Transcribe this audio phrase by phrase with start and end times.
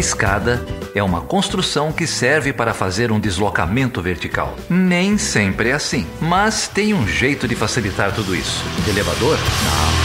[0.00, 4.56] escada é uma construção que serve para fazer um deslocamento vertical.
[4.68, 8.64] Nem sempre é assim, mas tem um jeito de facilitar tudo isso.
[8.88, 9.36] elevador?
[9.36, 10.00] Não.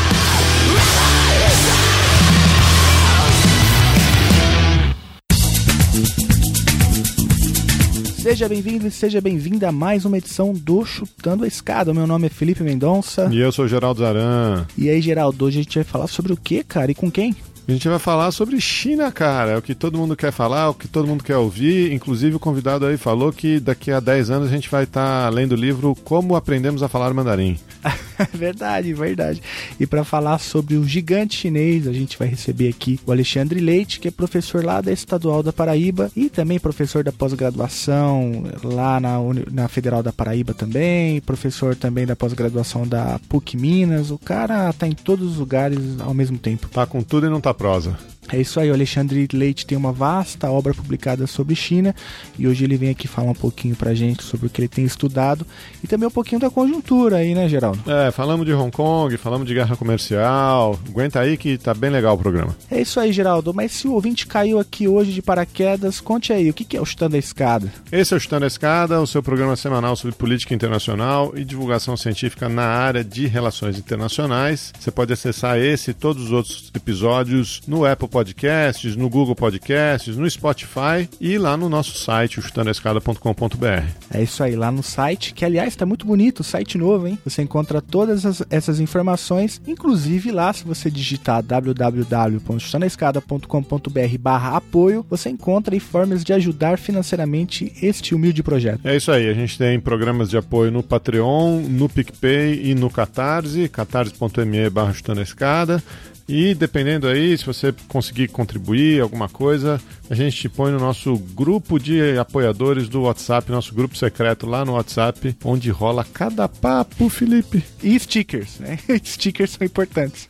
[8.18, 11.94] Seja bem-vindo e seja bem-vinda a mais uma edição do Chutando a Escada.
[11.94, 13.30] Meu nome é Felipe Mendonça.
[13.32, 14.66] E eu sou Geraldo Zaran.
[14.76, 16.92] E aí, Geraldo, hoje a gente vai falar sobre o que, cara?
[16.92, 17.36] E com quem?
[17.68, 19.52] A gente vai falar sobre China, cara.
[19.52, 21.92] É o que todo mundo quer falar, o que todo mundo quer ouvir.
[21.92, 25.30] Inclusive, o convidado aí falou que daqui a 10 anos a gente vai estar tá
[25.30, 27.58] lendo o livro Como Aprendemos a Falar Mandarim.
[28.34, 29.42] verdade, verdade.
[29.80, 34.00] E para falar sobre o gigante chinês, a gente vai receber aqui o Alexandre Leite,
[34.00, 39.18] que é professor lá da Estadual da Paraíba e também professor da pós-graduação lá na,
[39.52, 44.12] na Federal da Paraíba também, professor também da pós-graduação da PUC Minas.
[44.12, 46.68] O cara tá em todos os lugares ao mesmo tempo.
[46.70, 47.98] Tá com tudo e não tá prosa.
[48.32, 51.96] É isso aí, o Alexandre Leite tem uma vasta obra publicada sobre China
[52.38, 54.86] e hoje ele vem aqui falar um pouquinho pra gente sobre o que ele tem
[54.86, 55.46] estudado
[55.84, 57.80] e também um pouquinho da conjuntura aí, né, Geraldo?
[57.90, 60.80] É, falamos de Hong Kong, falamos de guerra comercial.
[60.88, 62.56] Aguenta aí que tá bem legal o programa.
[62.70, 63.54] É isso aí, Geraldo.
[63.54, 66.86] Mas se o ouvinte caiu aqui hoje de paraquedas, conte aí, o que é o
[66.86, 67.72] Chutando a Escada?
[67.92, 71.96] Esse é o Chutando a Escada, o seu programa semanal sobre política internacional e divulgação
[71.96, 74.74] científica na área de relações internacionais.
[74.80, 80.16] Você pode acessar esse e todos os outros episódios no Apple Podcasts, no Google Podcasts,
[80.16, 83.84] no Spotify e lá no nosso site, chutandoescada.com.br.
[84.10, 87.20] É isso aí, lá no site, que aliás está muito bonito, site novo, hein?
[87.26, 95.30] Você encontra todas as, essas informações, inclusive lá, se você digitar www.chutandoescada.com.br barra apoio, você
[95.30, 98.80] encontra formas de ajudar financeiramente este humilde projeto.
[98.86, 102.90] É isso aí, a gente tem programas de apoio no Patreon, no PicPay e no
[102.90, 105.84] Catarse, catarse.me barra escada.
[106.28, 111.16] E dependendo aí, se você conseguir contribuir alguma coisa, a gente te põe no nosso
[111.18, 117.10] grupo de apoiadores do WhatsApp, nosso grupo secreto lá no WhatsApp, onde rola cada papo,
[117.10, 117.64] Felipe.
[117.84, 118.80] E stickers, né?
[119.06, 120.28] stickers são importantes.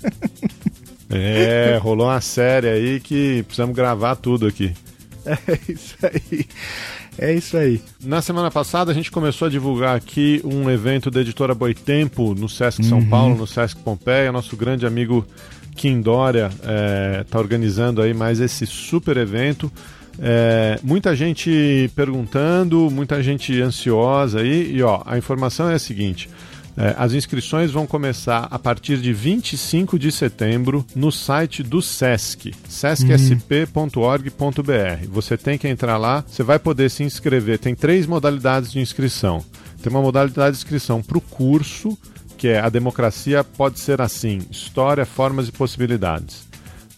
[1.09, 4.73] é, rolou uma série aí que precisamos gravar tudo aqui.
[5.25, 6.45] É isso aí.
[7.17, 7.81] É isso aí.
[8.03, 12.47] Na semana passada a gente começou a divulgar aqui um evento da editora Boitempo no
[12.47, 13.09] Sesc São uhum.
[13.09, 14.31] Paulo, no Sesc Pompeia.
[14.31, 15.25] Nosso grande amigo
[15.75, 19.71] Kim Dória está é, tá organizando aí mais esse super evento.
[20.17, 26.29] É, muita gente perguntando, muita gente ansiosa aí, e ó, a informação é a seguinte:
[26.77, 32.53] é, as inscrições vão começar a partir de 25 de setembro no site do SESC,
[32.67, 33.89] sescsp.org.br.
[35.09, 37.59] Você tem que entrar lá, você vai poder se inscrever.
[37.59, 39.43] Tem três modalidades de inscrição.
[39.81, 41.97] Tem uma modalidade de inscrição para o curso
[42.37, 46.47] que é A Democracia Pode Ser Assim: História, Formas e Possibilidades.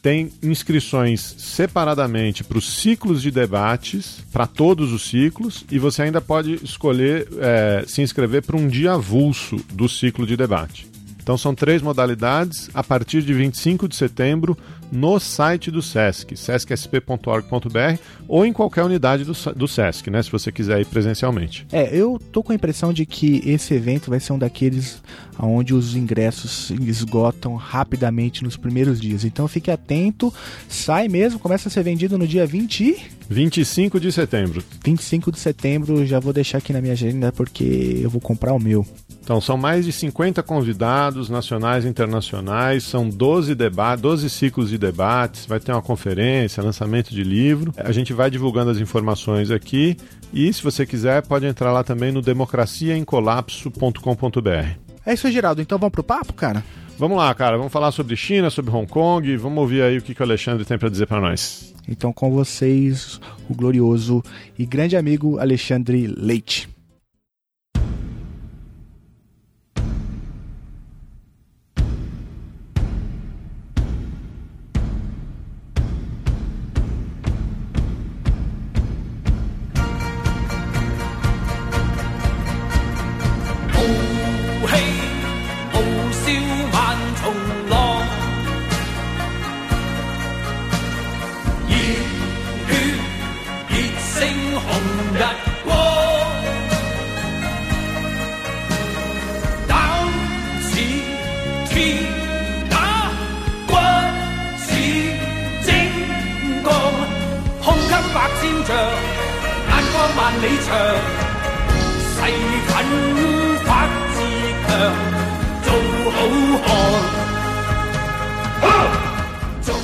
[0.02, 6.22] Tem inscrições separadamente para os ciclos de debates, para todos os ciclos, e você ainda
[6.22, 10.88] pode escolher é, se inscrever para um dia avulso do ciclo de debate.
[11.28, 14.58] Então são três modalidades a partir de 25 de setembro
[14.90, 18.00] no site do SESC, sescsp.org.br
[18.30, 21.68] ou em qualquer unidade do, do SESC, né, se você quiser ir presencialmente.
[21.70, 25.04] É, eu tô com a impressão de que esse evento vai ser um daqueles
[25.38, 29.26] onde os ingressos esgotam rapidamente nos primeiros dias.
[29.26, 30.34] Então fique atento,
[30.70, 34.64] sai mesmo, começa a ser vendido no dia 20 25 de setembro.
[34.86, 38.60] 25 de setembro, já vou deixar aqui na minha agenda porque eu vou comprar o
[38.60, 38.88] meu.
[39.28, 44.78] Então, são mais de 50 convidados nacionais e internacionais, são 12 debates, 12 ciclos de
[44.78, 47.74] debates, vai ter uma conferência, lançamento de livro.
[47.76, 49.98] A gente vai divulgando as informações aqui
[50.32, 54.80] e, se você quiser, pode entrar lá também no democraciaemcolapso.com.br.
[55.06, 55.62] É isso aí, Geraldo.
[55.62, 56.64] Então vamos pro papo, cara?
[56.98, 57.58] Vamos lá, cara.
[57.58, 59.36] Vamos falar sobre China, sobre Hong Kong.
[59.36, 61.76] Vamos ouvir aí o que, que o Alexandre tem para dizer para nós.
[61.86, 64.24] Então, com vocês, o glorioso
[64.58, 66.77] e grande amigo Alexandre Leite.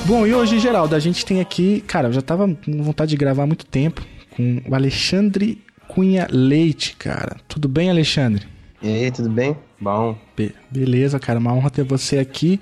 [0.05, 3.17] Bom e hoje, Geraldo, a gente tem aqui, cara, eu já tava com vontade de
[3.17, 4.01] gravar há muito tempo
[4.35, 7.37] com o Alexandre Cunha Leite, cara.
[7.47, 8.45] Tudo bem, Alexandre?
[8.81, 9.55] E aí, tudo bem?
[9.79, 10.17] Bom.
[10.35, 12.59] Be beleza, cara, uma honra ter você aqui.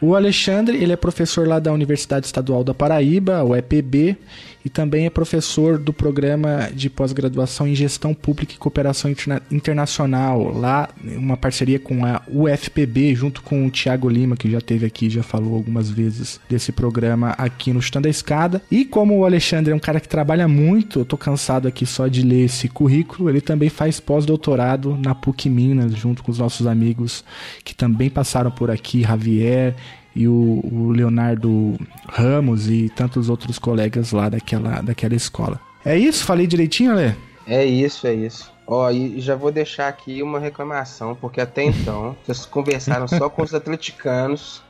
[0.00, 4.16] O Alexandre, ele é professor lá da Universidade Estadual da Paraíba, o EPB,
[4.64, 10.52] e também é professor do programa de pós-graduação em Gestão Pública e Cooperação Interna Internacional,
[10.52, 15.08] lá uma parceria com a UFPB, junto com o Tiago Lima, que já teve aqui,
[15.08, 18.62] já falou algumas vezes desse programa aqui no Chutando a Escada.
[18.70, 22.08] E como o Alexandre é um cara que trabalha muito, eu tô cansado aqui só
[22.08, 26.66] de ler esse currículo, ele também faz pós-doutorado na PUC Minas, junto com os nossos
[26.66, 27.24] amigos
[27.64, 29.74] que também passaram por aqui, Javier
[30.18, 31.76] e o, o, Leonardo
[32.08, 35.60] Ramos e tantos outros colegas lá daquela, daquela escola.
[35.84, 36.24] É isso?
[36.24, 37.14] Falei direitinho, Ale?
[37.46, 38.50] É isso, é isso.
[38.66, 43.30] Ó, oh, e já vou deixar aqui uma reclamação, porque até então vocês conversaram só
[43.30, 44.60] com os atleticanos.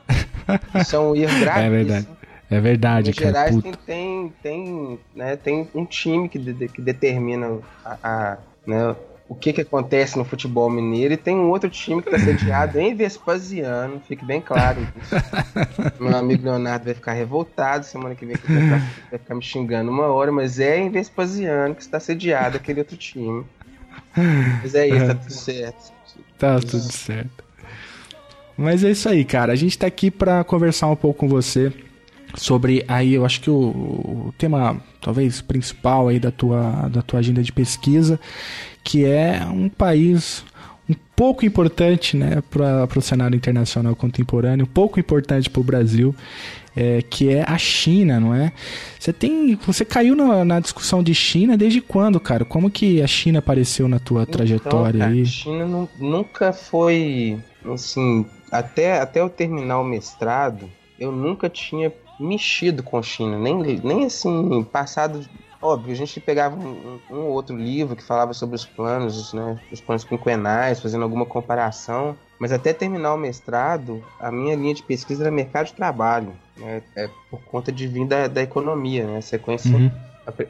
[0.85, 1.65] São ir graves.
[1.65, 2.09] É verdade.
[2.51, 3.29] É verdade, cara.
[3.29, 8.95] Gerais tem, tem, tem, né, tem um time que, de, que determina a, a né,
[9.29, 12.81] o que, que acontece no futebol mineiro e tem um outro time que está sediado
[12.81, 15.15] em Vespasiano, fique bem claro isso.
[16.01, 19.91] Meu amigo Leonardo vai ficar revoltado semana que vem que vai, vai ficar me xingando
[19.91, 23.45] uma hora, mas é em Vespasiano que está sediado aquele outro time.
[24.63, 25.93] Mas é isso, tá tudo certo.
[26.39, 27.45] Tá tudo certo.
[28.57, 29.53] Mas é isso aí, cara.
[29.53, 31.73] A gente tá aqui para conversar um pouco com você
[32.35, 37.21] sobre aí, eu acho que o, o tema talvez principal aí da tua, da tua
[37.21, 38.21] agenda de pesquisa,
[38.89, 40.43] que é um país
[40.89, 46.15] um pouco importante né, para o cenário internacional contemporâneo, um pouco importante para o Brasil,
[46.75, 48.51] é, que é a China, não é?
[48.99, 52.47] Você tem, você caiu na, na, discussão de China desde quando, cara?
[52.47, 55.21] Como que a China apareceu na tua então, trajetória cara, aí?
[55.21, 57.39] A China não, nunca foi,
[57.71, 63.79] assim, até, até eu terminar o mestrado, eu nunca tinha mexido com a China, nem,
[63.85, 65.29] nem assim, passado
[65.61, 69.81] Óbvio, a gente pegava um, um, outro livro que falava sobre os planos, né, os
[69.81, 75.25] planos quinquenais, fazendo alguma comparação, mas até terminar o mestrado, a minha linha de pesquisa
[75.25, 79.77] era mercado de trabalho, né, é por conta de vir da, da economia, né, sequência.
[79.77, 79.91] Uhum.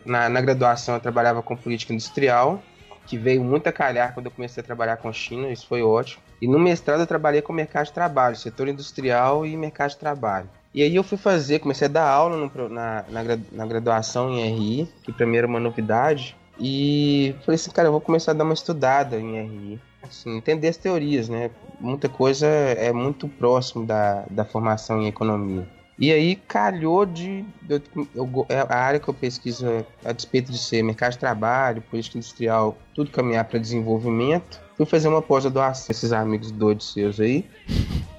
[0.05, 2.63] Na, na graduação eu trabalhava com política industrial,
[3.07, 6.23] que veio muito a calhar quando eu comecei a trabalhar com China, isso foi ótimo.
[6.43, 10.51] E no mestrado eu trabalhei com mercado de trabalho, setor industrial e mercado de trabalho.
[10.75, 13.23] E aí eu fui fazer, comecei a dar aula no, na, na,
[13.53, 16.37] na, graduação em RI, que pra mim era uma novidade.
[16.61, 19.81] E falei assim, cara, eu vou começar a dar uma estudada em RI.
[20.03, 21.51] Assim, entender as teorias, né?
[21.81, 25.67] Muita coisa é muito próximo da, da formação em economia.
[25.99, 27.45] E aí calhou de.
[27.69, 27.83] Eu,
[28.15, 29.67] eu, é a área que eu pesquiso,
[30.05, 34.61] a despeito de ser mercado de trabalho, política industrial, tudo caminhar para desenvolvimento.
[34.79, 37.45] Fui fazer uma pós-graduação, esses amigos doidos seus aí.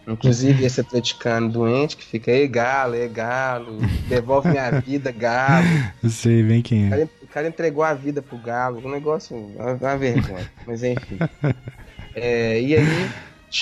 [0.05, 3.77] Inclusive esse atleticano doente que fica, ei galo, ei galo,
[4.09, 5.65] devolve minha vida, galo.
[6.03, 6.87] Eu sei bem quem é.
[6.87, 10.51] O cara, o cara entregou a vida pro galo, um negócio, uma, uma vergonha.
[10.67, 11.17] Mas enfim.
[12.15, 13.09] É, e aí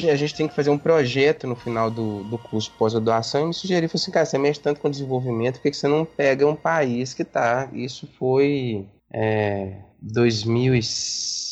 [0.09, 3.53] a gente tem que fazer um projeto no final do, do curso pós-graduação e me
[3.53, 6.47] sugeriu, falou assim, cara, você mexe tanto com desenvolvimento, por que, que você não pega
[6.47, 7.69] um país que tá?
[7.73, 11.46] Isso foi é, 2006,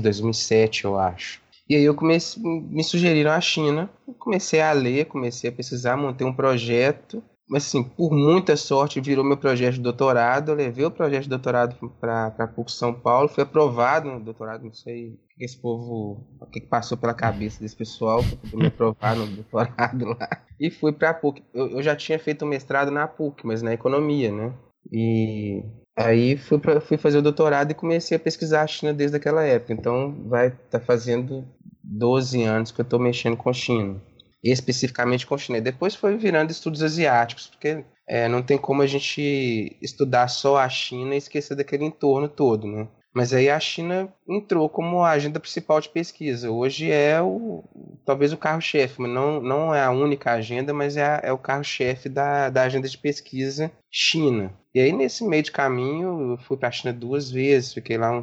[0.00, 1.40] 2007, eu acho.
[1.68, 3.88] E aí eu comecei, me sugeriram a China,
[4.18, 9.24] comecei a ler, comecei a pesquisar, montei um projeto, mas assim, por muita sorte virou
[9.24, 13.28] meu projeto de doutorado, eu levei o projeto de doutorado para a PUC São Paulo,
[13.28, 17.74] fui aprovado no doutorado, não sei que esse povo, o que passou pela cabeça desse
[17.74, 20.28] pessoal para me aprovar no doutorado lá.
[20.60, 21.42] E fui para a PUC.
[21.54, 24.52] Eu, eu já tinha feito um mestrado na PUC, mas na economia, né?
[24.92, 25.62] E
[26.02, 29.44] Aí fui, pra, fui fazer o doutorado e comecei a pesquisar a China desde aquela
[29.44, 29.74] época.
[29.74, 31.46] Então vai estar tá fazendo
[31.84, 34.00] 12 anos que eu estou mexendo com China.
[34.42, 35.60] Especificamente com China.
[35.60, 40.68] Depois foi virando estudos asiáticos, porque é, não tem como a gente estudar só a
[40.70, 42.88] China e esquecer daquele entorno todo, né?
[43.12, 46.50] Mas aí a China entrou como a agenda principal de pesquisa.
[46.50, 47.64] Hoje é o
[48.06, 51.38] talvez o carro-chefe, mas não, não é a única agenda, mas é, a, é o
[51.38, 54.54] carro-chefe da, da agenda de pesquisa China.
[54.74, 58.18] E aí nesse meio de caminho eu fui para a China duas vezes, fiquei lá
[58.18, 58.22] um,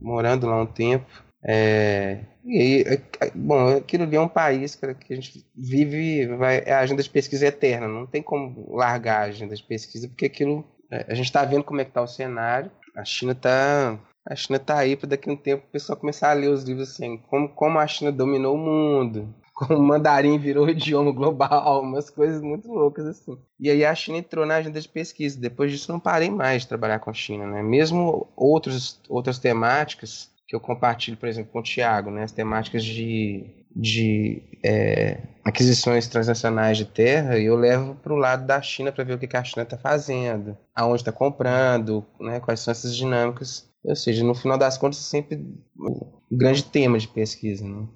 [0.00, 1.06] morando lá um tempo.
[1.46, 6.26] É, e aí, é, é, bom, aquilo ali é um país que a gente vive,
[6.36, 10.08] vai, é a agenda de pesquisa eterna, não tem como largar a agenda de pesquisa,
[10.08, 13.32] porque aquilo, é, a gente está vendo como é que está o cenário, a China
[13.32, 16.48] está a China tá aí para daqui a um tempo o pessoal começar a ler
[16.48, 19.34] os livros assim, como, como a China dominou o mundo,
[19.66, 23.38] como mandarim virou idioma global, umas coisas muito loucas assim.
[23.58, 25.40] E aí a China entrou na agenda de pesquisa.
[25.40, 27.62] Depois disso não parei mais de trabalhar com a China, né?
[27.62, 32.24] Mesmo outros, outras temáticas que eu compartilho, por exemplo, com o Tiago, né?
[32.24, 38.62] As temáticas de de é, aquisições transnacionais de terra eu levo para o lado da
[38.62, 42.60] China para ver o que, que a China está fazendo, aonde está comprando, né, quais
[42.60, 43.68] são essas dinâmicas.
[43.82, 45.36] Ou seja, no final das contas, é sempre
[45.76, 47.66] um grande tema de pesquisa.
[47.66, 47.86] Né?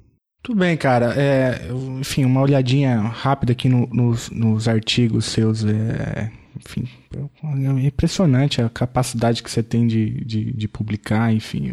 [0.43, 1.15] Tudo bem, cara.
[1.17, 1.69] É,
[2.01, 5.65] enfim, uma olhadinha rápida aqui no, nos, nos artigos seus.
[5.65, 11.71] É, enfim, é impressionante a capacidade que você tem de, de, de publicar, enfim,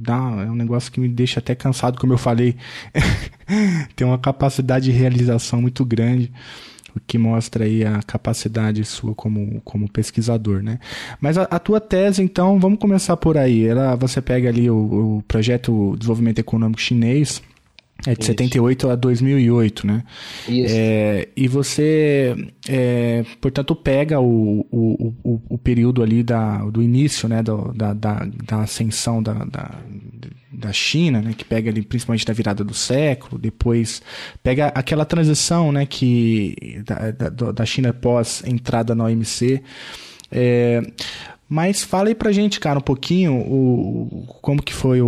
[0.00, 2.56] dá, é um negócio que me deixa até cansado, como eu falei,
[3.94, 6.32] tem uma capacidade de realização muito grande,
[6.96, 10.78] o que mostra aí a capacidade sua como, como pesquisador, né?
[11.20, 15.18] Mas a, a tua tese, então, vamos começar por aí, ela, você pega ali o,
[15.18, 17.42] o projeto Desenvolvimento Econômico Chinês,
[18.06, 18.32] é de Isso.
[18.32, 20.02] 78 a 2008, né?
[20.48, 20.74] Isso.
[20.76, 22.34] É, e você,
[22.68, 27.94] é, portanto, pega o, o, o, o, período ali da, do início, né, do, da,
[27.94, 29.70] da, da, ascensão da, da,
[30.52, 34.02] da China, né, que pega ali principalmente da virada do século, depois
[34.42, 39.62] pega aquela transição, né, que da, da, da China pós entrada na OMC.
[40.30, 40.82] É,
[41.48, 45.06] mas fala aí pra gente, cara, um pouquinho o, como que foi o,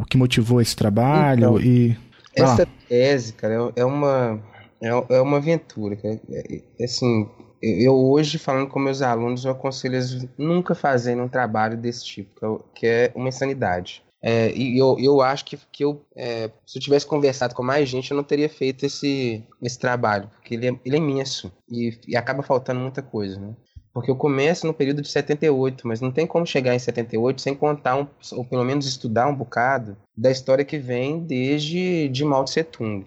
[0.00, 1.96] o que motivou esse trabalho então, e
[2.34, 4.42] essa tese, cara, é, é uma,
[4.80, 5.96] é, é uma aventura.
[5.96, 6.20] Cara.
[6.30, 7.28] É, assim,
[7.60, 12.64] eu hoje, falando com meus alunos, eu aconselho eles nunca fazerem um trabalho desse tipo,
[12.74, 14.02] que é uma insanidade.
[14.20, 17.88] É, e eu, eu acho que, que eu, é, se eu tivesse conversado com mais
[17.88, 21.96] gente, eu não teria feito esse, esse trabalho, porque ele é, ele é imenso e,
[22.06, 23.54] e acaba faltando muita coisa, né?
[23.92, 27.54] Porque eu começo no período de 78, mas não tem como chegar em 78 sem
[27.54, 32.44] contar, um, ou pelo menos estudar um bocado, da história que vem desde de Mao
[32.44, 33.06] Tse Tung.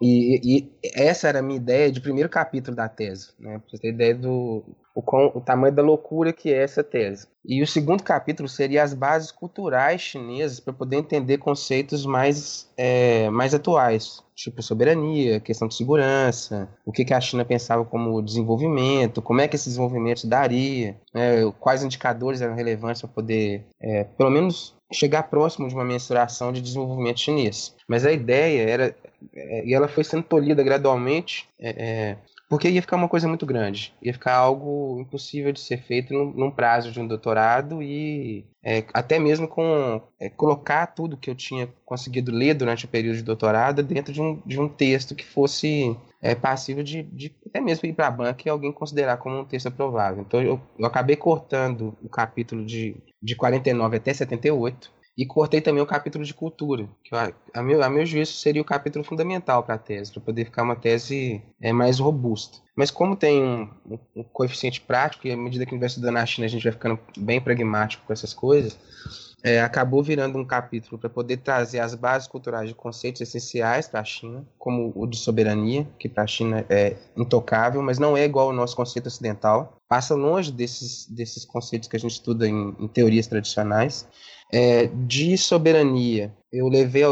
[0.00, 3.60] E, e, essa era a minha ideia de primeiro capítulo da tese, né?
[3.70, 5.02] Pra ter ideia do o,
[5.36, 7.26] o tamanho da loucura que é essa tese.
[7.44, 13.28] E o segundo capítulo seria as bases culturais chinesas para poder entender conceitos mais, é,
[13.28, 19.20] mais atuais, tipo soberania, questão de segurança, o que, que a China pensava como desenvolvimento,
[19.20, 24.30] como é que esse desenvolvimento daria, né, quais indicadores eram relevantes para poder, é, pelo
[24.30, 27.74] menos, chegar próximo de uma mensuração de desenvolvimento chinês.
[27.86, 28.96] Mas a ideia era,
[29.34, 32.16] é, e ela foi sendo tolhida gradualmente, é, é,
[32.54, 36.30] porque ia ficar uma coisa muito grande, ia ficar algo impossível de ser feito num,
[36.30, 41.34] num prazo de um doutorado e é, até mesmo com é, colocar tudo que eu
[41.34, 45.24] tinha conseguido ler durante o período de doutorado dentro de um, de um texto que
[45.24, 49.40] fosse é, passível de, de até mesmo ir para a banca e alguém considerar como
[49.40, 50.22] um texto aprovável.
[50.24, 55.82] Então eu, eu acabei cortando o capítulo de, de 49 até 78 e cortei também
[55.82, 59.62] o capítulo de cultura, que a, a, meu, a meu juízo seria o capítulo fundamental
[59.62, 62.58] para a tese, para poder ficar uma tese é, mais robusta.
[62.76, 65.86] Mas como tem um, um, um, coeficiente prático, e à medida que a gente vai
[65.86, 68.76] estudando na China a gente vai ficando bem pragmático com essas coisas,
[69.44, 74.00] é, acabou virando um capítulo para poder trazer as bases culturais de conceitos essenciais para
[74.00, 78.24] a China, como o de soberania, que para a China é intocável, mas não é
[78.24, 79.76] igual ao nosso conceito ocidental.
[79.86, 84.08] Passa longe desses, desses conceitos que a gente estuda em, em teorias tradicionais
[84.54, 87.02] é, de soberania, eu levei,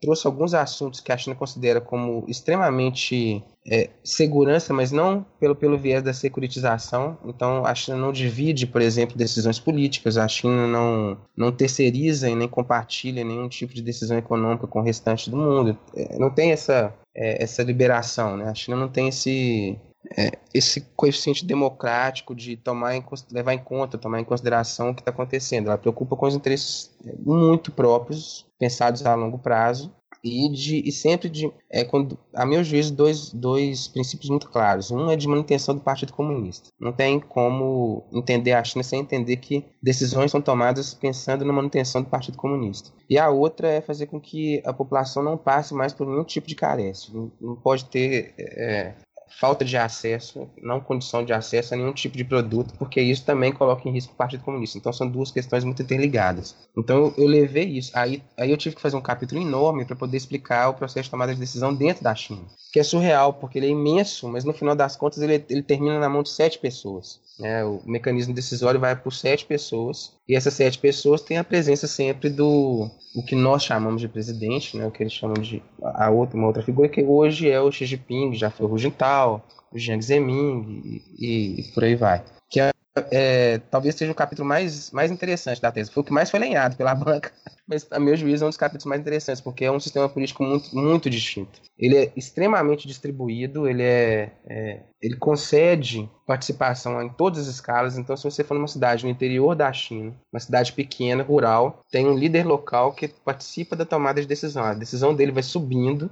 [0.00, 5.76] trouxe alguns assuntos que a China considera como extremamente é, segurança, mas não pelo, pelo
[5.76, 7.18] viés da securitização.
[7.26, 12.34] Então, a China não divide, por exemplo, decisões políticas, a China não, não terceiriza e
[12.34, 15.76] nem compartilha nenhum tipo de decisão econômica com o restante do mundo.
[15.94, 18.48] É, não tem essa, é, essa liberação, né?
[18.48, 19.78] A China não tem esse,
[20.16, 25.00] é, esse coeficiente democrático de tomar em, levar em conta, tomar em consideração o que
[25.00, 25.68] está acontecendo.
[25.68, 29.92] Ela preocupa com os interesses é, muito próprios, pensados a longo prazo,
[30.24, 34.90] e, de, e sempre de, é, quando, a meu juízo, dois, dois princípios muito claros.
[34.90, 36.70] Um é de manutenção do Partido Comunista.
[36.80, 42.02] Não tem como entender a China sem entender que decisões são tomadas pensando na manutenção
[42.02, 42.90] do Partido Comunista.
[43.10, 46.46] E a outra é fazer com que a população não passe mais por nenhum tipo
[46.46, 47.12] de carência.
[47.12, 48.94] Não, não pode ter é,
[49.38, 53.52] falta de acesso, não condição de acesso a nenhum tipo de produto, porque isso também
[53.52, 54.78] coloca em risco o Partido Comunista.
[54.78, 56.56] Então são duas questões muito interligadas.
[56.76, 57.90] Então eu, eu levei isso.
[57.94, 61.10] Aí, aí eu tive que fazer um capítulo enorme para poder explicar o processo de
[61.10, 64.52] tomada de decisão dentro da China, que é surreal, porque ele é imenso, mas no
[64.52, 67.20] final das contas ele, ele termina na mão de sete pessoas.
[67.38, 67.64] Né?
[67.64, 72.30] O mecanismo decisório vai por sete pessoas, e essas sete pessoas têm a presença sempre
[72.30, 74.86] do o que nós chamamos de presidente, né?
[74.86, 77.84] o que eles chamam de a outra, uma outra figura, que hoje é o Xi
[77.84, 79.42] Jinping, já foi o Hu Jintao, o
[79.74, 82.24] Jiang Zemin e, e por aí vai.
[82.50, 82.72] Que é
[83.10, 85.90] é, talvez seja o capítulo mais, mais interessante da tese.
[85.90, 87.32] Foi o que mais foi lenhado pela banca,
[87.66, 90.42] mas, a meu juízo, é um dos capítulos mais interessantes, porque é um sistema político
[90.42, 91.60] muito, muito distinto.
[91.78, 97.96] Ele é extremamente distribuído, ele, é, é, ele concede participação em todas as escalas.
[97.96, 102.06] Então, se você for numa cidade no interior da China, uma cidade pequena, rural, tem
[102.06, 104.64] um líder local que participa da tomada de decisão.
[104.64, 106.10] A decisão dele vai subindo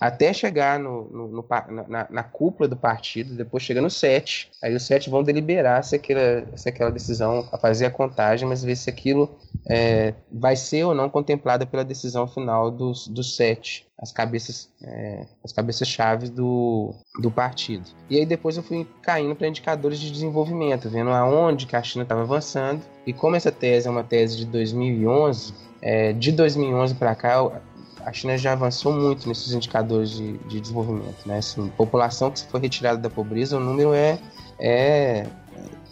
[0.00, 1.46] até chegar no, no, no
[1.88, 5.96] na, na, cúpula do partido, depois chega no sete, aí os sete vão deliberar se
[5.96, 9.34] aquela, se aquela decisão, fazer a contagem, mas ver se aquilo
[9.68, 15.26] é, vai ser ou não contemplada pela decisão final dos, dos sete, as cabeças é,
[15.42, 17.88] as cabeças chaves do, do partido.
[18.10, 22.02] E aí depois eu fui caindo para indicadores de desenvolvimento, vendo aonde que a China
[22.02, 27.14] estava avançando, e como essa tese é uma tese de 2011, é, de 2011 para
[27.14, 27.62] cá
[28.04, 31.38] a China já avançou muito nesses indicadores de, de desenvolvimento, né?
[31.38, 34.18] Assim, população que foi retirada da pobreza, o número é,
[34.58, 35.26] é,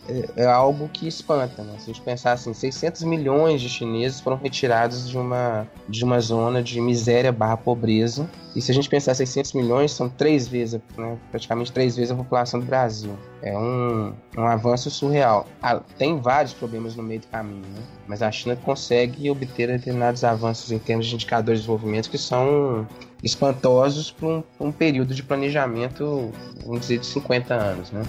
[0.08, 1.74] é, é algo que espanta, né?
[1.78, 6.20] Se a gente pensar assim, 600 milhões de chineses foram retirados de uma, de uma
[6.20, 10.80] zona de miséria barra pobreza, e se a gente pensar 600 milhões, são três vezes,
[10.96, 11.16] né?
[11.30, 13.16] praticamente três vezes a população do Brasil.
[13.42, 15.46] É um, um avanço surreal.
[15.62, 17.82] Ah, tem vários problemas no meio do caminho, né?
[18.06, 22.86] mas a China consegue obter determinados avanços em termos de indicadores de desenvolvimento que são
[23.22, 26.30] espantosos para um, um, período de planejamento,
[26.64, 27.90] vamos dizer, de 50 anos.
[27.90, 28.02] Né?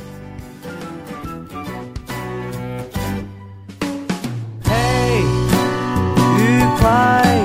[6.83, 7.42] climb.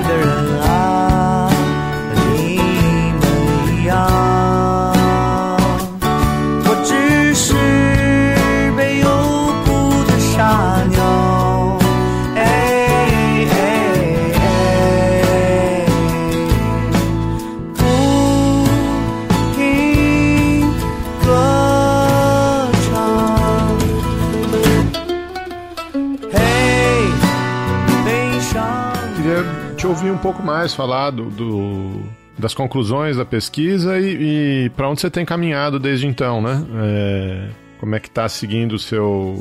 [30.21, 32.03] Pouco mais falar do, do
[32.37, 36.65] das conclusões da pesquisa e, e para onde você tem caminhado desde então, né?
[36.81, 37.49] É,
[37.79, 39.35] como é que está seguindo o seu,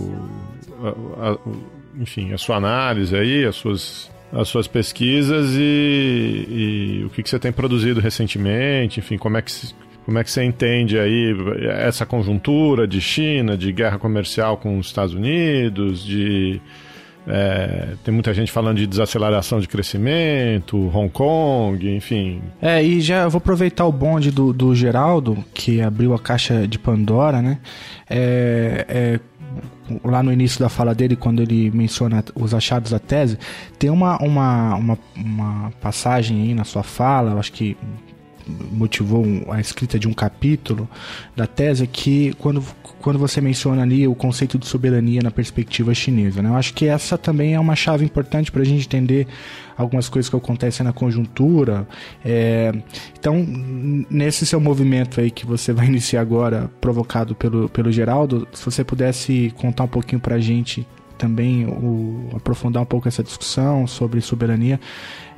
[0.82, 1.38] a, a,
[2.00, 6.47] enfim, a sua análise aí, as suas as suas pesquisas e,
[7.00, 9.52] e o que, que você tem produzido recentemente, enfim, como é que
[10.04, 11.35] como é que você entende aí
[11.68, 16.61] essa conjuntura de China, de guerra comercial com os Estados Unidos, de
[17.28, 22.40] é, tem muita gente falando de desaceleração de crescimento, Hong Kong, enfim.
[22.60, 26.78] É, e já vou aproveitar o bonde do, do Geraldo, que abriu a caixa de
[26.78, 27.58] Pandora, né?
[28.08, 29.20] É, é,
[30.04, 33.38] lá no início da fala dele, quando ele menciona os achados da tese,
[33.78, 37.76] tem uma, uma, uma, uma passagem aí na sua fala, eu acho que
[38.72, 40.88] motivou a escrita de um capítulo
[41.37, 42.64] da tese que quando,
[43.00, 46.42] quando você menciona ali o conceito de soberania na perspectiva chinesa.
[46.42, 46.48] Né?
[46.48, 49.26] Eu acho que essa também é uma chave importante para a gente entender
[49.76, 51.87] algumas coisas que acontecem na conjuntura.
[52.24, 52.72] É,
[53.18, 53.46] então,
[54.11, 58.82] nesse seu movimento aí que você vai iniciar agora, provocado pelo, pelo Geraldo, se você
[58.82, 60.87] pudesse contar um pouquinho para a gente
[61.18, 64.81] também, o, aprofundar um pouco essa discussão sobre soberania.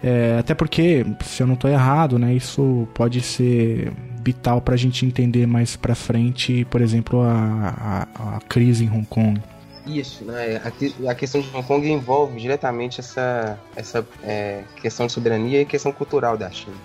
[0.03, 4.77] É, até porque, se eu não estou errado, né, isso pode ser vital para a
[4.77, 9.41] gente entender mais para frente, por exemplo, a, a, a, crise em Hong Kong.
[9.87, 10.61] Isso, né?
[10.63, 15.65] A, a, questão de Hong Kong envolve diretamente essa, essa é, questão de soberania e
[15.65, 16.77] questão cultural da China.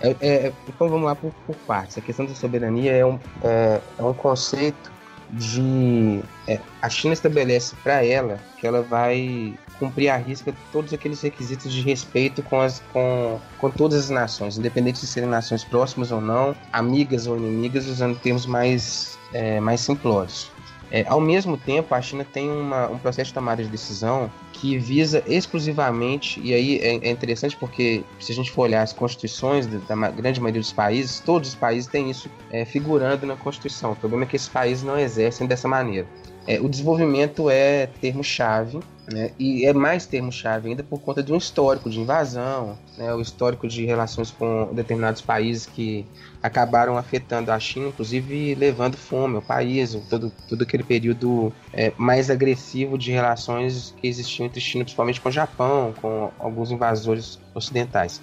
[0.00, 1.98] É, é, então vamos lá por, por, partes.
[1.98, 4.95] A questão da soberania é um, é, é um conceito
[5.30, 6.22] de.
[6.48, 11.72] É, a China estabelece para ela que ela vai cumprir à risca todos aqueles requisitos
[11.72, 16.20] de respeito com, as, com, com todas as nações, independente de serem nações próximas ou
[16.20, 20.50] não, amigas ou inimigas, usando termos mais, é, mais simplórios.
[20.90, 24.78] É, ao mesmo tempo, a China tem uma, um processo de tomada de decisão que
[24.78, 29.66] visa exclusivamente, e aí é, é interessante porque se a gente for olhar as constituições
[29.66, 33.92] da, da grande maioria dos países, todos os países têm isso é, figurando na Constituição.
[33.92, 36.06] O problema é que esses países não exercem dessa maneira.
[36.46, 38.78] É, o desenvolvimento é termo-chave,
[39.10, 43.20] né, e é mais termo-chave ainda por conta de um histórico de invasão, né, o
[43.20, 46.04] histórico de relações com determinados países que
[46.42, 52.30] acabaram afetando a China, inclusive levando fome ao país, todo, todo aquele período é, mais
[52.30, 58.20] agressivo de relações que existiam entre China, principalmente com o Japão, com alguns invasores ocidentais.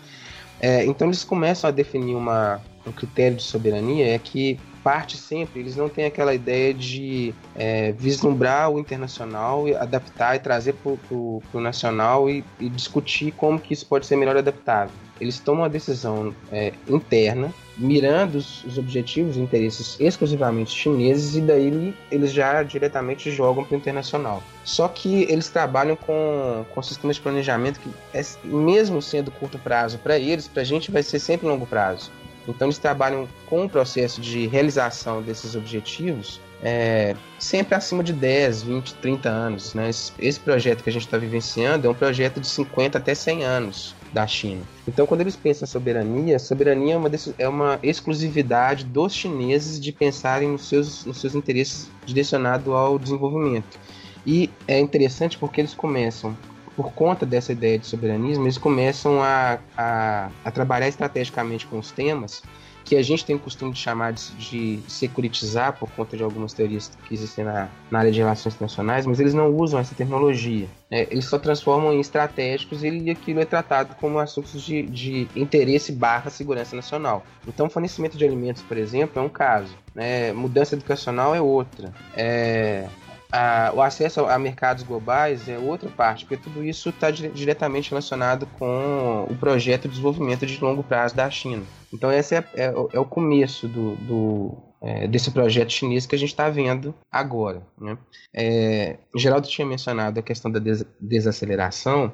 [0.59, 5.61] É, então eles começam a definir uma, um critério de soberania é que parte sempre,
[5.61, 10.91] eles não têm aquela ideia de é, vislumbrar o internacional, e adaptar e trazer para
[11.15, 14.93] o nacional e, e, discutir como que isso pode ser melhor adaptável.
[15.21, 21.41] eles tomam a decisão é, interna, mirando os, os, objetivos e interesses exclusivamente chineses, e
[21.41, 24.43] daí eles já diretamente jogam para o internacional.
[24.63, 29.97] Só que eles trabalham com, com sistemas de planejamento que, é, mesmo sendo curto prazo
[29.97, 32.11] para eles, para a gente vai ser sempre longo prazo.
[32.47, 38.63] Então eles trabalham com o processo de realização desses objetivos é, sempre acima de 10,
[38.63, 39.73] 20, 30 anos.
[39.73, 39.89] Né?
[39.89, 43.43] Esse, esse projeto que a gente está vivenciando é um projeto de 50 até 100
[43.43, 44.61] anos da China.
[44.87, 49.91] Então, quando eles pensam em soberania, soberania é uma, é uma exclusividade dos chineses de
[49.91, 53.77] pensarem nos seus, nos seus interesses direcionados ao desenvolvimento.
[54.25, 56.37] E é interessante porque eles começam
[56.75, 61.91] por conta dessa ideia de soberanismo, eles começam a, a, a trabalhar estrategicamente com os
[61.91, 62.41] temas
[62.83, 66.53] que a gente tem o costume de chamar de, de securitizar por conta de algumas
[66.53, 70.67] teorias que existem na, na área de relações internacionais, mas eles não usam essa tecnologia.
[70.91, 71.07] Né?
[71.09, 76.29] Eles só transformam em estratégicos e aquilo é tratado como assuntos de, de interesse barra
[76.29, 77.25] segurança nacional.
[77.47, 79.75] Então, fornecimento de alimentos, por exemplo, é um caso.
[79.95, 80.33] Né?
[80.33, 81.93] Mudança educacional é outra.
[82.15, 82.87] É,
[83.33, 88.45] a, o acesso a mercados globais é outra parte, porque tudo isso está diretamente relacionado
[88.59, 91.63] com o projeto de desenvolvimento de longo prazo da China.
[91.91, 96.19] Então, esse é, é, é o começo do, do é, desse projeto chinês que a
[96.19, 97.63] gente está vendo agora.
[97.75, 97.97] Né?
[98.31, 102.13] É, Geraldo tinha mencionado a questão da des desaceleração.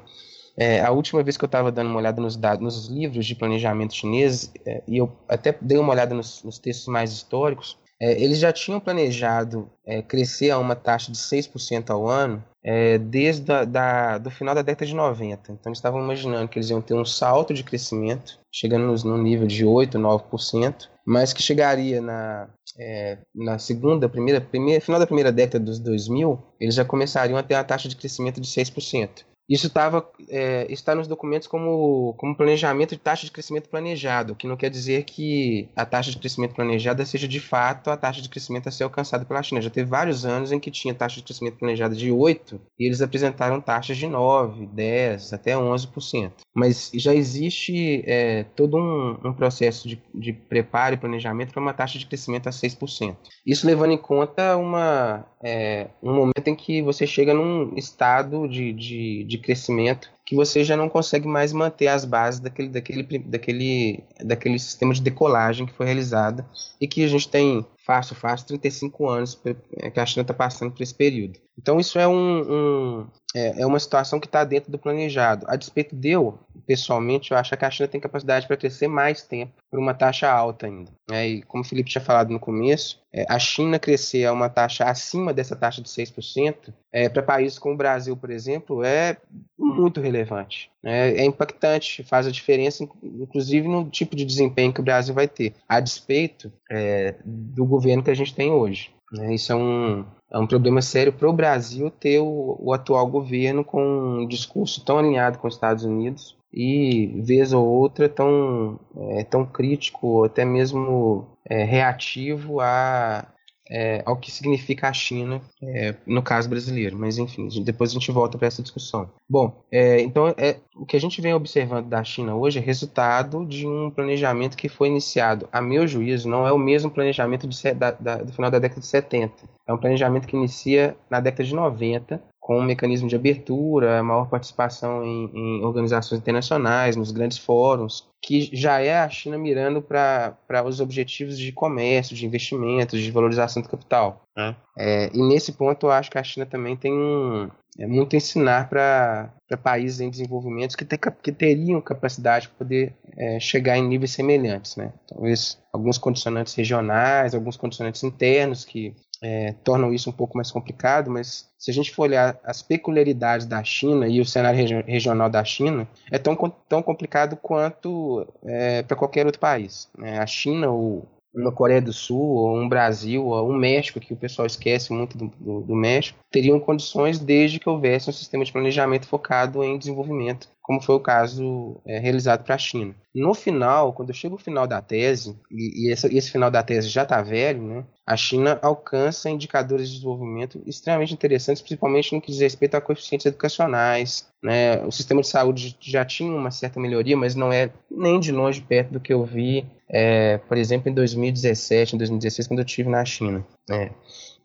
[0.56, 3.34] É, a última vez que eu estava dando uma olhada nos dados, nos livros de
[3.34, 8.12] planejamento chinês, é, e eu até dei uma olhada nos, nos textos mais históricos, é,
[8.12, 13.64] eles já tinham planejado é, crescer a uma taxa de 6% ao ano é, desde
[13.66, 15.52] da, do final da década de 90.
[15.52, 19.22] Então eles estavam imaginando que eles iam ter um salto de crescimento, chegando no, no
[19.22, 25.06] nível de 8%, 9%, mas que chegaria na, é, na segunda, primeira, primeira, final da
[25.06, 29.24] primeira década dos 2000, eles já começariam a ter uma taxa de crescimento de 6%.
[29.50, 34.46] Isso estava é, está nos documentos como, como planejamento de taxa de crescimento planejado, que
[34.46, 38.28] não quer dizer que a taxa de crescimento planejada seja de fato a taxa de
[38.28, 39.60] crescimento a ser alcançada pela China.
[39.60, 43.02] Já teve vários anos em que tinha taxa de crescimento planejada de 8 e eles
[43.02, 46.30] apresentaram taxas de 9, 10, até 11%.
[46.54, 51.74] Mas já existe é, todo um, um processo de, de preparo e planejamento para uma
[51.74, 53.16] taxa de crescimento a 6%.
[53.44, 58.72] Isso levando em conta uma, é, um momento em que você chega num estado de,
[58.72, 64.04] de, de crescimento que você já não consegue mais manter as bases daquele, daquele, daquele,
[64.22, 66.44] daquele sistema de decolagem que foi realizado
[66.80, 69.40] e que a gente tem fácil, fácil, 35 anos
[69.78, 71.40] é, que a China está passando por esse período.
[71.58, 75.46] Então isso é, um, um é, é, uma situação que está dentro do planejado.
[75.48, 79.22] A despeito de eu, pessoalmente, eu acho que a China tem capacidade para crescer mais
[79.22, 80.90] tempo por uma taxa alta ainda.
[81.10, 84.48] É, e como o Felipe tinha falado no começo, é, a China crescer a uma
[84.48, 89.16] taxa acima dessa taxa de 6%, é, para países como o Brasil, por exemplo, é
[89.56, 90.70] muito relevante.
[90.82, 91.10] Né?
[91.10, 95.54] É impactante, faz a diferença, inclusive no tipo de desempenho que o Brasil vai ter,
[95.68, 98.92] a despeito é, do governo que a gente tem hoje.
[99.12, 99.34] Né?
[99.34, 103.82] Isso é um, é um problema sério para o Brasil ter o, atual governo com
[103.82, 109.44] um discurso tão alinhado com os Estados Unidos e, vez ou outra, tão, é, tão
[109.44, 113.26] crítico, até mesmo é, reativo a,
[113.70, 116.98] é, ao que significa a China é, no caso brasileiro.
[116.98, 119.08] Mas enfim, depois a gente volta para essa discussão.
[119.28, 123.46] Bom, é, então é, o que a gente vem observando da China hoje é resultado
[123.46, 127.72] de um planejamento que foi iniciado, a meu juízo, não é o mesmo planejamento de,
[127.72, 129.32] da, da, do final da década de 70.
[129.66, 134.28] É um planejamento que inicia na década de 90 com um mecanismo de abertura, maior
[134.28, 140.64] participação em, em, organizações internacionais, nos grandes fóruns, que já é a China mirando para
[140.64, 144.22] os objetivos de comércio, de investimentos, de valorização do capital.
[144.36, 144.56] Né?
[144.76, 148.18] É, e nesse ponto eu acho que a China também tem um, é, muito a
[148.18, 149.30] ensinar para
[149.62, 154.76] países em desenvolvimento que, ter, que teriam capacidade para poder é, chegar em níveis semelhantes.
[154.76, 154.92] Né?
[155.06, 161.10] Talvez alguns condicionantes regionais, alguns condicionantes internos que é, tornam isso um pouco mais complicado,
[161.10, 165.28] mas se a gente for olhar as peculiaridades da China e o cenário regi regional
[165.28, 166.36] da China, é tão,
[166.68, 169.88] tão complicado quanto é, para qualquer outro país.
[169.96, 170.18] Né?
[170.18, 174.16] A China, ou uma Coreia do Sul, ou um Brasil, ou um México, que o
[174.16, 178.52] pessoal esquece muito do, do, do México, teriam condições desde que houvesse um sistema de
[178.52, 182.94] planejamento focado em desenvolvimento como foi o caso é, realizado para a China.
[183.12, 186.88] No final, quando chega o final da tese, e, e esse, esse, final da tese
[186.88, 192.30] já está velho, né, a China alcança indicadores de desenvolvimento extremamente interessantes, principalmente no que
[192.30, 194.28] diz respeito a coeficientes educacionais.
[194.40, 198.30] Né, o sistema de saúde já tinha uma certa melhoria, mas não é nem de
[198.30, 202.64] longe perto do que eu vi, é, por exemplo, em 2017, em 2016, quando eu
[202.64, 203.44] estive na China.
[203.68, 203.90] Né.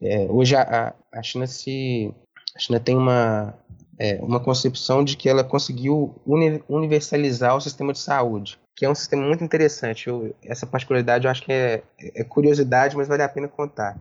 [0.01, 2.11] É, hoje a, a China se
[2.55, 3.53] a China tem uma
[3.99, 8.89] é, uma concepção de que ela conseguiu uni universalizar o sistema de saúde, que é
[8.89, 10.08] um sistema muito interessante.
[10.08, 13.97] Eu, essa particularidade eu acho que é, é, curiosidade, mas vale a pena contar.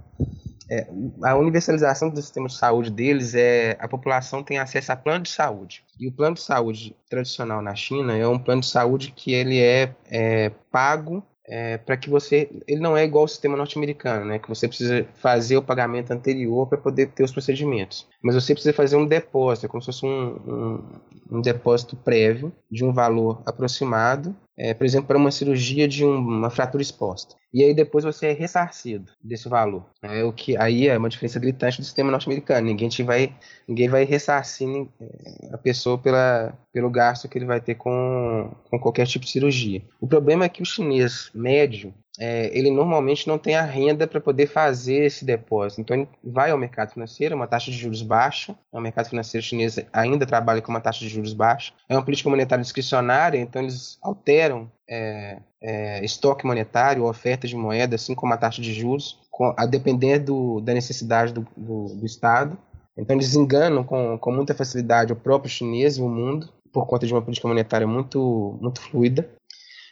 [0.70, 0.88] É,
[1.22, 5.30] a universalização do sistema de saúde deles é a população tem acesso a plano de
[5.30, 5.85] saúde.
[6.00, 9.61] E o plano de saúde tradicional na China é um plano de saúde que ele
[9.61, 12.48] é, é pago é, para que você.
[12.66, 14.38] Ele não é igual ao sistema norte-americano, né?
[14.38, 18.07] Que você precisa fazer o pagamento anterior para poder ter os procedimentos.
[18.22, 22.52] Mas você precisa fazer um depósito, é como se fosse um, um, um depósito prévio
[22.70, 27.35] de um valor aproximado é, por exemplo, para uma cirurgia de um, uma fratura exposta.
[27.55, 29.87] E aí depois você é ressarcido desse valor.
[30.03, 32.67] É o que aí é uma diferença gritante do sistema norte-americano.
[32.67, 33.33] Ninguém te vai,
[33.69, 38.79] ninguém vai ressarcir é, a pessoa pela, pelo gasto que ele vai ter com, com
[38.81, 39.83] qualquer tipo de cirurgia.
[40.01, 44.21] O problema é que o chinês médio é, ele normalmente não tem a renda para
[44.21, 45.81] poder fazer esse depósito.
[45.81, 48.55] Então ele vai ao mercado financeiro, uma taxa de juros baixa.
[48.73, 51.73] O mercado financeiro chinês ainda trabalha com uma taxa de juros baixa.
[51.88, 57.97] É uma política monetária discricionária, então eles alteram é, é, estoque monetário, oferta de moeda,
[57.97, 62.07] assim como a taxa de juros, com, a depender do, da necessidade do, do, do
[62.07, 62.57] Estado.
[62.97, 67.07] Então eles enganam com, com muita facilidade o próprio chinês e o mundo por conta
[67.07, 69.29] de uma política monetária muito, muito fluida.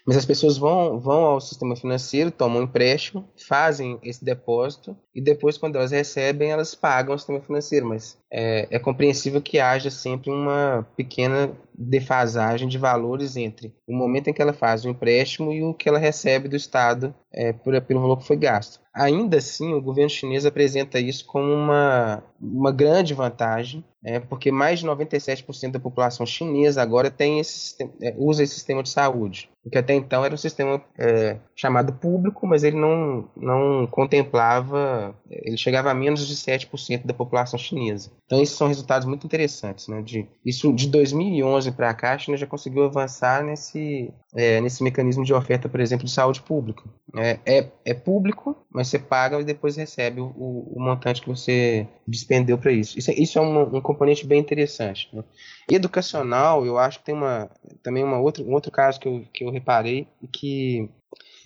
[0.05, 5.21] Mas as pessoas vão, vão ao sistema financeiro, tomam um empréstimo, fazem esse depósito e
[5.21, 7.87] depois, quando elas recebem, elas pagam ao sistema financeiro.
[7.87, 14.29] Mas é, é compreensível que haja sempre uma pequena defasagem de valores entre o momento
[14.29, 17.81] em que ela faz o empréstimo e o que ela recebe do Estado é, por,
[17.83, 18.81] pelo valor que foi gasto.
[18.95, 24.81] Ainda assim, o governo chinês apresenta isso como uma, uma grande vantagem, é, porque mais
[24.81, 29.49] de 97% da população chinesa agora tem esse, é, usa esse sistema de saúde.
[29.65, 35.15] O que até então era um sistema é, chamado público, mas ele não, não contemplava,
[35.31, 38.11] ele chegava a menos de 7% da população chinesa.
[38.27, 39.87] Então, esses são resultados muito interessantes.
[39.87, 40.03] Né?
[40.03, 45.25] De, isso de 2011 para cá, a China já conseguiu avançar nesse, é, nesse mecanismo
[45.25, 46.83] de oferta, por exemplo, de saúde pública.
[47.17, 51.87] É, é, é público, mas você paga e depois recebe o, o montante que você
[52.09, 52.99] despendeu para isso.
[52.99, 55.09] Isso, é, isso é um, um, componente bem interessante.
[55.13, 55.23] Né?
[55.71, 57.51] Educacional, eu acho que tem uma,
[57.83, 60.89] também uma outra, um outro caso que eu, que eu reparei que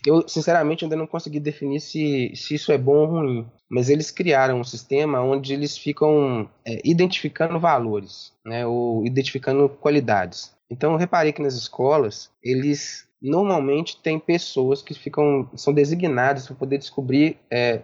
[0.07, 3.47] eu, sinceramente, ainda não consegui definir se, se isso é bom ou ruim.
[3.69, 10.55] Mas eles criaram um sistema onde eles ficam é, identificando valores, né, ou identificando qualidades.
[10.71, 16.55] Então, eu reparei que nas escolas, eles normalmente têm pessoas que ficam são designadas para
[16.55, 17.83] poder descobrir é,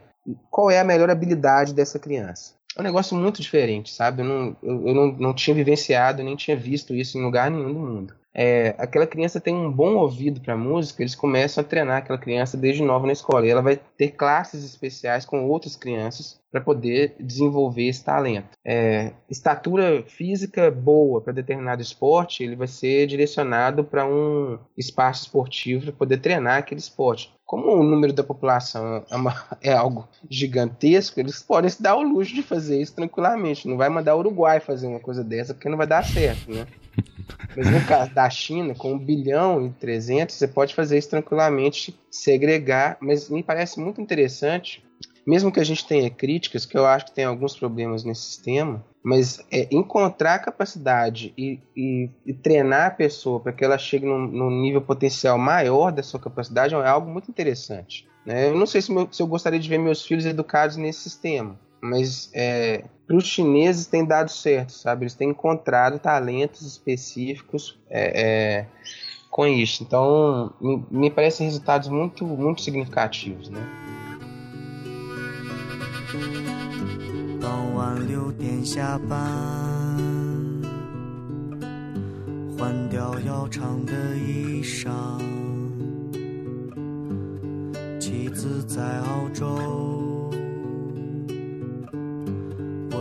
[0.50, 2.54] qual é a melhor habilidade dessa criança.
[2.76, 4.22] É um negócio muito diferente, sabe?
[4.22, 7.72] Eu não, eu, eu não, não tinha vivenciado, nem tinha visto isso em lugar nenhum
[7.72, 11.98] do mundo é, aquela criança tem um bom ouvido para música, eles começam a treinar
[11.98, 13.46] aquela criança desde nova na escola.
[13.46, 18.50] E ela vai ter classes especiais com outras crianças para poder desenvolver esse talento.
[18.64, 25.84] É, estatura física boa para determinado esporte, ele vai ser direcionado para um espaço esportivo
[25.84, 27.32] para poder treinar aquele esporte.
[27.44, 32.02] Como o número da população é, uma, é, algo gigantesco, eles podem se dar o
[32.02, 33.68] luxo de fazer isso tranquilamente.
[33.68, 36.66] Não vai mandar o Uruguai fazer uma coisa dessa porque não vai dar certo, né?
[37.56, 41.98] Mas no caso da China, com 1 bilhão e 300, você pode fazer isso tranquilamente,
[42.10, 44.82] segregar, mas me parece muito interessante,
[45.26, 48.84] mesmo que a gente tenha críticas, que eu acho que tem alguns problemas nesse sistema,
[49.02, 54.26] mas é, encontrar capacidade e, e, e, treinar a pessoa para que ela chegue num,
[54.26, 58.08] num, nível potencial maior da sua capacidade é algo muito interessante.
[58.24, 58.48] Né?
[58.48, 61.58] Eu não sei se, meu, se eu gostaria de ver meus filhos educados nesse sistema,
[61.81, 65.03] mas é, para os chineses tem dado certo, sabe?
[65.03, 68.65] Eles têm encontrado talentos específicos é, é,
[69.29, 69.83] com isso.
[69.83, 73.61] Então, me, me parecem resultados muito, muito significativos, né?
[77.39, 79.17] 到晚六点下班，
[82.57, 84.89] 换掉要长的衣裳。
[87.99, 90.20] 妻子在澳洲。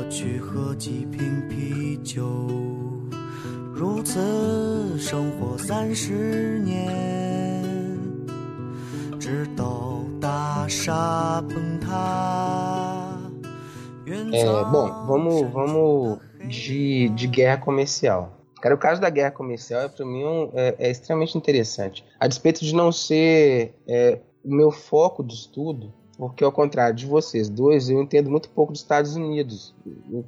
[0.09, 2.24] 去喝几瓶啤酒，
[3.72, 7.62] 如此生活三十年，
[9.18, 13.18] 直到大厦崩塌。
[14.33, 18.33] É, bom, vamos, vamos de, de guerra comercial.
[18.62, 20.22] Cara, o caso da guerra comercial, para mim,
[20.55, 22.05] é, é, extremamente interessante.
[22.20, 27.07] A despeito de não ser é, o meu foco de estudo, porque ao contrário de
[27.07, 29.73] vocês dois, eu entendo muito pouco dos Estados Unidos.
[29.84, 30.23] Eu,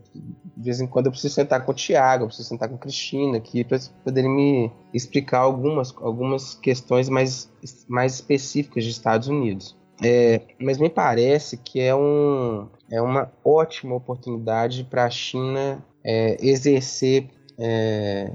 [0.57, 2.79] de vez em quando eu preciso sentar com o Tiago, eu preciso sentar com a
[2.79, 7.47] Cristina aqui para poderem me explicar algumas, algumas questões mais,
[7.87, 9.77] mais específicas dos Estados Unidos.
[10.03, 16.43] É, mas me parece que é, um, é uma ótima oportunidade para a China é,
[16.43, 17.29] exercer
[17.59, 18.31] é,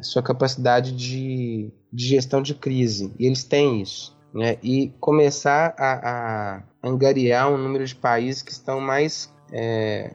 [0.00, 3.14] sua capacidade de, de, gestão de crise.
[3.16, 4.16] E eles têm isso.
[4.34, 4.58] Né?
[4.60, 9.32] E começar a, a angariar um número de países que estão mais.
[9.52, 10.12] É,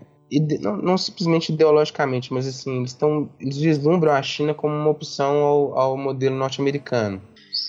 [0.61, 5.43] não, não, simplesmente ideologicamente, mas assim, eles, estão, eles vislumbram a China como uma opção
[5.43, 7.21] ao, ao modelo norte-americano.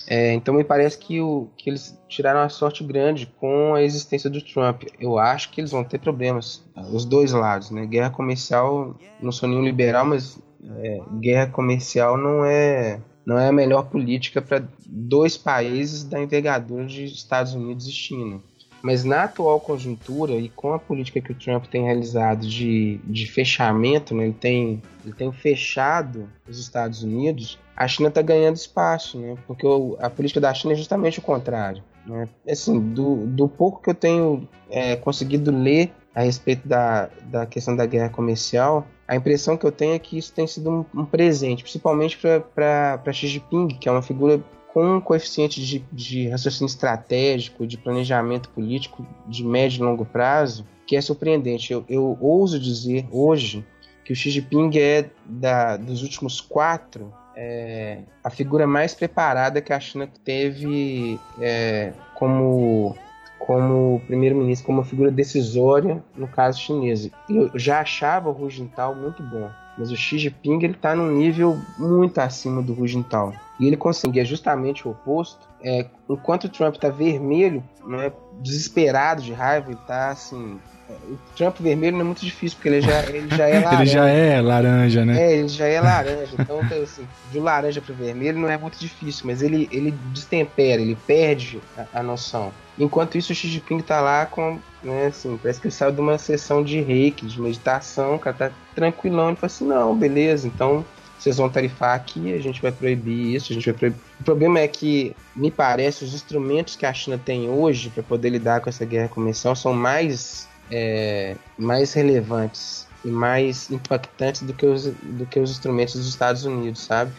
[0.07, 4.29] É, então me parece que, o, que eles tiraram uma sorte grande com a existência
[4.29, 4.83] do Trump.
[4.99, 7.85] Eu acho que eles vão ter problemas, os dois lados, né?
[7.85, 10.39] Guerra comercial, não sou nenhum liberal, mas
[10.77, 16.85] é, guerra comercial não é não é a melhor política para dois países da envergadura
[16.85, 18.41] de Estados Unidos e China.
[18.83, 23.25] Mas na atual conjuntura e com a política que o Trump tem realizado de, de
[23.25, 29.17] fechamento, né, ele, tem, ele tem fechado os Estados Unidos, a China está ganhando espaço,
[29.17, 29.35] né?
[29.47, 31.81] Porque o, a política da China é justamente o contrário.
[32.05, 32.27] Né?
[32.47, 37.75] Assim, do, do pouco que eu tenho é, conseguido ler a respeito da, da questão
[37.75, 41.05] da guerra comercial, a impressão que eu tenho é que isso tem sido um, um
[41.05, 44.41] presente, principalmente para Xi Jinping, que é uma figura
[44.73, 50.65] com um coeficiente de, de raciocínio estratégico, de planejamento político de médio e longo prazo,
[50.87, 51.71] que é surpreendente.
[51.71, 53.63] Eu, eu ouso dizer hoje
[54.03, 59.73] que o Xi Jinping é da, dos últimos quatro é, a figura mais preparada que
[59.73, 62.95] a China teve é, como
[63.39, 67.09] como primeiro-ministro, como figura decisória no caso chinês.
[67.29, 71.11] Eu já achava o Hu Jintao muito bom, mas o Xi Jinping ele está num
[71.11, 73.33] nível muito acima do Hu Jintao.
[73.59, 75.47] E ele conseguia justamente o oposto.
[75.61, 80.59] É, enquanto o Trump está vermelho, né, desesperado de raiva, ele está assim
[81.07, 83.81] o Trump vermelho não é muito difícil, porque ele já, ele já é laranja.
[83.81, 85.21] ele já é laranja, né?
[85.21, 86.31] É, ele já é laranja.
[86.37, 90.97] Então, assim, de laranja para vermelho não é muito difícil, mas ele, ele destempera, ele
[91.07, 92.51] perde a, a noção.
[92.77, 96.01] Enquanto isso, o Xi Jinping tá lá com, né, assim, parece que ele saiu de
[96.01, 99.29] uma sessão de reiki, de meditação, o cara tá tranquilão.
[99.29, 100.85] Ele fala assim: não, beleza, então
[101.17, 103.99] vocês vão tarifar aqui, a gente vai proibir isso, a gente vai proibir.
[104.19, 108.29] O problema é que, me parece, os instrumentos que a China tem hoje para poder
[108.29, 114.65] lidar com essa guerra comercial são mais é, mais relevantes e mais impactantes do que,
[114.65, 117.11] os, do que os instrumentos dos Estados Unidos, sabe?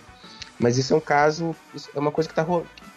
[0.59, 1.55] Mas isso é um caso,
[1.95, 2.47] é uma coisa que tá,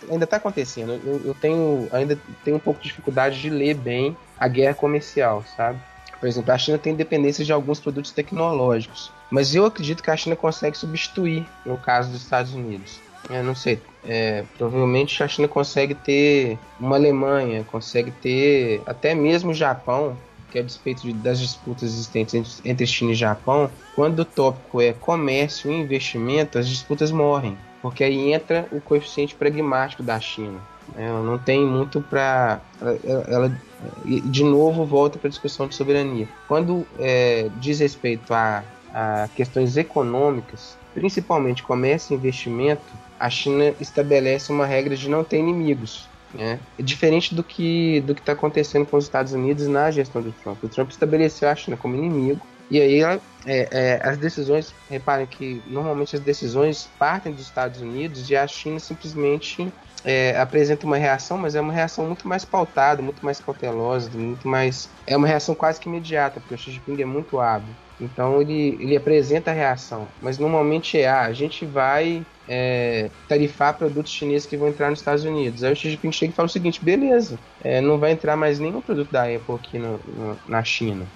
[0.10, 1.00] ainda está acontecendo.
[1.04, 5.44] Eu, eu, tenho ainda tenho um pouco de dificuldade de ler bem a guerra comercial,
[5.56, 5.80] sabe?
[6.20, 10.18] Por exemplo, a China tem dependência de alguns produtos tecnológicos, mas eu acredito que a
[10.18, 13.00] China consegue substituir no caso dos Estados Unidos.
[13.30, 19.52] Eu não sei, é, provavelmente a China consegue ter uma Alemanha, consegue ter até mesmo
[19.52, 20.18] o Japão,
[20.50, 24.82] que a despeito de, das disputas existentes entre, entre China e Japão, quando o tópico
[24.82, 30.60] é comércio e investimento, as disputas morrem, porque aí entra o coeficiente pragmático da China.
[30.96, 32.62] Ela não tem muito para.
[32.82, 33.62] Ela, ela,
[34.06, 36.28] de novo, volta para a discussão de soberania.
[36.48, 42.86] Quando é, diz respeito a, a questões econômicas, principalmente comércio e investimento,
[43.20, 46.08] a China estabelece uma regra de não ter inimigos.
[46.34, 46.60] Né?
[46.78, 50.32] É diferente do que do que está acontecendo com os Estados Unidos na gestão do
[50.32, 50.64] Trump.
[50.64, 55.62] O Trump estabeleceu a China como inimigo e aí é, é, as decisões, reparem que
[55.68, 59.72] normalmente as decisões partem dos Estados Unidos e a China simplesmente
[60.04, 64.48] é, apresenta uma reação, mas é uma reação muito mais pautada, muito mais cautelosa, muito
[64.48, 64.90] mais.
[65.06, 67.74] É uma reação quase que imediata, porque o Xi Jinping é muito hábil.
[68.00, 73.74] Então ele, ele apresenta a reação, mas normalmente é: ah, a gente vai é, tarifar
[73.76, 75.64] produtos chineses que vão entrar nos Estados Unidos.
[75.64, 78.60] Aí o Xi Jinping chega e fala o seguinte: beleza, é, não vai entrar mais
[78.60, 81.08] nenhum produto da Apple aqui no, no, na China.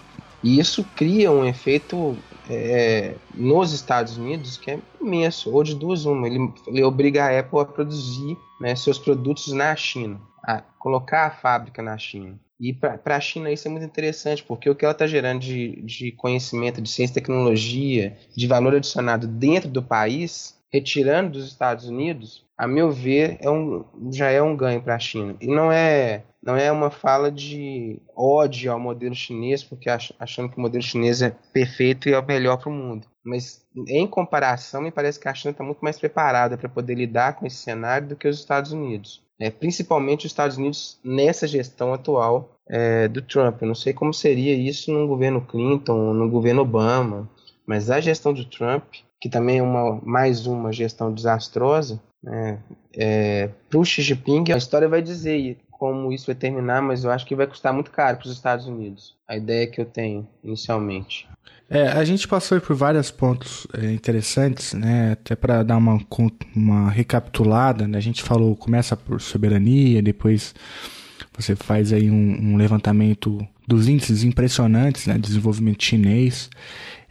[0.43, 2.17] E isso cria um efeito
[2.49, 6.27] é, nos Estados Unidos que é imenso, ou de duas uma.
[6.27, 11.31] Ele, ele obriga a Apple a produzir né, seus produtos na China, a colocar a
[11.31, 12.39] fábrica na China.
[12.59, 15.81] E para a China isso é muito interessante, porque o que ela está gerando de,
[15.81, 21.85] de conhecimento, de ciência e tecnologia, de valor adicionado dentro do país, retirando dos Estados
[21.85, 25.35] Unidos, a meu ver, é um, já é um ganho para a China.
[25.41, 30.57] E não é, não é uma fala de ódio ao modelo chinês, porque achando que
[30.57, 33.07] o modelo chinês é perfeito e é o melhor para o mundo.
[33.23, 37.35] Mas, em comparação, me parece que a China está muito mais preparada para poder lidar
[37.35, 41.91] com esse cenário do que os Estados Unidos é, principalmente os Estados Unidos nessa gestão
[41.91, 43.59] atual é, do Trump.
[43.59, 47.27] Eu não sei como seria isso no governo Clinton, no governo Obama,
[47.65, 48.83] mas a gestão do Trump,
[49.19, 52.59] que também é uma, mais uma gestão desastrosa, né,
[52.95, 57.09] é, para o Xi Jinping, a história vai dizer como isso vai terminar, mas eu
[57.09, 59.15] acho que vai custar muito caro para os Estados Unidos.
[59.27, 61.27] A ideia que eu tenho inicialmente.
[61.67, 65.13] É, a gente passou por vários pontos é, interessantes, né?
[65.13, 65.99] Até para dar uma,
[66.55, 67.97] uma recapitulada, né?
[67.97, 70.53] A gente falou, começa por soberania, depois
[71.35, 76.47] você faz aí um, um levantamento dos índices impressionantes né, de desenvolvimento chinês.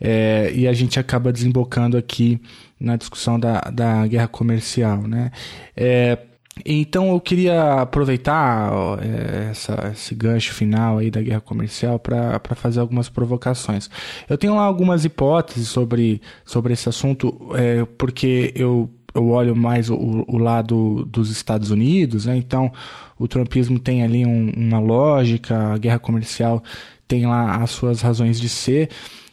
[0.01, 2.41] É, e a gente acaba desembocando aqui
[2.79, 5.09] na discussão da, da guerra comercial.
[5.09, 5.33] Né?
[5.77, 6.17] É,
[6.65, 8.71] então eu queria aproveitar
[9.03, 13.89] é, essa, esse gancho final aí da guerra comercial para fazer algumas provocações.
[14.29, 19.91] Eu tenho lá algumas hipóteses sobre, sobre esse assunto, é, porque eu, eu olho mais
[19.91, 22.37] o, o lado dos Estados Unidos, né?
[22.37, 22.73] então
[23.19, 26.63] o trumpismo tem ali um, uma lógica, a guerra comercial
[27.07, 28.89] tem lá as suas razões de ser.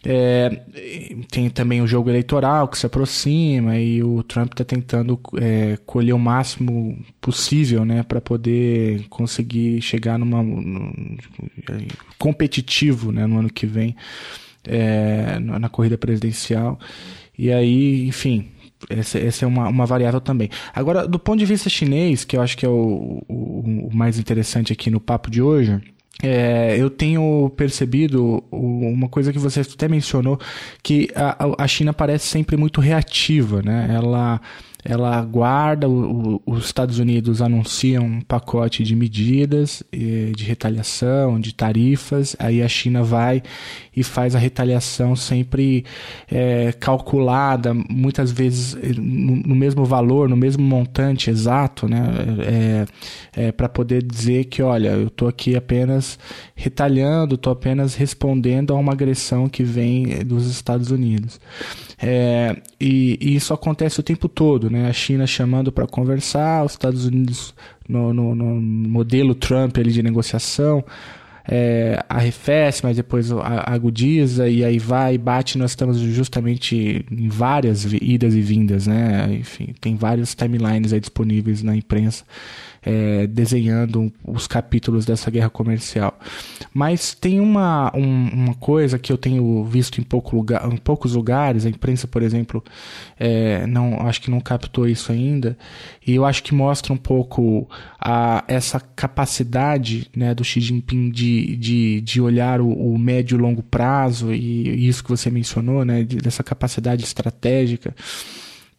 [0.05, 0.61] É,
[1.29, 6.13] tem também o jogo eleitoral que se aproxima e o Trump está tentando é, colher
[6.13, 11.17] o máximo possível né, para poder conseguir chegar numa num,
[12.17, 13.95] competitivo né, no ano que vem
[14.65, 16.79] é, na corrida presidencial.
[17.37, 18.49] E aí, enfim,
[18.89, 20.49] essa, essa, é uma, uma variável também.
[20.73, 24.19] Agora, do ponto de vista chinês, que eu acho que é o, o, o mais
[24.19, 25.81] interessante aqui no papo de hoje
[26.21, 30.39] é, eu tenho percebido uma coisa que você até mencionou,
[30.81, 33.91] que a, a China parece sempre muito reativa, né?
[33.93, 34.41] Ela
[34.89, 42.35] ela aguarda, o, os Estados Unidos anunciam um pacote de medidas de retaliação, de tarifas,
[42.39, 43.41] aí a China vai
[43.95, 45.83] e faz a retaliação sempre
[46.31, 52.07] é, calculada, muitas vezes eh, no, no, mesmo valor, no mesmo montante exato, né?
[53.35, 56.19] É, é, para poder dizer que, olha, eu estou aqui apenas
[56.55, 61.39] retaliando, estou apenas respondendo a uma agressão que vem dos Estados Unidos.
[61.99, 64.87] É, e, e, isso acontece o tempo todo, né?
[64.87, 67.55] A China chamando para conversar, os Estados Unidos
[67.89, 70.85] no, no, no, modelo Trump ali de negociação,
[71.49, 75.57] é, arrefece, mas depois agudiza e aí vai e bate.
[75.57, 79.27] Nós estamos justamente em várias idas e vindas, né?
[79.31, 82.23] Enfim, tem vários timelines aí disponíveis na imprensa
[82.87, 86.17] é, desenhando os capítulos dessa guerra comercial.
[86.73, 91.13] Mas tem uma, um, uma coisa que eu tenho visto em, pouco lugar, em poucos
[91.13, 92.63] lugares, a imprensa, por exemplo,
[93.19, 95.57] é, não, acho que não captou isso ainda,
[96.05, 97.69] e eu acho que mostra um pouco
[97.99, 103.41] a, essa capacidade né, do Xi Jinping de, de, de olhar o, o médio e
[103.41, 107.93] longo prazo, e, isso que você mencionou, né, de, dessa capacidade estratégica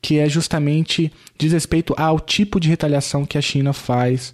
[0.01, 4.33] que é justamente diz respeito ao tipo de retaliação que a China faz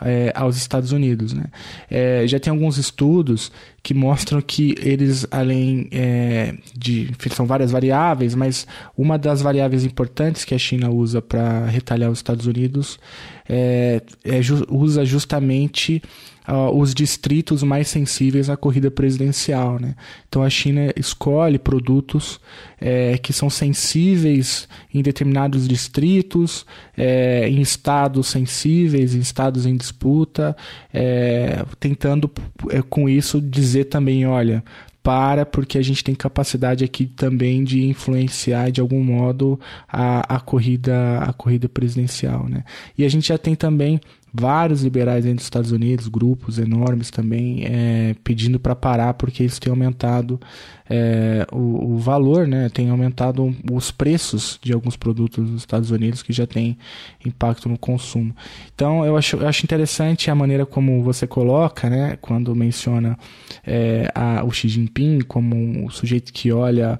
[0.00, 1.32] é, aos Estados Unidos.
[1.32, 1.44] Né?
[1.90, 3.50] É, já tem alguns estudos
[3.82, 7.10] que mostram que eles, além é, de.
[7.30, 12.18] São várias variáveis, mas uma das variáveis importantes que a China usa para retaliar os
[12.18, 12.98] Estados Unidos
[13.48, 16.02] é, é usa justamente
[16.48, 19.78] uh, os distritos mais sensíveis à corrida presidencial.
[19.78, 19.94] Né?
[20.28, 22.40] Então a China escolhe produtos
[22.80, 30.56] é, que são sensíveis em determinados distritos, é, em estados sensíveis, em estados em disputa,
[30.92, 32.30] é, tentando
[32.70, 34.62] é, com isso dizer também, olha,
[35.08, 40.38] para, porque a gente tem capacidade aqui também de influenciar de algum modo a, a
[40.38, 42.62] corrida a corrida presidencial, né?
[42.96, 43.98] E a gente já tem também
[44.32, 49.60] vários liberais dentro dos Estados Unidos, grupos enormes também, é, pedindo para parar porque isso
[49.60, 50.38] tem aumentado
[50.88, 56.22] é, o, o, valor, né, tem aumentado os preços de alguns produtos dos Estados Unidos
[56.22, 56.78] que já tem
[57.24, 58.34] impacto no consumo.
[58.74, 63.18] Então eu acho, eu acho interessante a maneira como você coloca, né, quando menciona
[63.66, 66.98] é, a, o Xi Jinping como um sujeito que olha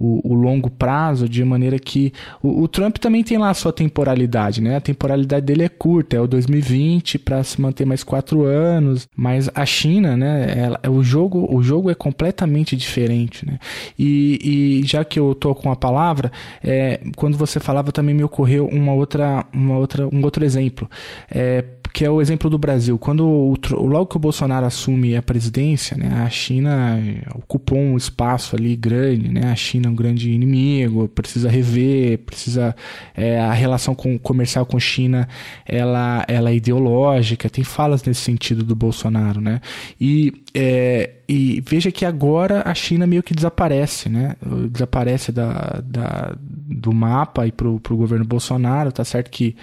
[0.00, 3.72] o, o, longo prazo, de maneira que o, o, Trump também tem lá a sua
[3.72, 4.76] temporalidade, né?
[4.76, 9.50] A temporalidade dele é curta, é o 2020 para se manter mais quatro anos, mas
[9.54, 10.54] a China, né?
[10.56, 13.58] Ela, o jogo, o jogo é completamente diferente, né?
[13.98, 16.32] E, e já que eu tô com a palavra,
[16.64, 20.88] é, quando você falava também me ocorreu uma outra, uma outra, um outro exemplo.
[21.30, 21.62] É,
[21.92, 22.98] que é o exemplo do Brasil.
[22.98, 26.98] Quando o, logo que o Bolsonaro assume a presidência, né, a China
[27.34, 32.74] ocupou um espaço ali grande, né, a China é um grande inimigo, precisa rever, precisa
[33.14, 35.28] é, a relação com, comercial com a China,
[35.66, 39.60] ela, ela é ideológica, tem falas nesse sentido do Bolsonaro, né,
[40.00, 44.34] e é, e veja que agora a China meio que desaparece, né?
[44.68, 49.54] Desaparece da, da, do mapa e pro, pro governo Bolsonaro, tá certo que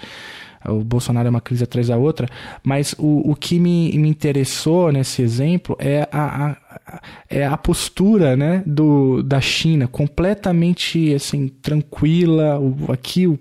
[0.66, 2.28] o Bolsonaro é uma crise atrás da outra,
[2.62, 6.56] mas o, o que me, me interessou nesse exemplo é a, a,
[7.28, 13.38] é a postura, né, do, da China, completamente assim tranquila, o, aqui o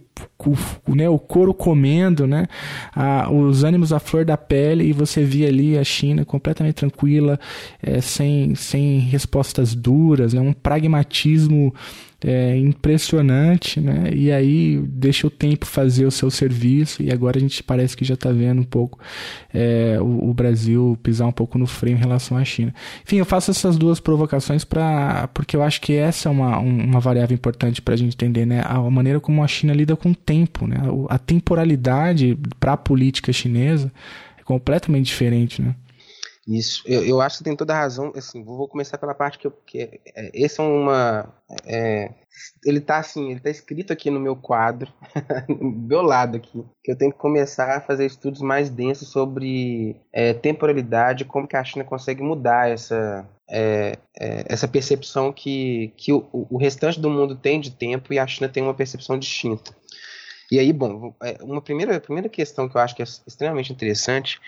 [0.86, 2.48] o, né, o couro comendo, né,
[2.96, 7.40] a, os ânimos à flor da pele, e você via ali a China completamente tranquila,
[7.82, 11.74] é, sem, sem respostas duras, né, um pragmatismo
[12.24, 14.10] é, impressionante, né?
[14.12, 18.04] E aí deixa o tempo fazer o seu serviço e agora a gente parece que
[18.04, 19.00] já está vendo um pouco
[19.54, 22.74] é, o, o, Brasil pisar um pouco no freio em relação à China.
[23.04, 27.00] Enfim, eu faço essas duas provocações para porque eu acho que essa é uma, uma
[27.00, 28.64] variável importante para a gente entender, né?
[28.66, 30.78] A maneira como a China lida com o tempo, né?
[31.10, 33.92] A temporalidade para a política chinesa
[34.40, 35.76] é completamente diferente, né?
[36.48, 38.14] Isso, eu, eu acho que tem toda a razão.
[38.16, 39.52] Assim, vou começar pela parte que eu.
[39.52, 41.28] Que é, é esse é uma.
[41.66, 42.14] É,
[42.66, 44.92] ele tá assim, ele tá escrito aqui no meu quadro,
[45.50, 49.98] do meu lado aqui, que eu tenho que começar a fazer estudos mais densos sobre
[50.14, 56.14] é, temporalidade, como que a China consegue mudar essa, é, é, essa percepção que, que
[56.14, 59.76] o, o, restante do mundo tem de tempo e a China tem uma percepção distinta.
[60.50, 64.40] E aí, bom, é, uma primeira, primeira questão que eu acho que é extremamente interessante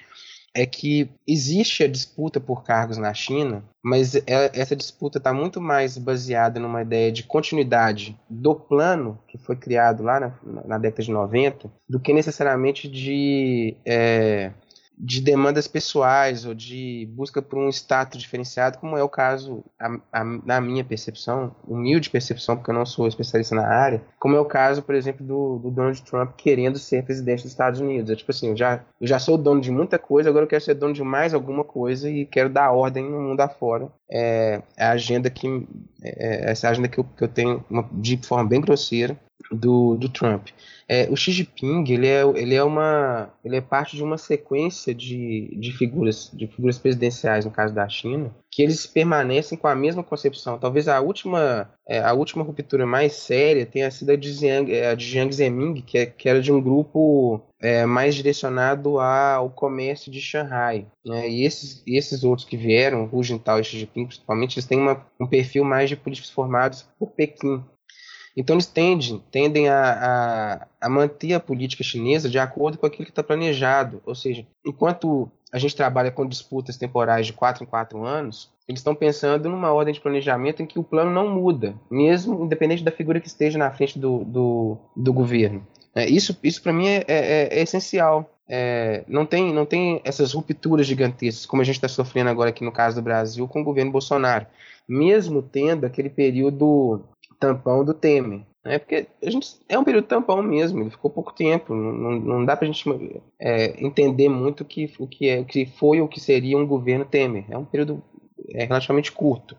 [0.53, 4.23] é que existe a disputa por cargos na China, mas é,
[4.53, 10.03] essa disputa está muito mais baseada numa ideia de continuidade do plano que foi criado
[10.03, 10.33] lá na,
[10.65, 14.51] na década de 90 do que necessariamente de é,
[14.99, 19.97] de demandas pessoais ou de busca por um status diferenciado, como é o caso, a,
[20.11, 24.39] a, na minha percepção, humilde percepção, porque eu não sou especialista na área, como é
[24.39, 28.11] o caso, por exemplo, do, do Donald Trump querendo ser presidente dos Estados Unidos.
[28.11, 30.63] É tipo assim, eu já, eu já sou dono de muita coisa, agora eu quero
[30.63, 33.87] ser dono de mais alguma coisa e quero dar ordem no mundo afora.
[34.11, 35.65] É, a agenda que,
[36.03, 39.17] é, essa agenda que eu, que eu tenho uma, de forma bem grosseira
[39.51, 40.49] do, do Trump.
[40.89, 44.93] É, o Xi Jinping ele é, ele é uma ele é parte de uma sequência
[44.93, 49.75] de, de figuras de figuras presidenciais no caso da China que eles permanecem com a
[49.75, 50.57] mesma concepção.
[50.57, 54.89] Talvez a última é, a última ruptura mais séria tenha sido a de Jiang, é,
[54.89, 59.49] a de Jiang Zemin, que, é, que era de um grupo é, mais direcionado ao
[59.49, 60.87] comércio de Xangai.
[61.05, 61.29] Né?
[61.29, 65.05] E esses, esses outros que vieram, Hu Jintao e Xi Jinping, principalmente, eles têm uma,
[65.19, 67.63] um perfil mais de políticos formados por Pequim.
[68.35, 69.91] Então eles tendem, tendem a,
[70.81, 74.01] a, a manter a política chinesa de acordo com aquilo que está planejado.
[74.05, 78.79] Ou seja, enquanto a gente trabalha com disputas temporais de 4 em 4 anos, eles
[78.79, 82.91] estão pensando numa ordem de planejamento em que o plano não muda, mesmo independente da
[82.91, 85.65] figura que esteja na frente do, do, do governo.
[85.95, 88.29] É, isso, isso para mim é, é, é essencial.
[88.47, 92.63] É, não, tem, não tem essas rupturas gigantescas, como a gente está sofrendo agora aqui
[92.63, 94.45] no caso do Brasil com o governo Bolsonaro.
[94.87, 97.03] Mesmo tendo aquele período
[97.39, 98.41] tampão do Temer.
[98.63, 98.77] Né?
[98.77, 102.57] Porque a gente é um período tampão mesmo, ele ficou pouco tempo, não, não dá
[102.57, 102.83] pra gente
[103.39, 107.05] é, entender muito que, o que, é, que foi ou o que seria um governo
[107.05, 107.45] Temer.
[107.49, 108.03] É um período
[108.53, 109.55] é, relativamente curto.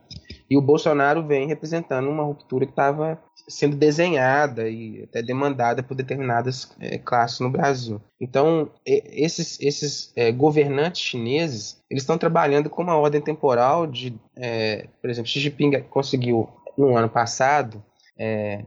[0.49, 5.95] E o Bolsonaro vem representando uma ruptura que estava sendo desenhada e até demandada por
[5.95, 8.01] determinadas é, classes no Brasil.
[8.21, 14.89] Então, esses, esses é, governantes chineses, eles estão trabalhando com uma ordem temporal de, é,
[15.01, 16.49] por exemplo, Xi Jinping conseguiu
[16.81, 17.83] no ano passado,
[18.19, 18.65] é,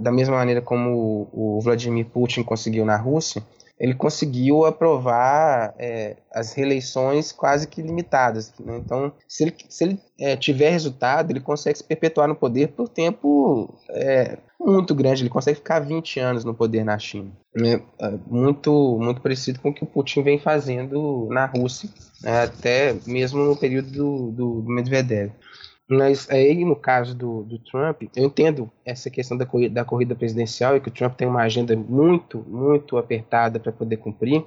[0.00, 3.42] da mesma maneira como o, Vladimir Putin conseguiu na Rússia,
[3.78, 8.52] ele conseguiu aprovar é, as reeleições quase que limitadas.
[8.58, 8.76] Né?
[8.78, 12.88] Então, se ele, se ele é, tiver resultado, ele consegue se perpetuar no poder por
[12.88, 15.22] tempo é, muito grande.
[15.22, 17.30] Ele consegue ficar 20 anos no poder na China.
[17.54, 17.80] Né?
[18.00, 21.88] É, muito, muito parecido com o que o Putin vem fazendo na Rússia,
[22.20, 22.42] né?
[22.42, 25.30] até mesmo no período do, do, do Medvedev.
[25.88, 30.14] Mas aí, no caso do, do Trump, eu entendo essa questão da corrida, da corrida
[30.14, 34.44] presidencial e que o Trump tem uma agenda muito, muito apertada para poder cumprir.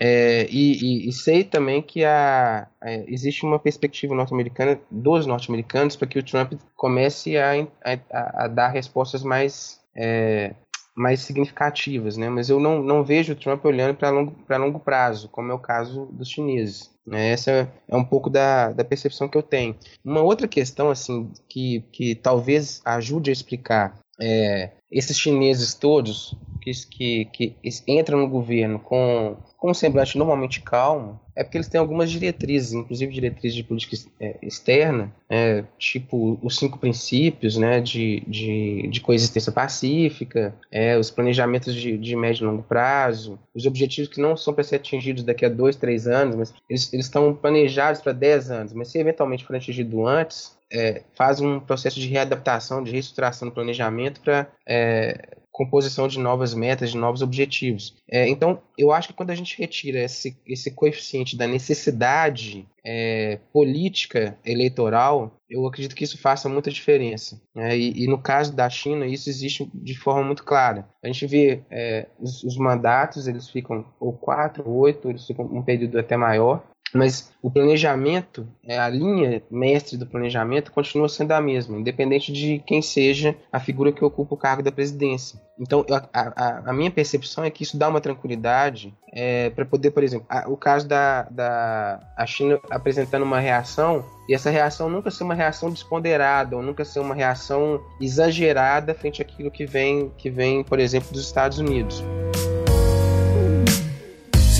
[0.00, 5.96] É, e, e, e, sei também que a, é, existe uma perspectiva norte-americana, dos norte-americanos,
[5.96, 7.54] para que o Trump comece a,
[7.84, 10.54] a, a dar respostas mais, é,
[10.94, 12.16] mais significativas.
[12.16, 12.28] Né?
[12.28, 15.58] Mas eu não, não vejo o Trump olhando para longo, longo prazo, como é o
[15.58, 16.96] caso dos chineses.
[17.08, 17.30] Né?
[17.30, 19.74] Essa é um pouco da, da percepção que eu tenho.
[20.04, 26.72] Uma outra questão assim que, que talvez ajude a explicar é, esses chineses todos que,
[26.86, 27.56] que, que
[27.86, 32.72] entram no governo com com um semblante normalmente calmo, é porque eles têm algumas diretrizes,
[32.72, 39.00] inclusive diretrizes de política é, externa, é, tipo os cinco princípios né, de, de, de
[39.00, 44.36] coexistência pacífica, é, os planejamentos de, de médio e longo prazo, os objetivos que não
[44.36, 48.12] são para ser atingidos daqui a dois, três anos, mas eles, eles estão planejados para
[48.12, 52.90] dez anos, mas se eventualmente for atingido antes, é, faz um processo de readaptação, de
[52.90, 57.96] reestruturação do planejamento para é, composição de novas metas, de novos objetivos.
[58.08, 63.40] É, então, eu acho que quando a gente retira esse, esse coeficiente da necessidade é,
[63.52, 67.42] política eleitoral, eu acredito que isso faça muita diferença.
[67.52, 67.76] Né?
[67.76, 70.88] E, e, no caso da China, isso existe de forma muito clara.
[71.02, 75.44] A gente vê é, os, os, mandatos, eles ficam ou quatro, ou oito, eles ficam
[75.44, 76.62] um período até maior,
[76.94, 82.62] mas o planejamento, é, a linha mestre do planejamento continua sendo a mesma, independente de
[82.66, 85.40] quem seja a figura que ocupa o cargo da presidência.
[85.60, 89.90] Então, a, a, a minha percepção é que isso dá uma tranquilidade é, para poder,
[89.90, 94.88] por exemplo, a, o caso da, da a China apresentando uma reação e essa reação
[94.88, 100.12] nunca ser uma reação desponderada ou nunca ser uma reação exagerada frente àquilo que vem,
[100.16, 102.02] que vem por exemplo, dos Estados Unidos.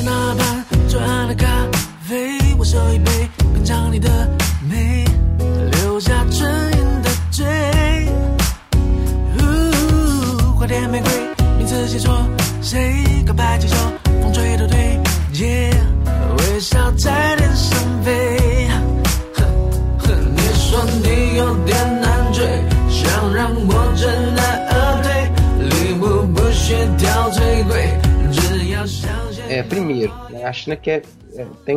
[0.08, 0.47] 我
[2.67, 3.11] 手一杯，
[3.53, 4.09] 品尝你的
[4.69, 5.05] 美，
[5.71, 7.45] 留下唇印的嘴。
[10.57, 11.11] 花店玫瑰，
[11.57, 12.25] 名字写错，
[12.61, 13.75] 谁告白气球，
[14.21, 14.97] 风吹都对。
[16.37, 18.37] 微笑在脸上飞。
[20.35, 22.45] 你说你有点难追，
[22.89, 24.07] 想让我知
[24.37, 25.07] 难而退，
[25.67, 27.99] 礼物不需挑最贵，
[28.31, 29.41] 只要香榭。
[29.49, 30.11] É, primeiro,
[30.45, 31.01] a China quer
[31.35, 31.75] é, tem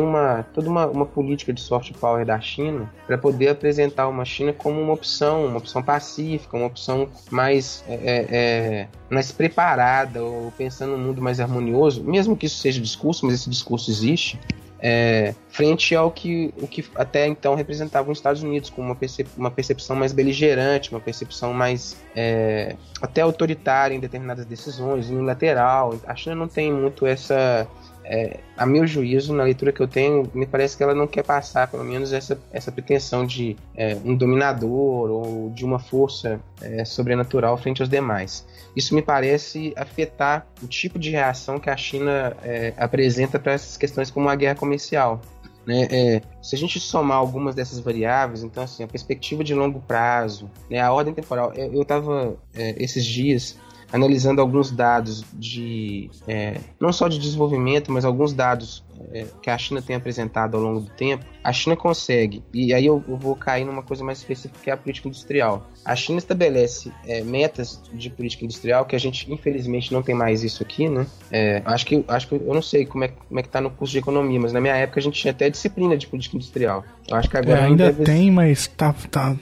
[0.52, 4.80] toda uma, uma política de soft power da China para poder apresentar uma China como
[4.80, 10.96] uma opção, uma opção pacífica, uma opção mais é, é, é, mais preparada ou pensando
[10.96, 14.38] num mundo mais harmonioso, mesmo que isso seja discurso, mas esse discurso existe.
[14.84, 19.30] É, frente ao que, o que até então representavam os Estados Unidos, com uma, percep
[19.36, 26.00] uma percepção mais beligerante, uma percepção mais é, até autoritária em determinadas decisões, unilateral.
[26.04, 27.64] A China não tem muito essa
[28.04, 31.22] é, a meu juízo, na leitura que eu tenho, me parece que ela não quer
[31.22, 36.84] passar, pelo menos, essa, essa pretensão de é, um dominador ou de uma força é,
[36.84, 38.46] sobrenatural frente aos demais.
[38.76, 43.76] Isso me parece afetar o tipo de reação que a China é, apresenta para essas
[43.76, 45.20] questões como a guerra comercial.
[45.64, 49.80] Né, é, se a gente somar algumas dessas variáveis, então assim, a perspectiva de longo
[49.80, 53.56] prazo, né, a ordem temporal, eu estava é, esses dias
[53.92, 58.82] analisando alguns dados de é, não só de desenvolvimento, mas alguns dados
[59.12, 62.86] é, que a China tem apresentado ao longo do tempo, a China consegue, e aí
[62.86, 65.68] eu, eu, vou cair numa coisa mais específica que é a política industrial.
[65.84, 70.44] A China estabelece é, metas de política industrial que a gente infelizmente não tem mais
[70.44, 71.06] isso aqui, né?
[71.30, 73.70] É, acho que acho que eu não sei como é, como é que tá no
[73.70, 76.84] curso de economia, mas na minha época a gente tinha até disciplina de política industrial.
[77.08, 79.36] Eu acho que agora é, ainda tem, mas tá, tá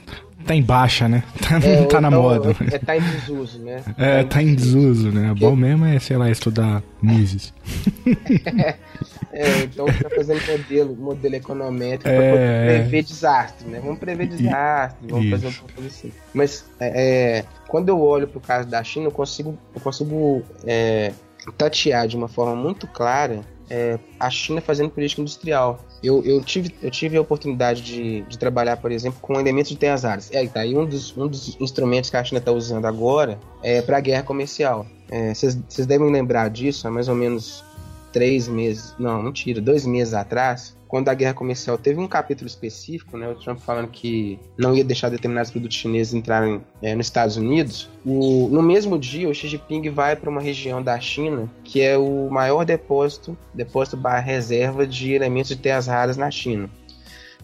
[0.45, 1.23] Tá em baixa, né?
[1.41, 2.55] Tá, é, tá na então, moda.
[2.71, 3.83] É, tá em desuso, né?
[3.97, 5.33] É, tá em desuso, né?
[5.37, 7.53] Bom mesmo é, sei lá, estudar Mises.
[9.33, 13.81] é, então tá fazendo modelo, modelo econômico é, pra poder prever desastre, né?
[13.83, 15.35] Vamos prever desastre, vamos isso.
[15.35, 16.11] fazer um pouco assim.
[16.33, 21.11] Mas é, é, quando eu olho pro caso da China, eu consigo, eu consigo é,
[21.57, 23.41] tatear de uma forma muito clara
[23.71, 25.79] é, a China fazendo política industrial.
[26.03, 29.77] Eu, eu, tive, eu tive a oportunidade de, de trabalhar, por exemplo, com elementos de
[29.77, 30.29] terras raras.
[30.33, 33.81] É, tá, e um dos, um dos instrumentos que a China está usando agora é
[33.81, 34.85] para a guerra comercial.
[35.33, 37.63] Vocês é, devem lembrar disso, há mais ou menos
[38.11, 43.17] três meses, não, mentira, dois meses atrás, quando a guerra comercial teve um capítulo específico,
[43.17, 47.37] né, o Trump falando que não ia deixar determinados produtos chineses entrarem é, nos Estados
[47.37, 51.79] Unidos, o, no mesmo dia o Xi Jinping vai para uma região da China que
[51.79, 56.69] é o maior depósito, depósito barra reserva de elementos de terras raras na China.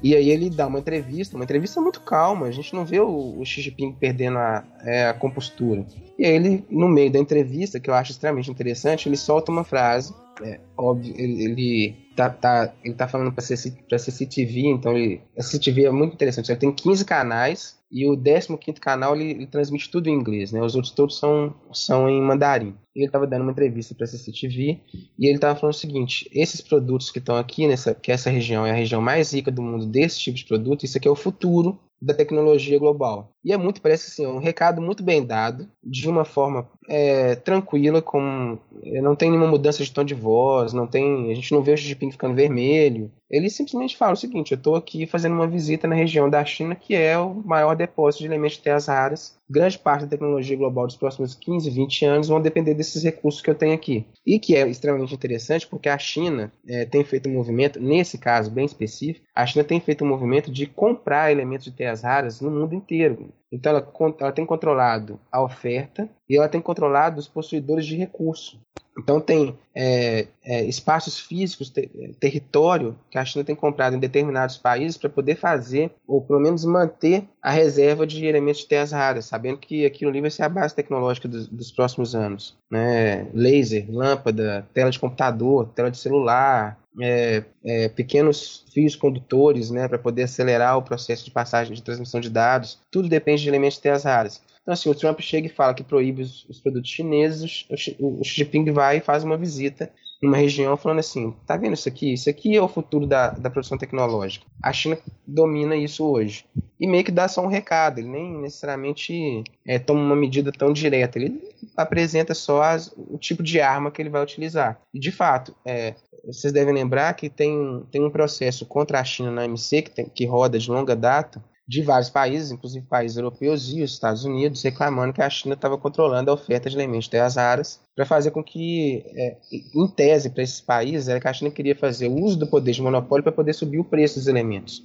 [0.04, 3.40] E aí ele dá uma entrevista, uma entrevista muito calma, a gente não vê o,
[3.40, 5.86] o Xi Jinping perdendo a, é, a compostura.
[6.20, 9.64] E aí ele, no meio da entrevista, que eu acho extremamente interessante, ele solta uma
[9.64, 13.44] frase, é, óbvio, ele, ele tá, tá, ele tá falando para
[13.88, 18.18] pra CCTV, então ele, a CCTV é muito interessante, ele tem 15 canais, e o
[18.18, 20.62] 15 canal ele, ele, transmite tudo em inglês, né?
[20.62, 22.76] Os outros todos são, são em mandarim.
[22.94, 24.82] Ele estava dando uma entrevista para a CCTV
[25.18, 28.66] e ele estava falando o seguinte: esses produtos que estão aqui nessa, que essa região
[28.66, 31.16] é a região mais rica do mundo desse tipo de produto, isso aqui é o
[31.16, 33.32] futuro da tecnologia global.
[33.44, 38.02] E é muito, parece assim, um recado muito bem dado, de uma forma é, tranquila,
[38.02, 41.62] com é, não tem nenhuma mudança de tom de voz, não tem, a gente não
[41.62, 43.12] vê o Xi Jinping ficando vermelho.
[43.30, 46.76] Ele simplesmente fala o seguinte: eu estou aqui fazendo uma visita na região da China,
[46.76, 49.38] que é o maior depósito de elementos de terras raras.
[49.50, 53.50] Grande parte da tecnologia global dos próximos 15, 20 anos vão depender desses recursos que
[53.50, 54.06] eu tenho aqui.
[54.26, 58.52] E que é extremamente interessante porque a China é, tem feito um movimento, nesse caso
[58.52, 62.52] bem específico, a China tem feito um movimento de comprar elementos de terras raras no
[62.52, 63.27] mundo inteiro.
[63.52, 68.60] Então ela, ela tem controlado a oferta e ela tem controlado os possuidores de recurso.
[68.98, 71.90] Então tem é, é, espaços físicos, ter,
[72.20, 76.66] território que a China tem comprado em determinados países para poder fazer, ou pelo menos
[76.66, 80.50] manter a reserva de elementos de terras raras, sabendo que aquilo ali vai ser a
[80.50, 82.58] base tecnológica dos, dos próximos anos.
[82.72, 83.28] Né?
[83.34, 90.00] Laser, lâmpada, tela de computador, tela de celular, é, é, pequenos fios condutores né, para
[90.00, 92.80] poder acelerar o processo de passagem de transmissão de dados.
[92.92, 94.42] Tudo depende de elementos de terras raras.
[94.68, 97.66] Então, assim, o Trump chega e fala que proíbe os, os produtos chineses,
[97.98, 99.90] o, Xi Jinping vai e faz uma visita
[100.22, 102.12] numa região falando assim, tá vendo isso aqui?
[102.12, 104.46] Isso aqui é o futuro da, da produção tecnológica.
[104.62, 106.44] A China domina isso hoje.
[106.78, 110.74] E meio que dá só um recado, ele nem necessariamente é, toma uma medida tão
[110.74, 111.42] direta, ele
[111.78, 114.82] apresenta só as, o tipo de arma que ele vai utilizar.
[114.94, 115.96] E, de fato, é,
[116.26, 120.10] vocês devem lembrar que tem, tem um processo contra a China na OMC, que, tem,
[120.10, 124.64] que roda de longa data, de vários países, inclusive países europeus e os Estados Unidos,
[124.64, 128.32] reclamando que a China estava controlando a oferta de elementos de terras raras para fazer
[128.32, 132.38] com que, é, em tese, para esses países, era que a China queria fazer uso
[132.38, 134.82] do poder de monopólio para poder subir o preço dos elementos.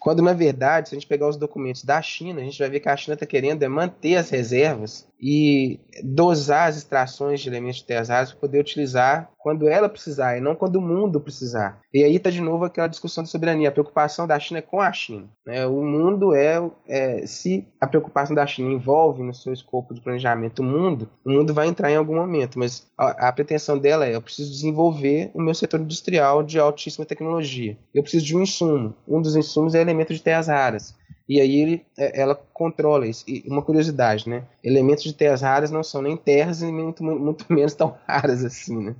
[0.00, 2.80] Quando, na verdade, se a gente pegar os documentos da China, a gente vai ver
[2.80, 7.76] que a China está querendo é manter as reservas e dosar as extrações de elementos
[7.76, 11.80] de terras raras para poder utilizar quando ela precisar e não quando o mundo precisar.
[11.92, 13.68] E aí está de novo aquela discussão de soberania.
[13.68, 15.28] A preocupação da China é com a China.
[15.44, 15.66] Né?
[15.66, 20.60] O mundo é, é, se a preocupação da China envolve no seu escopo de planejamento
[20.60, 22.58] o mundo, o mundo vai entrar em algum momento.
[22.58, 27.06] Mas a, a pretensão dela é: eu preciso desenvolver o meu setor industrial de altíssima
[27.06, 27.78] tecnologia.
[27.94, 28.94] Eu preciso de um insumo.
[29.08, 30.94] Um dos insumos é elemento de terras raras.
[31.30, 33.24] E aí ele, é, ela controla isso.
[33.28, 34.42] E uma curiosidade, né?
[34.64, 38.76] Elementos de terras raras não são nem terras e muito, muito menos tão raras assim,
[38.76, 38.96] né?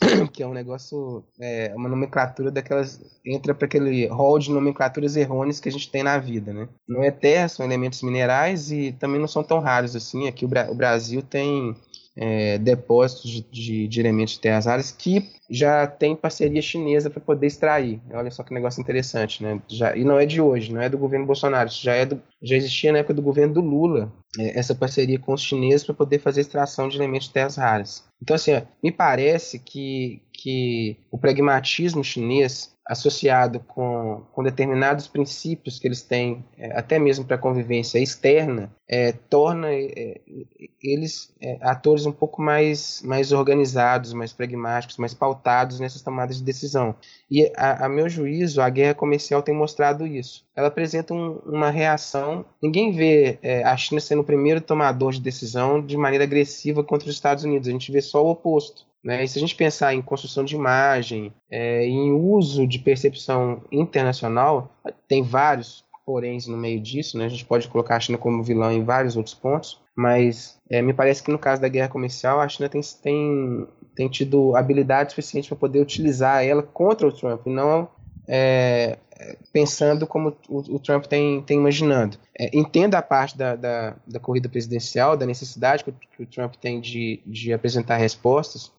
[0.32, 5.60] que é um negócio, é, uma nomenclatura daquelas, entra para aquele rol de nomenclaturas errôneas
[5.60, 6.68] que a gente tem na vida, né?
[6.88, 10.28] Não é terra, são elementos minerais e também não são tão raros assim.
[10.28, 11.76] Aqui o, Bra o Brasil tem
[12.16, 18.00] é, depósitos de, de, de, terras raras que já tem parceria chinesa para poder extrair.
[18.12, 19.60] Olha só que negócio interessante, né?
[19.68, 22.20] Já, e não é de hoje, não é do governo Bolsonaro, isso já, é do,
[22.42, 25.94] já existia na época do governo do Lula, é, essa parceria com os chineses para
[25.94, 28.04] poder fazer extração de elementos de terras raras.
[28.22, 35.78] Então, assim, ó, me parece que, que o pragmatismo chinês associado com, com determinados princípios
[35.78, 40.20] que eles têm, é, até mesmo para a convivência externa, é, torna é,
[40.82, 46.44] eles é, atores um pouco mais, mais organizados, mais pragmáticos, mais pautados nessas tomadas de
[46.44, 46.94] decisão.
[47.30, 50.44] E, a, a meu juízo, a guerra comercial tem mostrado isso.
[50.54, 52.44] Ela apresenta um, uma reação.
[52.62, 57.08] Ninguém vê é, a China sendo o primeiro tomador de decisão de maneira agressiva contra
[57.08, 57.66] os Estados Unidos.
[57.66, 58.84] A gente vê só o oposto.
[59.04, 59.22] Né?
[59.22, 64.72] E se a gente pensar em construção de imagem, é, em uso de percepção internacional,
[65.06, 67.26] tem vários poréns no meio disso, né?
[67.26, 70.92] a gente pode colocar a China como vilão em vários outros pontos, mas é, me
[70.92, 75.48] parece que no caso da guerra comercial, a China tem, tem, tem tido habilidade suficiente
[75.48, 77.88] para poder utilizar ela contra o Trump, e não
[78.26, 78.98] é,
[79.52, 82.18] pensando como o, o, Trump tem, tem imaginando.
[82.38, 86.26] É, entenda a parte da, da, da, corrida presidencial, da necessidade que o, que o
[86.26, 88.72] Trump tem de, de apresentar respostas,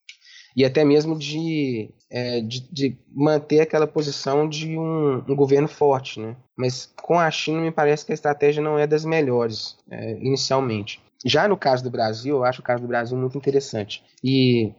[0.55, 6.19] e até mesmo de, é, de, de, manter aquela posição de um, um, governo forte.
[6.19, 6.35] Né?
[6.55, 11.01] Mas com a China, me parece que a estratégia não é das melhores, é, inicialmente.
[11.25, 14.03] Já no caso do Brasil, eu acho o caso do Brasil muito interessante.
[14.23, 14.71] E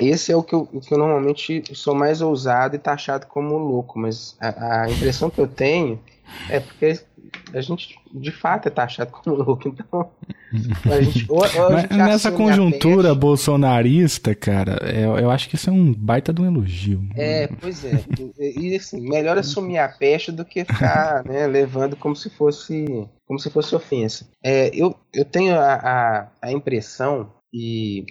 [0.00, 3.98] esse é o que eu, que eu normalmente sou mais ousado e taxado como louco,
[3.98, 6.00] mas a, a impressão que eu tenho
[6.48, 7.00] é porque
[7.52, 10.10] a gente de fato é taxado como louco, então.
[10.90, 15.68] A gente, ou, ou a gente nessa conjuntura bolsonarista, cara, eu, eu acho que isso
[15.68, 17.06] é um baita de um elogio.
[17.14, 18.02] É, pois é.
[18.38, 23.38] E assim, melhor assumir a peste do que ficar né, levando como se fosse como
[23.38, 24.26] se fosse ofensa.
[24.42, 28.06] É, eu, eu tenho a, a, a impressão, e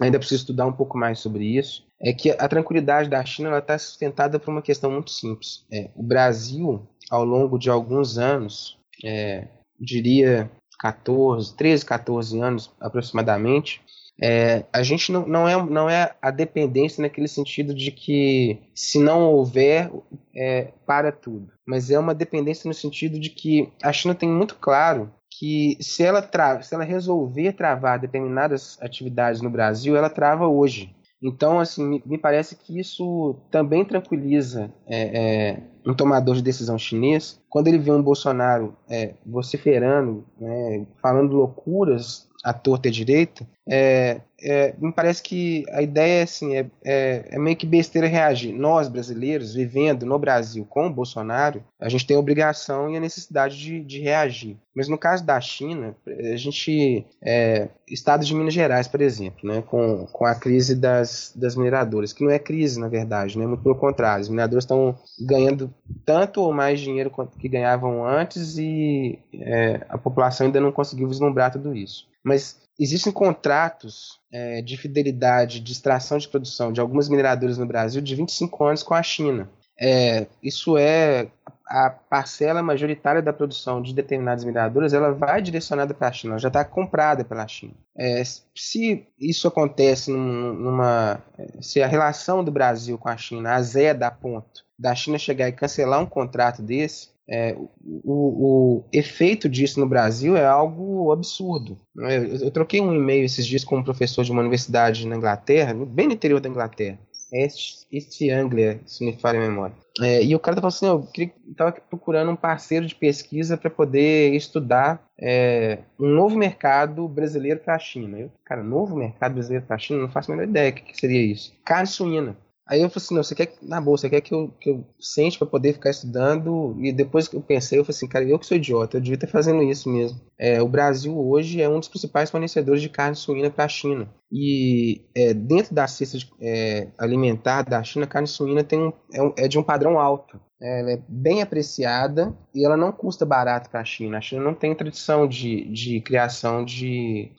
[0.00, 3.76] ainda preciso estudar um pouco mais sobre isso, é que a tranquilidade da China está
[3.76, 5.66] sustentada por uma questão muito simples.
[5.70, 9.48] É, o Brasil ao longo de alguns anos, é,
[9.78, 13.82] diria 14, 13, 14 anos aproximadamente,
[14.22, 18.98] é, a gente não, não, é, não é a dependência naquele sentido de que se
[18.98, 19.90] não houver,
[20.36, 21.50] é, para tudo.
[21.66, 26.02] Mas é uma dependência no sentido de que a China tem muito claro que se
[26.02, 30.94] ela, tra se ela resolver travar determinadas atividades no Brasil, ela trava hoje.
[31.22, 37.38] Então, assim, me, parece que isso também tranquiliza é, é, um tomador de decisão chinês.
[37.48, 43.46] Quando ele vê um Bolsonaro é, vociferando, né, falando loucuras a torta e a direita,
[43.68, 48.52] é, é, me parece que a ideia assim, é, é, é, meio que besteira reagir.
[48.52, 53.00] Nós, brasileiros, vivendo no Brasil com o Bolsonaro, a gente tem a obrigação e a
[53.00, 54.56] necessidade de, de reagir.
[54.74, 57.06] Mas no caso da China, a gente.
[57.22, 62.12] É, estado de Minas Gerais, por exemplo, né, com, com a crise das, das mineradoras,
[62.12, 64.22] que não é crise, na verdade, né, muito pelo contrário.
[64.22, 65.72] Os mineradores estão ganhando
[66.04, 71.08] tanto ou mais dinheiro quanto que ganhavam antes e é, a população ainda não conseguiu
[71.08, 72.09] vislumbrar tudo isso.
[72.24, 78.00] Mas existem contratos é, de fidelidade de extração de produção de algumas mineradoras no Brasil
[78.00, 79.48] de 25 anos com a China.
[79.78, 81.28] É, isso é
[81.66, 86.40] a parcela majoritária da produção de determinadas mineradoras, ela vai direcionada para a China, ela
[86.40, 87.74] já está comprada pela China.
[87.96, 91.22] É, se isso acontece numa,
[91.60, 95.52] se a relação do Brasil com a China azeda a ponto da China chegar e
[95.52, 101.78] cancelar um contrato desse, é, o, o, efeito disso no Brasil é algo absurdo.
[101.94, 102.16] Né?
[102.16, 105.72] Eu, eu troquei um e-mail esses dias com um professor de uma universidade na Inglaterra,
[105.72, 106.98] bem no interior da Inglaterra,
[107.32, 109.76] East, East Anglia, se me falha a memória.
[110.00, 113.70] É, e o cara tá falando assim, eu estava procurando um parceiro de pesquisa para
[113.70, 118.18] poder estudar é, um novo mercado brasileiro para a China.
[118.18, 120.00] Eu, cara, novo mercado brasileiro para a China?
[120.00, 121.52] Não faço a menor ideia do que, que seria isso.
[121.64, 122.36] Carne suína.
[122.70, 124.86] Aí eu falei assim, não, você quer, na boa, você quer que eu, que eu
[125.00, 126.76] sente para poder ficar estudando?
[126.78, 129.16] E depois que eu pensei, eu falei assim, cara, eu que sou idiota, eu devia
[129.16, 130.20] estar fazendo isso mesmo.
[130.38, 134.08] É, o Brasil hoje é um dos principais fornecedores de carne suína para a China.
[134.30, 138.92] E é, dentro da cesta de, é, alimentar da China, a carne suína tem um,
[139.12, 140.40] é, é de um padrão alto.
[140.62, 144.18] Ela é bem apreciada e ela não custa barato para a China.
[144.18, 147.32] A China não tem tradição de, de criação de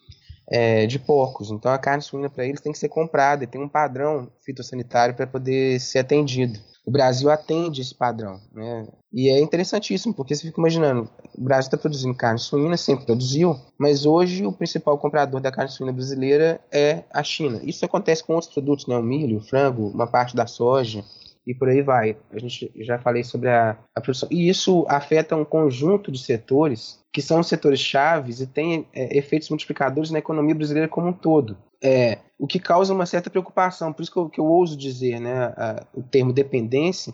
[0.52, 1.50] é, de porcos.
[1.50, 5.16] Então a carne suína para eles tem que ser comprada e tem um padrão fitossanitário
[5.16, 6.60] para poder ser atendido.
[6.86, 8.88] O Brasil atende esse padrão, né?
[9.14, 13.56] E é interessantíssimo, porque você fica imaginando, o Brasil está produzindo carne suína, sempre produziu,
[13.78, 17.62] mas hoje o principal comprador da carne suína brasileira é a China.
[17.64, 18.98] Isso acontece com outros produtos, né?
[18.98, 21.04] O milho, o frango, uma parte da soja
[21.46, 22.18] e por aí vai.
[22.32, 24.30] A gente já falei sobre a, a produção.
[24.32, 29.50] E isso afeta um conjunto de setores que são setores chaves e tem é, efeitos
[29.50, 31.58] multiplicadores na economia brasileira como um todo.
[31.84, 35.20] É, o que causa uma certa preocupação, por isso que eu, que eu ouso dizer
[35.20, 37.14] né, a, o termo dependência,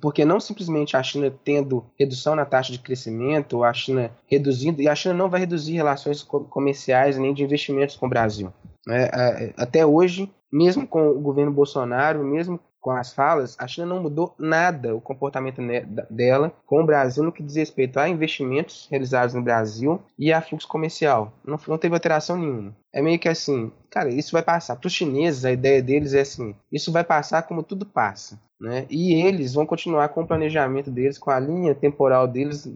[0.00, 4.82] porque não simplesmente a China tendo redução na taxa de crescimento, ou a China reduzindo,
[4.82, 8.52] e a China não vai reduzir relações comerciais nem de investimentos com o Brasil.
[8.86, 9.08] Né?
[9.56, 14.34] Até hoje, mesmo com o governo Bolsonaro, mesmo com as falas, a China não mudou
[14.38, 15.60] nada o comportamento
[16.10, 20.40] dela com o Brasil no que diz respeito a investimentos realizados no Brasil e a
[20.40, 21.32] fluxo comercial.
[21.44, 22.76] Não, não teve alteração nenhuma.
[22.92, 24.76] É meio que assim, cara, isso vai passar.
[24.76, 28.40] Para os chineses, a ideia deles é assim: isso vai passar como tudo passa.
[28.60, 28.86] Né?
[28.90, 32.68] E eles vão continuar com o planejamento deles, com a linha temporal deles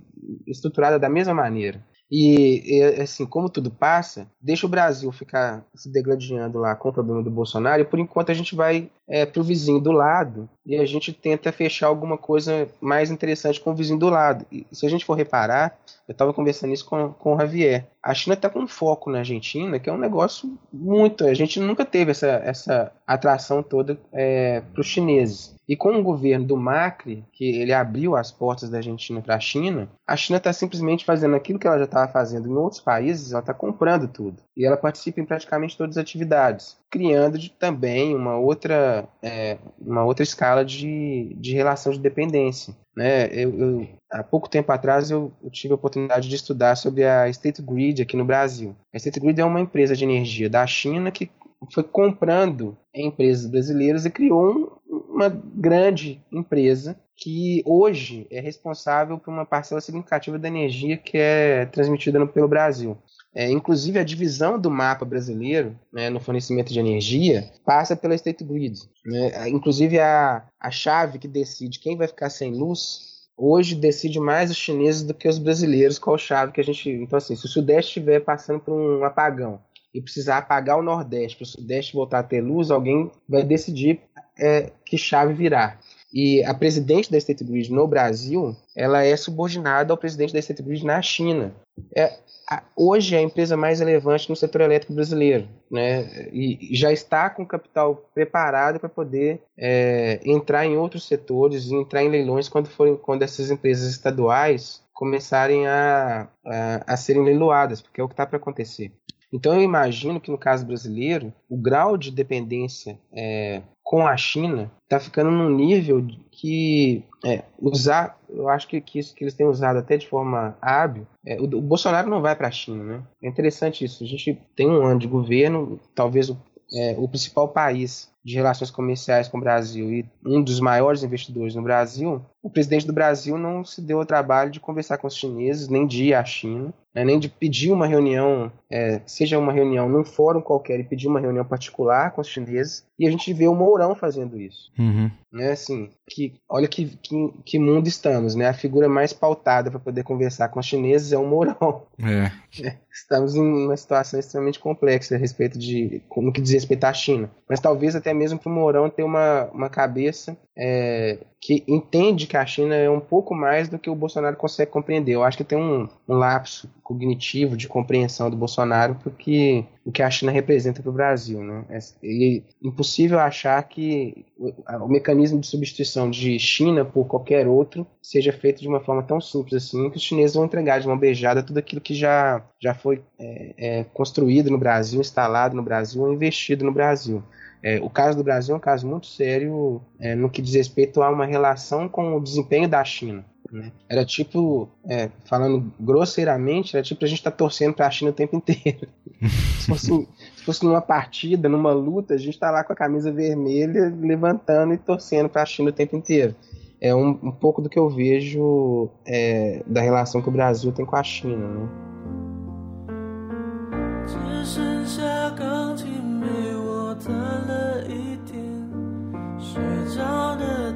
[0.46, 1.82] estruturada da mesma maneira.
[2.14, 7.22] E, assim, como tudo passa, deixa o Brasil ficar se degladiando lá com o problema
[7.22, 10.86] do Bolsonaro, e por enquanto a gente vai é, pro vizinho do lado e a
[10.86, 14.46] gente tenta fechar alguma coisa mais interessante com o vizinho do lado.
[14.50, 18.14] E se a gente for reparar, eu estava conversando isso com, com o Javier, a
[18.14, 21.24] China está com foco na Argentina, que é um negócio muito.
[21.24, 25.54] A gente nunca teve essa, essa atração toda é, para os chineses.
[25.68, 29.40] E com o governo do Macri, que ele abriu as portas da Argentina para a
[29.40, 33.30] China, a China está simplesmente fazendo aquilo que ela já estava fazendo em outros países,
[33.30, 34.42] ela está comprando tudo.
[34.56, 40.22] E ela participa em praticamente todas as atividades, criando também uma outra, é, uma outra
[40.22, 42.76] escala de, de relação de dependência.
[42.96, 43.26] Né?
[43.32, 47.28] Eu, eu, há pouco tempo atrás eu, eu, tive a oportunidade de estudar sobre a
[47.28, 48.76] State Grid aqui no Brasil.
[48.92, 51.30] A State Grid é uma empresa de energia da China que
[51.72, 59.32] foi comprando empresas brasileiras e criou um, uma grande empresa que hoje é responsável por
[59.32, 62.98] uma parcela significativa da energia que é transmitida pelo Brasil.
[63.34, 68.44] É, inclusive, a divisão do mapa brasileiro né, no fornecimento de energia passa pela State
[68.44, 68.78] Grid.
[69.04, 69.48] Né?
[69.48, 74.56] Inclusive, a, a chave que decide quem vai ficar sem luz hoje decide mais os
[74.56, 76.88] chineses do que os brasileiros qual chave que a gente.
[76.90, 79.60] Então, assim, se o Sudeste estiver passando por um apagão
[79.94, 84.00] e precisar apagar o Nordeste para o Sudeste voltar a ter luz, alguém vai decidir
[84.38, 85.80] é, que chave virar.
[86.12, 90.62] E a presidente da State Grid no Brasil, ela é subordinada ao presidente da State
[90.62, 91.54] Grid na China.
[91.96, 92.18] É,
[92.50, 96.28] a, hoje é a empresa mais relevante no setor elétrico brasileiro, né?
[96.30, 102.02] E já está com capital preparado para poder é, entrar em outros setores e entrar
[102.02, 108.00] em leilões quando forem, quando essas empresas estaduais começarem a, a, a serem leiloadas, porque
[108.00, 108.92] é o que está para acontecer.
[109.32, 114.70] Então eu imagino que no caso brasileiro, o grau de dependência é, com a China
[114.84, 119.46] está ficando num nível que é, usar, eu acho que, que isso que eles têm
[119.46, 123.02] usado até de forma hábil, é, o, o, Bolsonaro não vai para a China, né?
[123.22, 124.04] É interessante isso.
[124.04, 126.38] A gente tem um ano de governo, talvez o,
[126.74, 131.54] é, o principal país de relações comerciais com o Brasil e um dos maiores investidores
[131.54, 135.16] no Brasil, o presidente do Brasil não se deu ao trabalho de conversar com os
[135.16, 139.52] chineses, nem de ir à China, né, nem de pedir uma reunião, é, seja uma
[139.52, 142.84] reunião num fórum qualquer e pedir uma reunião particular com os chineses.
[142.98, 144.70] E a gente vê o Mourão fazendo isso.
[144.78, 145.10] Uhum.
[145.32, 148.48] Né, assim, que, olha que, que, que, mundo estamos, né?
[148.48, 151.84] A figura mais pautada para poder conversar com os chineses é o Mourão.
[151.98, 152.30] É.
[152.62, 156.92] É, estamos em uma situação extremamente complexa a respeito de, no que diz respeito à
[156.92, 157.30] China.
[157.48, 162.36] Mas talvez até mesmo para o Mourão ter uma, uma cabeça é, que entende que
[162.36, 165.12] a China é um pouco mais do que o Bolsonaro consegue compreender.
[165.12, 170.02] Eu acho que tem um, um lapso cognitivo de compreensão do Bolsonaro porque o que
[170.02, 171.42] a China representa para o Brasil.
[171.42, 171.64] Né?
[171.70, 174.52] É, é impossível achar que o,
[174.84, 179.20] o, mecanismo de substituição de China por qualquer outro seja feito de uma forma tão
[179.20, 182.74] simples assim que os chineses vão entregar de uma beijada tudo aquilo que já, já
[182.74, 187.22] foi é, é, construído no Brasil, instalado no Brasil investido no Brasil.
[187.62, 191.00] É, o caso do Brasil é um caso muito sério é, no que diz respeito
[191.00, 193.24] a uma relação com o desempenho da China.
[193.52, 193.70] Né?
[193.88, 198.10] Era tipo, é, falando grosseiramente, era tipo a gente estar tá torcendo para a China
[198.10, 198.88] o tempo inteiro.
[199.60, 203.12] se, fosse, se fosse numa partida, numa luta, a gente está lá com a camisa
[203.12, 206.34] vermelha, levantando e torcendo para a China o tempo inteiro.
[206.80, 210.84] É um, um pouco do que eu vejo é, da relação que o Brasil tem
[210.84, 211.46] com a China.
[211.46, 211.91] Né?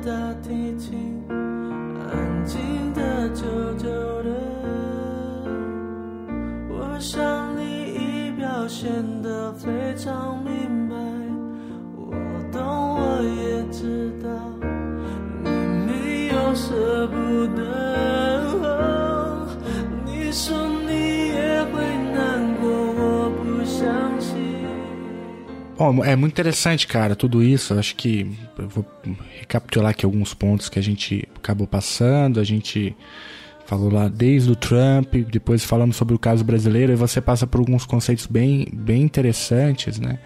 [0.07, 2.61] 大提琴安静
[2.95, 3.43] 的、久
[3.77, 3.89] 久
[4.23, 4.31] 的，
[6.71, 8.89] 我想你已表现
[9.21, 10.95] 得非常明白，
[11.97, 12.15] 我
[12.53, 12.63] 懂，
[12.95, 14.31] 我也知道，
[15.43, 15.51] 你
[15.85, 17.17] 没有舍不
[17.57, 17.61] 得。
[20.05, 20.66] 你说。
[25.79, 27.75] Bom, é muito interessante, cara, tudo isso.
[27.75, 28.85] Acho que eu vou
[29.39, 32.41] recapitular aqui alguns pontos que a gente acabou passando.
[32.41, 32.97] A gente
[33.67, 37.59] falou lá desde o Trump, depois falamos sobre o caso brasileiro, e você passa por
[37.59, 40.19] alguns conceitos bem, bem interessantes, né?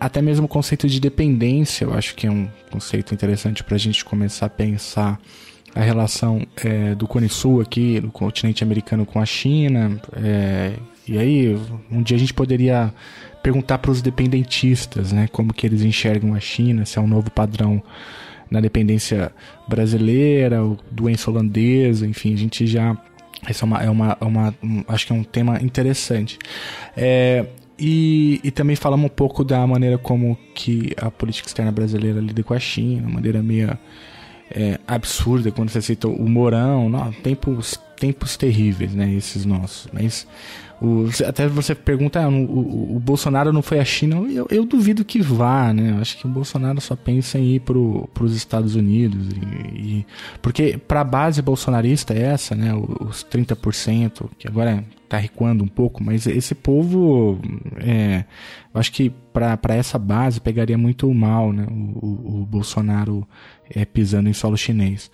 [0.00, 3.78] Até mesmo o conceito de dependência, eu acho que é um conceito interessante para a
[3.78, 5.20] gente começar a pensar
[5.74, 10.00] a relação é, do Cone Sul aqui, do continente americano com a China.
[10.16, 10.74] É,
[11.06, 11.58] e aí,
[11.90, 12.92] um dia a gente poderia
[13.42, 17.30] perguntar para os dependentistas, né, como que eles enxergam a China, se é um novo
[17.30, 17.82] padrão
[18.50, 19.32] na dependência
[19.66, 22.96] brasileira, doença holandesa, enfim, a gente já
[23.46, 26.38] essa é uma, é uma, é uma um, acho que é um tema interessante.
[26.96, 27.46] É,
[27.78, 32.42] e, e também falamos um pouco da maneira como que a política externa brasileira lida
[32.42, 33.76] com a China, maneira meio
[34.50, 39.88] é, absurda quando você cita o Morão, não, tempos, tempos terríveis, né, esses nossos.
[39.92, 40.26] Mas
[40.82, 44.16] o, até você pergunta, ah, o, o, o, Bolsonaro não foi à China?
[44.16, 45.92] Eu, eu, duvido que vá, né?
[45.92, 49.28] Eu acho que o Bolsonaro só pensa em ir para os Estados Unidos.
[49.28, 50.06] E, e
[50.42, 52.74] porque para a base bolsonarista é essa, né?
[52.74, 57.38] Os 30%, que agora está recuando um pouco, mas esse povo,
[57.78, 58.24] é,
[58.74, 61.64] eu acho que para essa base pegaria muito mal, né?
[61.70, 63.24] O, o Bolsonaro
[63.70, 65.12] é, pisando em solo chinês.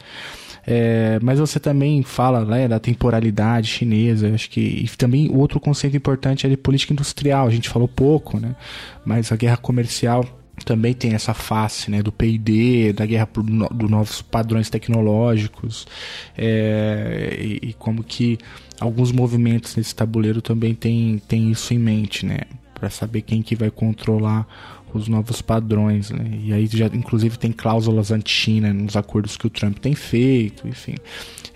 [0.70, 5.96] É, mas você também fala né, da temporalidade chinesa, acho que e também outro conceito
[5.96, 8.54] importante é de política industrial, a gente falou pouco, né?
[9.02, 10.26] Mas a guerra comercial
[10.66, 15.86] também tem essa face né, do P&D, da guerra por no, dos novos padrões tecnológicos
[16.36, 18.36] é, e, e, como que
[18.78, 22.40] alguns movimentos nesse tabuleiro também tem, tem isso em mente, né?
[22.74, 24.46] Para saber quem que vai controlar
[24.94, 26.38] os novos padrões, né?
[26.42, 30.94] E aí já inclusive tem cláusulas anti-China nos acordos que o Trump tem feito, enfim.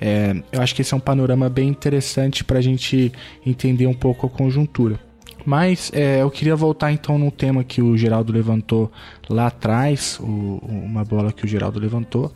[0.00, 3.12] É, eu acho que esse é um panorama bem interessante para a gente
[3.46, 4.98] entender um pouco a conjuntura.
[5.44, 8.90] Mas é, eu queria voltar então no tema que o Geraldo levantou
[9.28, 12.32] lá atrás, o, uma bola que o Geraldo levantou,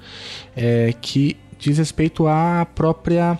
[0.56, 3.38] é, que diz respeito à própria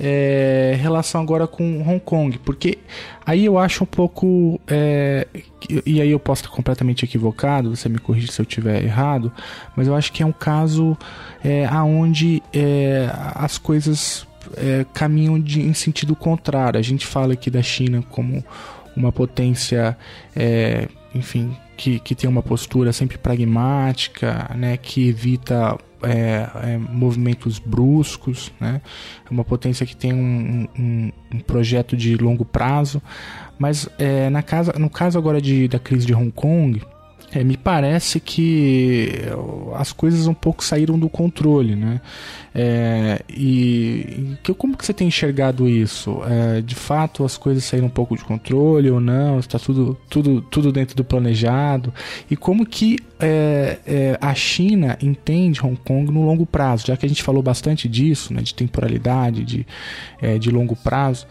[0.00, 2.78] é, relação agora com Hong Kong, porque
[3.24, 4.58] aí eu acho um pouco.
[4.66, 5.26] É,
[5.84, 9.30] e aí eu posso estar completamente equivocado, você me corrige se eu estiver errado,
[9.76, 10.96] mas eu acho que é um caso
[11.44, 14.26] é, aonde é, as coisas
[14.56, 16.80] é, caminham de, em sentido contrário.
[16.80, 18.42] A gente fala aqui da China como
[18.96, 19.96] uma potência,
[20.34, 27.58] é, enfim, que, que tem uma postura sempre pragmática, né, que evita é, é, movimentos
[27.58, 28.80] bruscos, né?
[29.24, 33.02] É uma potência que tem um, um, um projeto de longo prazo,
[33.58, 36.82] mas é, na casa, no caso agora de, da crise de Hong Kong,
[37.32, 39.22] é, me parece que
[39.74, 42.00] as coisas um pouco saíram do controle, né?
[42.52, 46.20] É, e, e como que você tem enxergado isso?
[46.24, 49.38] É, de fato, as coisas saíram um pouco de controle ou não?
[49.38, 51.94] Está tudo, tudo, tudo dentro do planejado?
[52.28, 56.86] E como que é, é, a China entende Hong Kong no longo prazo?
[56.88, 59.66] Já que a gente falou bastante disso, né, de temporalidade, de,
[60.20, 61.26] é, de longo prazo.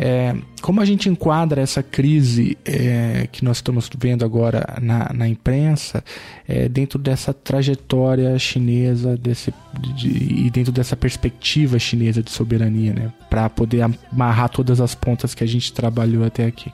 [0.00, 5.28] É, como a gente enquadra essa crise é, que nós estamos vendo agora na, na
[5.28, 6.04] imprensa
[6.46, 9.52] é, dentro dessa trajetória chinesa desse,
[9.96, 15.34] de, e dentro dessa perspectiva chinesa de soberania, né, para poder amarrar todas as pontas
[15.34, 16.72] que a gente trabalhou até aqui?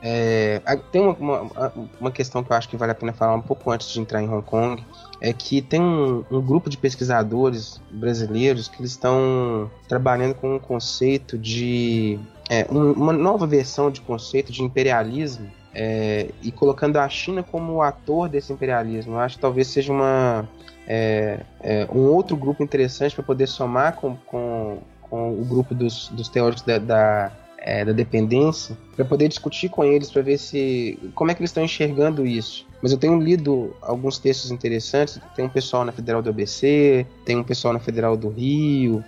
[0.00, 0.60] É,
[0.92, 3.68] tem uma, uma, uma, questão que eu acho que vale a pena falar um pouco
[3.72, 4.84] antes de entrar em Hong Kong,
[5.20, 10.58] é que tem um, um grupo de pesquisadores brasileiros que eles estão trabalhando com um
[10.58, 12.18] conceito de
[12.48, 17.74] é, um, uma nova versão de conceito de imperialismo é, e colocando a China como
[17.74, 19.14] o ator desse imperialismo.
[19.14, 20.48] Eu acho que talvez seja uma,
[20.86, 26.08] é, é um outro grupo interessante para poder somar com, com, com, o grupo dos,
[26.08, 30.98] dos teóricos da, da é, da dependência, para poder discutir com eles, para ver se
[31.14, 32.66] como é que eles estão enxergando isso.
[32.80, 35.20] Mas eu tenho lido alguns textos interessantes.
[35.34, 39.04] Tem um pessoal na Federal do ABC, tem um pessoal na Federal do Rio,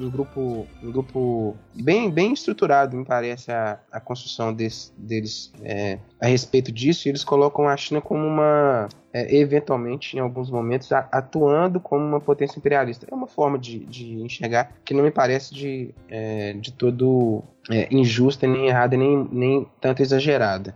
[0.00, 5.98] um grupo, um grupo bem, bem estruturado, me parece, a, a construção desse, deles é,
[6.20, 7.06] a respeito disso.
[7.06, 12.02] E eles colocam a China como uma, é, eventualmente, em alguns momentos, a, atuando como
[12.02, 13.06] uma potência imperialista.
[13.10, 17.86] É uma forma de, de enxergar que não me parece de, é, de todo é,
[17.90, 20.74] injusta, nem errada, nem, nem tanto exagerada.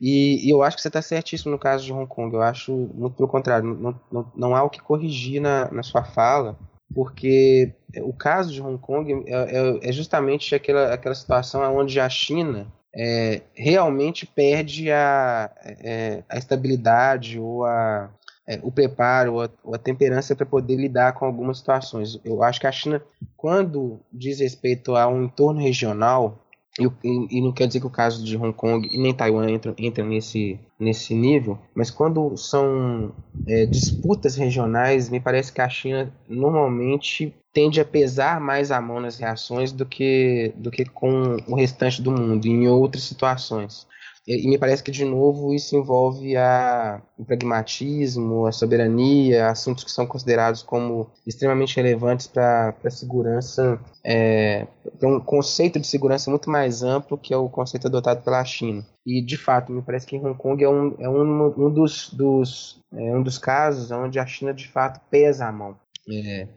[0.00, 2.34] E, e, eu acho que você está certíssimo no caso de Hong Kong.
[2.34, 6.04] Eu acho, muito pelo contrário, não, não, não há o que corrigir na, na sua
[6.04, 6.58] fala,
[6.94, 7.72] porque
[8.02, 12.66] o caso de Hong Kong é, é, é justamente aquela, aquela situação onde a China
[12.94, 18.10] é, realmente perde a, é, a estabilidade ou a,
[18.46, 22.18] é, o preparo ou a, ou a temperança para poder lidar com algumas situações.
[22.24, 23.02] Eu acho que a China,
[23.36, 26.45] quando diz respeito a um entorno regional,
[26.78, 29.74] e, e, não quer dizer que o caso de Hong Kong e nem Taiwan entra,
[29.78, 33.14] entra nesse, nesse nível, mas quando são
[33.46, 39.00] é, disputas regionais, me parece que a China normalmente tende a pesar mais a mão
[39.00, 43.86] nas reações do que, do que com o restante do mundo, em outras situações.
[44.26, 49.90] E, me parece que, de novo, isso envolve a, o pragmatismo, a soberania, assuntos que
[49.90, 54.66] são considerados como extremamente relevantes para a segurança, é,
[55.00, 58.84] um conceito de segurança muito mais amplo que é o conceito adotado pela China.
[59.06, 62.80] E, de fato, me parece que Hong Kong é um, é um, um, dos, dos,
[62.92, 65.76] é um dos casos onde a China, de fato, pesa a mão.
[66.08, 66.48] É,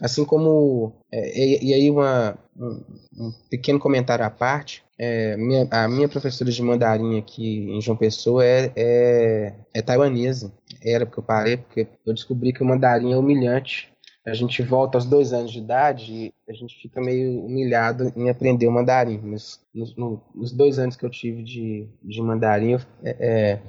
[0.00, 0.92] assim como.
[1.12, 2.84] É, e, e, aí, uma, um,
[3.18, 7.96] um pequeno comentário à parte é, minha, a minha professora de mandarim aqui em João
[7.96, 10.52] Pessoa é, é, é taiwanesa.
[10.82, 13.92] Era porque eu parei, porque eu descobri que o mandarim é humilhante.
[14.24, 18.28] A gente volta aos dois anos de idade e a gente fica meio humilhado em
[18.28, 19.20] aprender o mandarim.
[19.22, 23.60] Mas nos, no, nos dois anos que eu tive de, de mandarim, eu, é, é,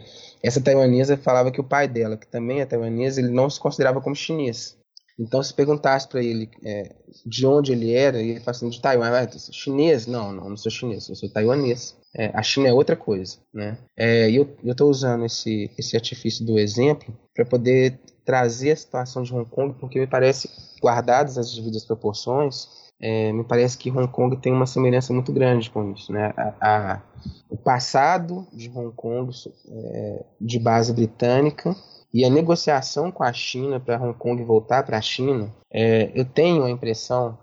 [0.42, 4.02] essa taiwanesa falava que o pai dela, que também é taiwanesa, ele não se considerava
[4.02, 4.77] como chinês.
[5.20, 6.96] Então, se perguntasse para ele é,
[7.26, 10.06] de onde ele era, ele falasse assim, de Taiwan, ah, chinês?
[10.06, 11.98] Não, não, não sou chinês, eu sou taiwanês.
[12.16, 13.78] É, a China é outra coisa, né?
[13.96, 19.24] É, e eu estou usando esse, esse artifício do exemplo para poder trazer a situação
[19.24, 20.50] de Hong Kong, porque me parece,
[20.82, 22.68] guardadas as devidas proporções,
[23.00, 26.34] é, me parece que Hong Kong tem uma semelhança muito grande com isso, né?
[26.36, 27.02] A, a,
[27.50, 29.32] o passado de Hong Kong
[29.70, 31.76] é, de base britânica
[32.14, 36.26] e a negociação com a China para Hong Kong voltar para a China, é, eu
[36.26, 37.38] tenho a impressão,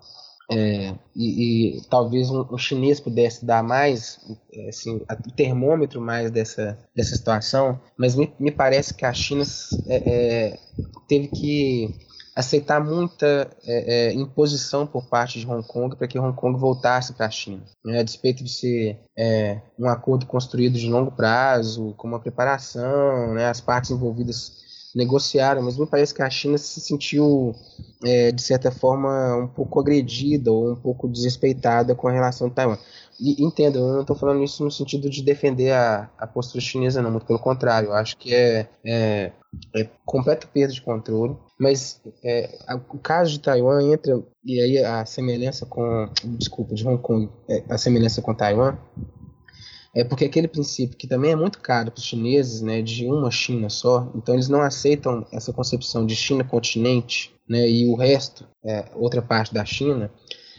[0.51, 4.19] é, e, e, talvez um, um, chinês pudesse dar mais,
[4.53, 9.43] é, assim, o termômetro mais dessa, dessa situação, mas me, me parece que a China
[9.87, 10.59] é, é,
[11.07, 12.04] teve que
[12.35, 17.13] aceitar muita é, é, imposição por parte de Hong Kong para que Hong Kong voltasse
[17.13, 17.63] para a China.
[17.83, 17.99] Né?
[17.99, 23.47] A despeito de ser é, um acordo construído de longo prazo, com uma preparação, né?
[23.47, 27.53] as partes envolvidas negociaram, mas me parece que a China se sentiu,
[28.03, 32.55] é, de certa forma, um pouco agredida ou um pouco desrespeitada com a relação de
[32.55, 32.77] Taiwan.
[33.19, 37.11] E eu não estou falando isso no sentido de defender a, a postura chinesa, não,
[37.11, 37.89] muito pelo contrário.
[37.89, 39.31] Eu acho que é, é,
[39.75, 41.37] é completa perda de controle.
[41.57, 46.09] Mas é, a, o caso de Taiwan entra, e aí a semelhança com.
[46.37, 48.77] Desculpa, de Hong Kong, é, a semelhança com Taiwan,
[49.95, 53.31] é porque aquele princípio que também é muito caro para os chineses, né, de uma
[53.31, 58.45] China só, então eles não aceitam essa concepção de China continente, né, e o resto,
[58.65, 60.11] é, outra parte da China,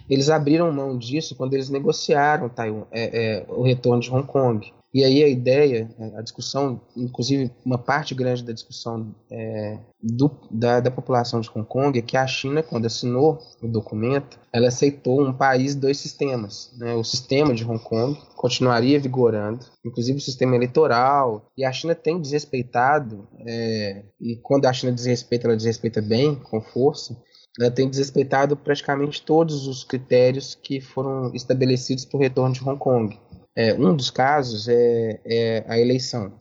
[0.09, 4.73] eles abriram mão disso quando eles negociaram Taiwan, é, é, o retorno de Hong Kong.
[4.97, 10.81] E aí a ideia, a discussão, inclusive uma parte grande da discussão é, do, da,
[10.81, 15.21] da, população de Hong Kong é que a China, quando assinou o documento, ela aceitou
[15.21, 16.73] um país, dois sistemas.
[16.79, 16.95] Né?
[16.95, 22.19] O sistema de Hong Kong continuaria vigorando, inclusive o sistema eleitoral, e a China tem
[22.19, 27.21] desrespeitado, é, e quando a China desrespeita, ela desrespeita bem, com força,
[27.59, 32.79] ela tem desrespeitado praticamente todos os critérios que foram estabelecidos para o retorno de Hong
[32.79, 33.19] Kong.
[33.55, 36.33] É, um dos casos é, é, a eleição.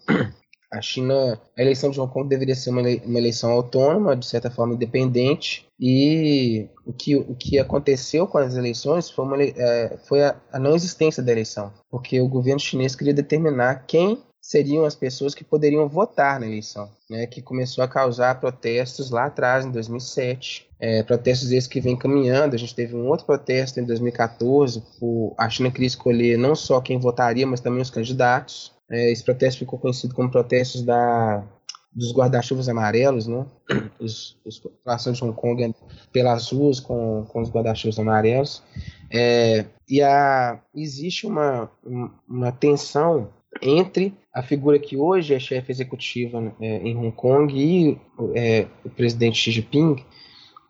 [0.73, 4.73] A China, a eleição de Hong Kong deveria ser uma, eleição autônoma, de certa forma
[4.73, 10.35] independente, e o que, o que aconteceu com as eleições foi, uma, é, foi a,
[10.51, 15.33] a não existência da eleição, porque o governo chinês queria determinar quem seriam as pessoas
[15.33, 20.69] que poderiam votar na eleição, né, que começou a causar protestos lá atrás, em 2007.
[20.79, 22.53] É, protestos esses que vem caminhando.
[22.53, 26.79] A gente teve um outro protesto em 2014, por a China queria escolher não só
[26.79, 28.71] quem votaria, mas também os candidatos.
[28.87, 31.43] É, esse protesto ficou conhecido como protestos da,
[31.91, 33.47] dos guarda-chuvas amarelos, né?
[33.99, 35.73] Os, os população de Hong Kong
[36.13, 38.61] pelas ruas com, com os guarda-chuvas amarelos.
[39.09, 41.71] É, e a, existe uma,
[42.27, 43.29] uma tensão
[43.61, 47.97] entre a figura que hoje é chefe executiva é, em Hong Kong e
[48.35, 49.95] é, o presidente Xi Jinping,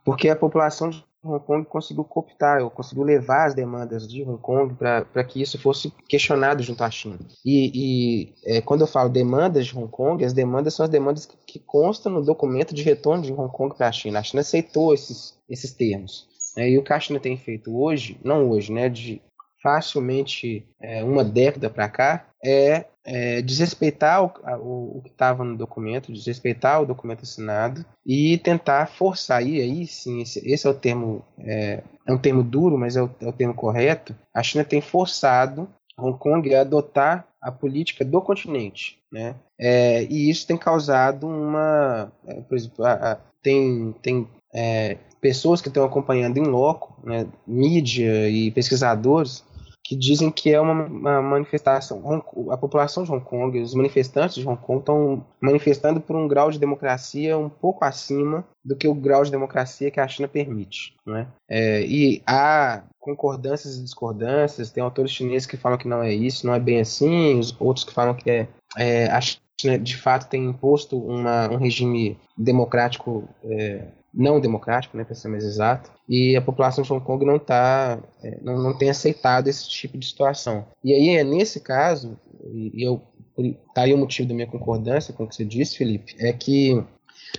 [0.03, 4.39] porque a população de Hong Kong conseguiu cooptar, ou conseguiu levar as demandas de Hong
[4.39, 7.17] Kong para que isso fosse questionado junto à China.
[7.43, 11.25] E, e é, quando eu falo demandas de Hong Kong, as demandas são as demandas
[11.25, 14.19] que, que constam no documento de retorno de Hong Kong para a China.
[14.19, 16.27] A China aceitou esses, esses termos.
[16.55, 19.19] É, e o que a China tem feito hoje, não hoje, né, de
[19.63, 25.55] facilmente é, uma década para cá, é, é desrespeitar o, o, o que estava no
[25.55, 30.73] documento, desrespeitar o documento assinado e tentar forçar, e aí sim, esse, esse é o
[30.73, 34.63] termo, é, é, um termo duro, mas é o, é o termo correto, a China
[34.63, 39.35] tem forçado Hong Kong a adotar a política do continente, né?
[39.57, 45.61] É, e isso tem causado uma, é, por exemplo, a, a, tem, tem é, pessoas
[45.61, 49.43] que estão acompanhando em loco, né, mídia e pesquisadores
[49.85, 52.01] que dizem que é uma, uma, manifestação.
[52.49, 56.49] A população de Hong Kong, os manifestantes de Hong Kong estão manifestando por um grau
[56.49, 60.95] de democracia um pouco acima do que o grau de democracia que a China permite.
[61.05, 61.27] Né?
[61.47, 66.47] É, e há concordâncias e discordâncias, tem autores chineses que falam que não é isso,
[66.47, 70.27] não é bem assim, os outros que falam que é, é a China de fato
[70.27, 76.35] tem imposto uma, um regime democrático é, não democrático, né, para ser mais exato, e
[76.35, 80.07] a população de Hong Kong não tá, é, não, não tem aceitado esse tipo de
[80.07, 80.65] situação.
[80.83, 83.01] E aí é nesse caso, e, eu
[83.73, 86.81] tá aí o motivo da minha concordância com o que você disse, Felipe, é que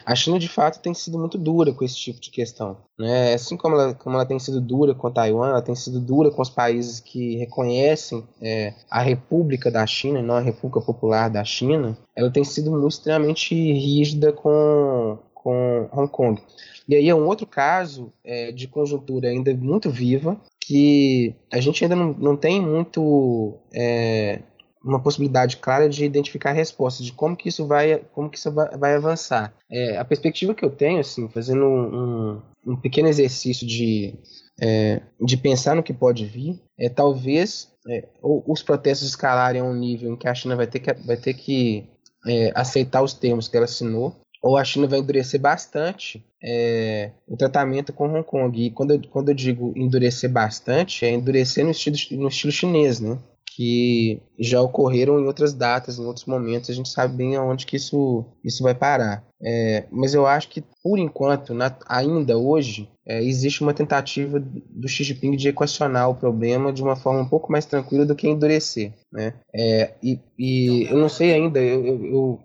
[0.04, 2.76] a China de fato tem sido muito dura com esse tipo de questão.
[2.98, 3.34] Né?
[3.34, 6.42] Assim como ela, como ela tem sido dura com Taiwan, ela tem sido dura com
[6.42, 11.96] os países que reconhecem é, a República da China, não a República Popular da China,
[12.14, 16.42] ela tem sido muito extremamente rígida com, com Hong Kong.
[16.88, 21.84] E aí é um outro caso é, de conjuntura ainda muito viva, que a gente
[21.84, 24.40] ainda não, não tem muito é,
[24.82, 28.50] uma possibilidade clara de identificar a resposta de como que isso vai, como que isso
[28.50, 29.54] vai, vai avançar.
[29.70, 34.14] É, a perspectiva que eu tenho, assim, fazendo um, um pequeno exercício de,
[34.60, 39.74] é, de pensar no que pode vir, é talvez é, os protestos escalarem a um
[39.74, 41.88] nível em que a China vai ter que, vai ter que
[42.26, 44.16] é, aceitar os termos que ela assinou,
[44.46, 48.64] ou a China vai endurecer bastante é, o tratamento com Hong Kong.
[48.64, 53.00] E quando eu, quando eu digo endurecer bastante, é endurecer no estilo, no estilo chinês,
[53.00, 53.18] né?
[53.44, 57.76] Que já ocorreram em outras datas, em outros momentos, a gente sabe bem aonde que
[57.76, 59.24] isso, isso vai parar.
[59.42, 64.88] É, mas eu acho que, por enquanto, na, ainda hoje, é, existe uma tentativa do
[64.88, 68.28] Xi Jinping de equacionar o problema de uma forma um pouco mais tranquila do que
[68.28, 68.92] endurecer.
[69.12, 69.34] Né?
[69.54, 72.40] É, e, e eu não sei ainda, eu, eu, eu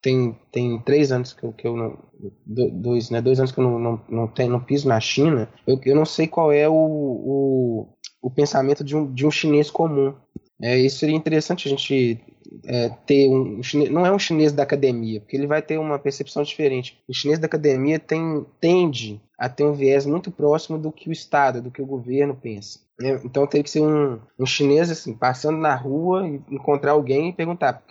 [0.00, 1.98] tem, tem três anos que eu, que eu não.
[2.46, 3.20] Dois, né?
[3.20, 5.48] Dois anos que eu não, não, não, tenho, não piso na China.
[5.66, 7.88] Eu, eu não sei qual é o, o,
[8.22, 10.14] o pensamento de um, de um chinês comum.
[10.62, 12.20] É, isso seria interessante a gente
[12.64, 15.98] é, ter um, um não é um chinês da academia, porque ele vai ter uma
[15.98, 16.98] percepção diferente.
[17.08, 21.12] O chinês da academia tem, tende a ter um viés muito próximo do que o
[21.12, 22.80] Estado, do que o governo pensa.
[22.98, 23.20] Né?
[23.24, 27.82] Então tem que ser um, um chinês assim, passando na rua encontrar alguém e perguntar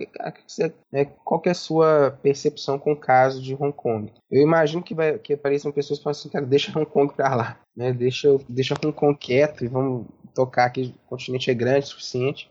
[0.91, 4.11] né, qual é a sua percepção com o caso de Hong Kong.
[4.31, 7.59] Eu imagino que, vai, que apareçam pessoas falam assim, cara, deixa Hong Kong pra lá,
[7.75, 7.93] né?
[7.93, 12.49] deixa, deixa Hong Kong quieto e vamos tocar aqui, o continente é grande o suficiente.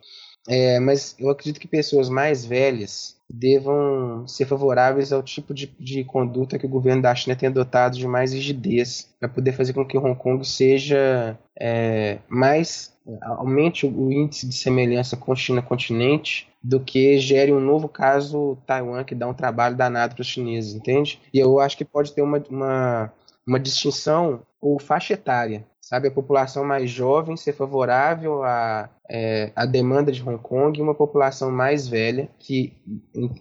[0.49, 6.05] É, mas eu acredito que pessoas mais velhas devam ser favoráveis ao tipo de, de
[6.05, 9.87] conduta que o governo da China tem adotado de mais rigidez para poder fazer com
[9.87, 16.81] que Hong Kong seja é, mais aumente o índice de semelhança com China continente do
[16.81, 21.21] que gere um novo caso Taiwan que dá um trabalho danado para os chineses, entende?
[21.33, 23.13] E eu acho que pode ter uma, uma,
[23.47, 26.09] uma distinção ou faixa etária, sabe?
[26.09, 30.95] A população mais jovem ser favorável à, é, à demanda de Hong Kong e uma
[30.95, 32.73] população mais velha que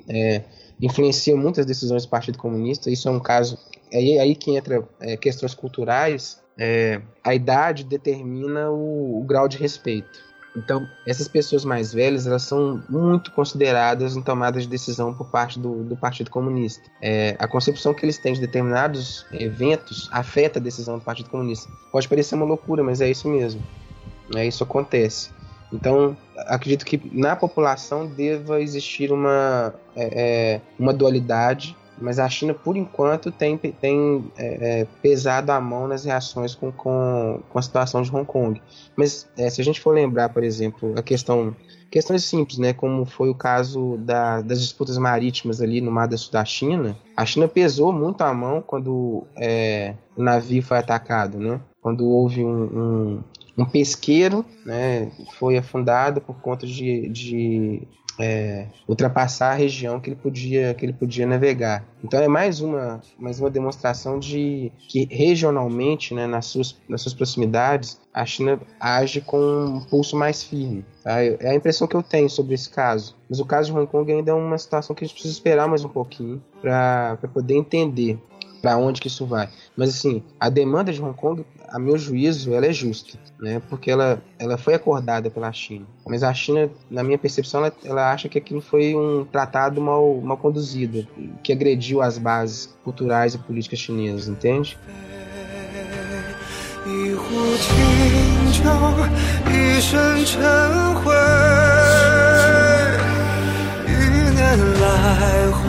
[0.10, 0.44] é,
[0.82, 2.92] influencia muitas decisões do Partido Comunista.
[2.92, 3.58] Isso é um caso
[3.94, 9.58] aí, aí que entra é, questões culturais, é, a idade determina o, o, grau de
[9.58, 10.33] respeito.
[10.56, 15.60] Então, essas pessoas mais velhas, elas são muito consideradas em tomadas de decisão por parte
[15.60, 16.84] do, do Partido Comunista.
[17.02, 21.72] É, a concepção que eles têm de determinados eventos afeta a decisão do Partido Comunista.
[21.92, 23.64] Pode parecer uma loucura, mas é isso mesmo.
[24.36, 25.32] É, isso acontece.
[25.72, 32.54] Então, acredito que na população deva existir uma, é, é uma dualidade mas a China,
[32.54, 37.62] por enquanto, tem, tem é, é, pesado a mão nas reações com, com, com a
[37.62, 38.62] situação de Hong Kong.
[38.96, 41.56] Mas é, se a gente for lembrar, por exemplo, a questão
[41.94, 46.18] questões simples, né, como foi o caso da, das disputas marítimas ali no Mar da
[46.18, 51.38] Sul da China, a China pesou muito a mão quando é, o navio foi atacado,
[51.38, 51.62] né?
[51.80, 53.24] Quando houve um, um,
[53.60, 57.88] um pesqueiro, né, foi afundado por conta de, de
[58.20, 61.84] é, ultrapassar a região que ele podia que ele podia navegar.
[62.04, 67.14] Então é mais uma mais uma demonstração de que regionalmente, né, nas suas nas suas
[67.14, 70.86] proximidades, a China age com um pulso mais firme.
[71.04, 71.24] Tá?
[71.24, 73.16] É a impressão que eu tenho sobre esse caso.
[73.30, 75.68] Mas o caso de Hong Kong ainda é uma situação que a gente precisa esperar
[75.68, 78.20] mais um pouquinho para poder entender
[78.63, 79.49] para onde que isso vai.
[79.77, 83.63] Mas assim, a demanda de Hong Kong, a meu juízo, ela é justa, né?
[83.71, 85.87] Porque ela, ela foi acordada pela China.
[86.07, 90.21] Mas a China, na minha percepção, ela, ela acha que aquilo foi um tratado mal,
[90.23, 91.07] mal conduzido,
[91.43, 94.77] que agrediu as bases culturais e políticas chinesas, entende?
[96.87, 98.65] 一壶清酒，
[99.53, 100.41] 一身尘
[100.95, 101.13] 灰，
[103.85, 103.87] 一
[104.35, 104.39] 年
[104.81, 104.83] 来
[105.53, 105.69] 回，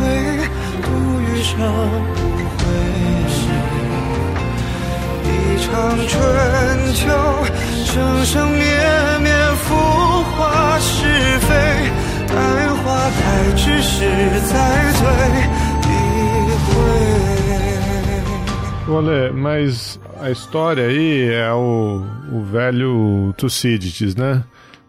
[0.82, 0.88] 度
[1.20, 2.33] 余生。
[5.64, 6.20] 场春
[6.94, 7.08] 秋，
[7.86, 8.64] 生生灭
[9.22, 9.76] 灭，浮
[10.24, 11.04] 华是
[11.40, 11.54] 非，
[12.28, 12.34] 待
[12.76, 13.20] 花开
[13.56, 14.06] 之时
[14.42, 15.02] 再醉
[15.86, 15.92] 一
[16.66, 16.70] 回。
[18.92, 24.44] Olha, mas a história aí é o, o velho Tucídides, né?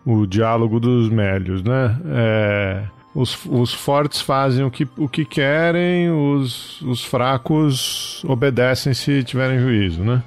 [0.07, 1.97] O diálogo dos mélios, né?
[2.07, 2.83] É,
[3.15, 9.59] os, os fortes fazem o que, o que querem, os, os fracos obedecem se tiverem
[9.61, 10.23] juízo, né?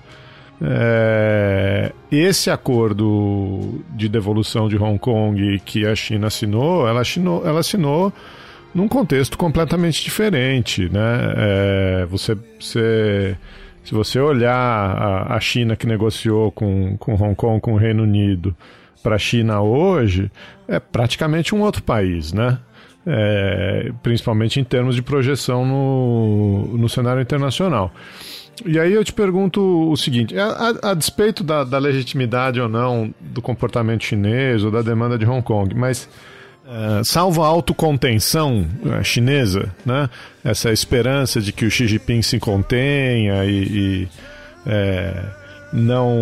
[0.61, 7.61] É, esse acordo de devolução de Hong Kong que a China assinou, ela assinou, ela
[7.61, 8.13] assinou
[8.75, 11.35] num contexto completamente diferente, né?
[11.37, 13.37] É, você, você,
[13.85, 18.03] se você olhar a, a, China que negociou com, com Hong Kong, com o Reino
[18.03, 18.55] Unido,
[19.03, 20.31] para a China hoje,
[20.67, 22.59] é praticamente um outro país, né?
[23.07, 27.93] É, principalmente em termos de projeção no, no cenário internacional.
[28.65, 32.69] E aí eu te pergunto o seguinte: a, a, a despeito da, da, legitimidade ou
[32.69, 36.09] não do comportamento chinês ou da demanda de Hong Kong, mas
[36.65, 40.09] uh, salvo a autocontenção uh, chinesa, né,
[40.45, 44.09] essa esperança de que o Xi Jinping se contenha e, e
[44.67, 45.25] é,
[45.73, 46.15] não,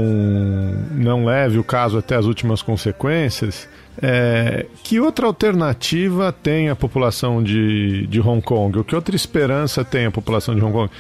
[0.93, 3.69] não leve o caso até as últimas consequências,
[4.01, 8.79] é, que outra alternativa tem a população de, de Hong Kong?
[8.79, 10.91] Ou que outra esperança tem a população de Hong Kong?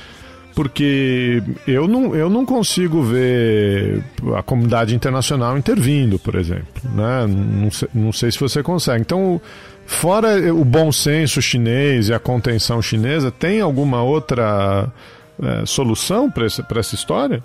[0.56, 4.02] Porque eu não, eu não consigo ver
[4.34, 6.82] a comunidade internacional intervindo, por exemplo.
[6.82, 7.26] Né?
[7.28, 9.02] Não, sei, não sei se você consegue.
[9.02, 9.38] Então,
[9.84, 14.90] fora o bom senso chinês e a contenção chinesa, tem alguma outra
[15.42, 17.42] é, solução para essa, história?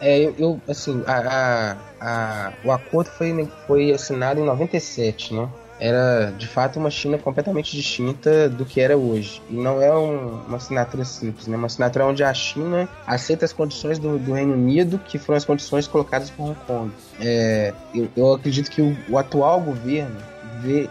[0.00, 5.48] É, eu assim, a, a, a, o acordo foi, foi assinado em 97, né?
[5.82, 9.42] Era de fato uma China completamente distinta do que era hoje.
[9.50, 11.56] E não é um, uma assinatura simples, né?
[11.56, 15.44] uma assinatura onde a China aceita as condições do, do Reino Unido, que foram as
[15.44, 16.92] condições colocadas por Hong Kong.
[17.20, 20.16] É, eu, eu, acredito que o, o atual governo
[20.60, 20.88] vê,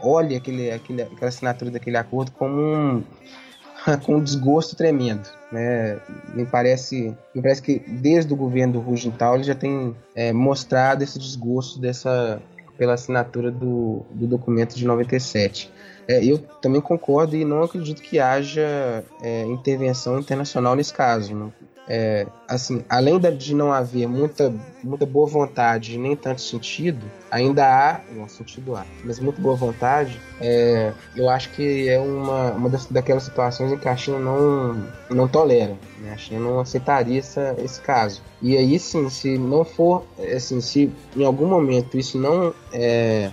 [0.00, 3.02] olha aquele, aquele, aquela assinatura daquele acordo como um,
[4.06, 5.28] com um desgosto tremendo.
[5.50, 5.98] Né?
[6.32, 10.32] Me, parece, me parece que desde o governo do Hu Jintao ele já tem é,
[10.32, 12.40] mostrado esse desgosto dessa
[12.78, 15.70] pela assinatura do, do documento de 97.
[16.06, 21.34] É, eu também concordo e não acredito que haja é, intervenção internacional nesse caso.
[21.34, 21.50] Né?
[21.88, 24.52] É, assim, além de não haver muita,
[24.84, 30.20] muita boa vontade nem tanto sentido, ainda há, não, sentido há, mas muita boa vontade,
[30.38, 34.86] é, eu acho que é uma, uma das, daquelas situações em que a China não,
[35.10, 36.12] não tolera, né?
[36.12, 38.22] a China não aceitaria essa, esse caso.
[38.42, 40.04] E aí sim, se não for,
[40.36, 43.30] assim, se em algum momento isso não, é,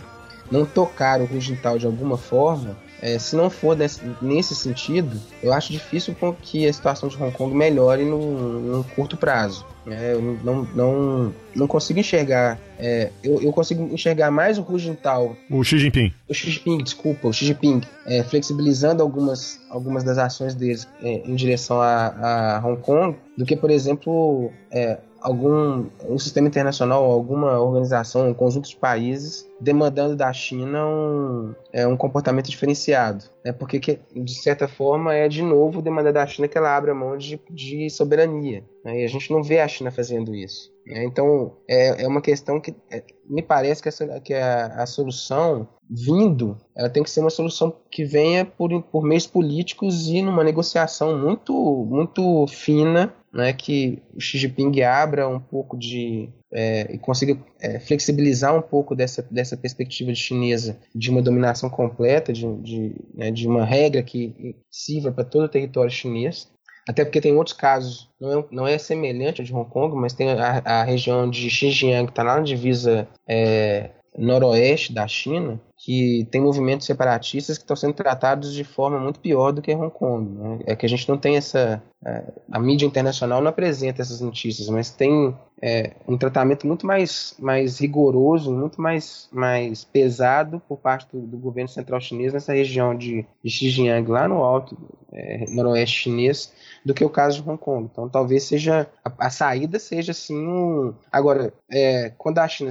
[0.50, 5.54] não tocar o Rugental de alguma forma, é, se não for desse, nesse sentido, eu
[5.54, 9.66] acho difícil que a situação de Hong Kong melhore no, no curto prazo.
[9.88, 12.60] É, eu não, não, não consigo enxergar.
[12.80, 15.38] É, eu, eu consigo enxergar mais o Hu Jintao.
[15.50, 16.12] O Xi Jinping.
[16.28, 21.22] O Xi Jinping, desculpa, o Xi Jinping, é, flexibilizando algumas, algumas das ações deles é,
[21.26, 27.04] em direção a, a Hong Kong, do que, por exemplo, é, algum um sistema internacional,
[27.04, 33.26] alguma organização, um conjunto de países demandando da China um, é, um comportamento diferenciado.
[33.44, 33.52] Né?
[33.52, 37.18] Porque, que, de certa forma, é de novo demanda da China que ela abra mão
[37.18, 38.64] de, de soberania.
[38.84, 39.02] Né?
[39.02, 40.72] E a gente não vê a China fazendo isso.
[40.86, 41.04] Né?
[41.04, 45.68] Então, é, é uma questão que é, me parece que, essa, que a, a solução
[45.90, 50.44] vindo, ela tem que ser uma solução que venha por, por meios políticos e numa
[50.44, 51.54] negociação muito,
[51.90, 57.80] muito fina né, que o Xi Jinping abra um pouco de é, e consiga é,
[57.82, 63.30] flexibilizar um pouco dessa, dessa perspectiva de chinesa de uma dominação completa, de, de, né,
[63.32, 66.50] de uma regra que sirva para todo o território chinês.
[66.88, 70.14] Até porque tem outros casos, não é, não é semelhante ao de Hong Kong, mas
[70.14, 75.60] tem a, a região de Xinjiang, que está lá na divisa é, noroeste da China,
[75.78, 79.92] que tem movimentos separatistas que estão sendo tratados de forma muito pior do que Hong
[79.92, 80.32] Kong.
[80.32, 80.60] Né?
[80.66, 81.84] É que a gente não tem essa.
[82.06, 87.36] É, a mídia internacional não apresenta essas notícias, mas tem é, um tratamento muito mais,
[87.40, 92.96] mais rigoroso, muito mais, mais pesado por parte do, do governo central chinês nessa região
[92.96, 94.78] de, de Xinjiang, lá no alto
[95.12, 96.54] é, noroeste chinês,
[96.86, 97.90] do que o caso de Hong Kong.
[97.92, 100.94] Então talvez seja a, a saída seja assim um.
[101.12, 102.70] Agora, é, quando a China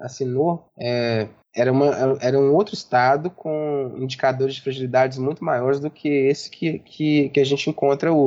[0.00, 5.90] assinou, é, era, uma, era um outro estado com indicadores de fragilidades muito maiores do
[5.90, 8.23] que esse que, que, que a gente encontra hoje.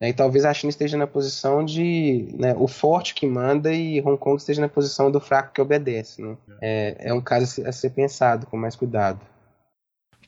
[0.00, 0.10] Né?
[0.10, 4.18] E talvez a China esteja na posição de né, o forte que manda e Hong
[4.18, 6.22] Kong esteja na posição do fraco que obedece.
[6.22, 6.36] Né?
[6.60, 9.20] É, é um caso a ser, pensado com mais cuidado.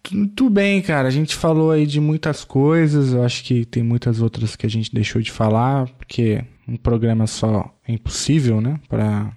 [0.02, 1.06] Tudo bem, cara.
[1.06, 3.12] A gente falou aí de muitas coisas.
[3.12, 7.26] Eu acho que tem muitas outras que a gente deixou de falar, porque um programa
[7.26, 8.80] só é impossível, né?
[8.88, 9.30] Para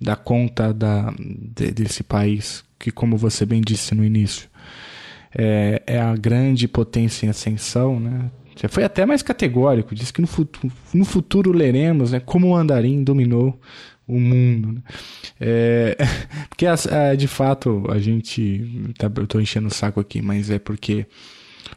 [0.00, 4.48] dar conta da, de, desse país, que, como você bem disse no início,
[5.36, 8.30] é, é a grande potência em ascensão, né?
[8.60, 12.54] Você foi até mais categórico, disse que no futuro, no futuro leremos né, como o
[12.54, 13.58] andarim dominou
[14.06, 14.72] o mundo.
[14.72, 14.82] Né?
[15.40, 15.96] É,
[16.46, 16.66] porque,
[17.16, 18.92] de fato, a gente.
[18.98, 21.06] Tá, eu estou enchendo o saco aqui, mas é porque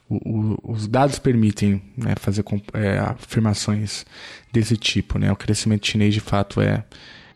[0.10, 2.44] o, o, os dados permitem né, fazer
[2.74, 4.06] é, afirmações
[4.52, 5.18] desse tipo.
[5.18, 5.32] Né?
[5.32, 6.84] O crescimento chinês, de fato, é,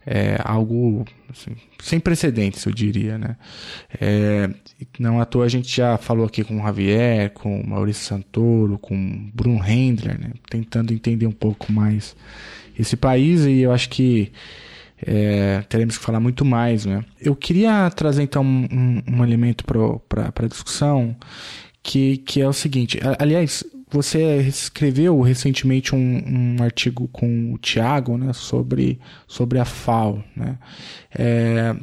[0.09, 3.35] é algo assim, sem precedentes, eu diria, né?
[3.99, 4.49] É,
[4.97, 8.77] não à toa a gente já falou aqui com o Javier, com o Maurício Santoro,
[8.77, 10.31] com o Bruno Hendler, né?
[10.49, 12.15] tentando entender um pouco mais
[12.79, 14.31] esse país e eu acho que
[15.05, 17.03] é, teremos que falar muito mais, né?
[17.19, 21.15] Eu queria trazer então um, um, elemento para a discussão
[21.83, 28.17] que, que é o seguinte, aliás, você escreveu recentemente um, um, artigo com o Tiago
[28.17, 30.23] né, sobre, sobre a FAO.
[30.35, 30.57] Né?
[31.17, 31.75] É,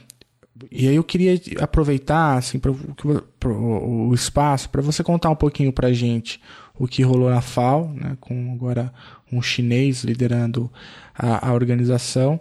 [0.71, 2.73] e aí eu queria aproveitar assim, pra,
[3.41, 6.41] pra, o espaço para você contar um pouquinho para gente
[6.77, 8.93] o que rolou na FAO, né, com agora
[9.33, 10.71] um chinês liderando
[11.17, 12.41] a, a organização,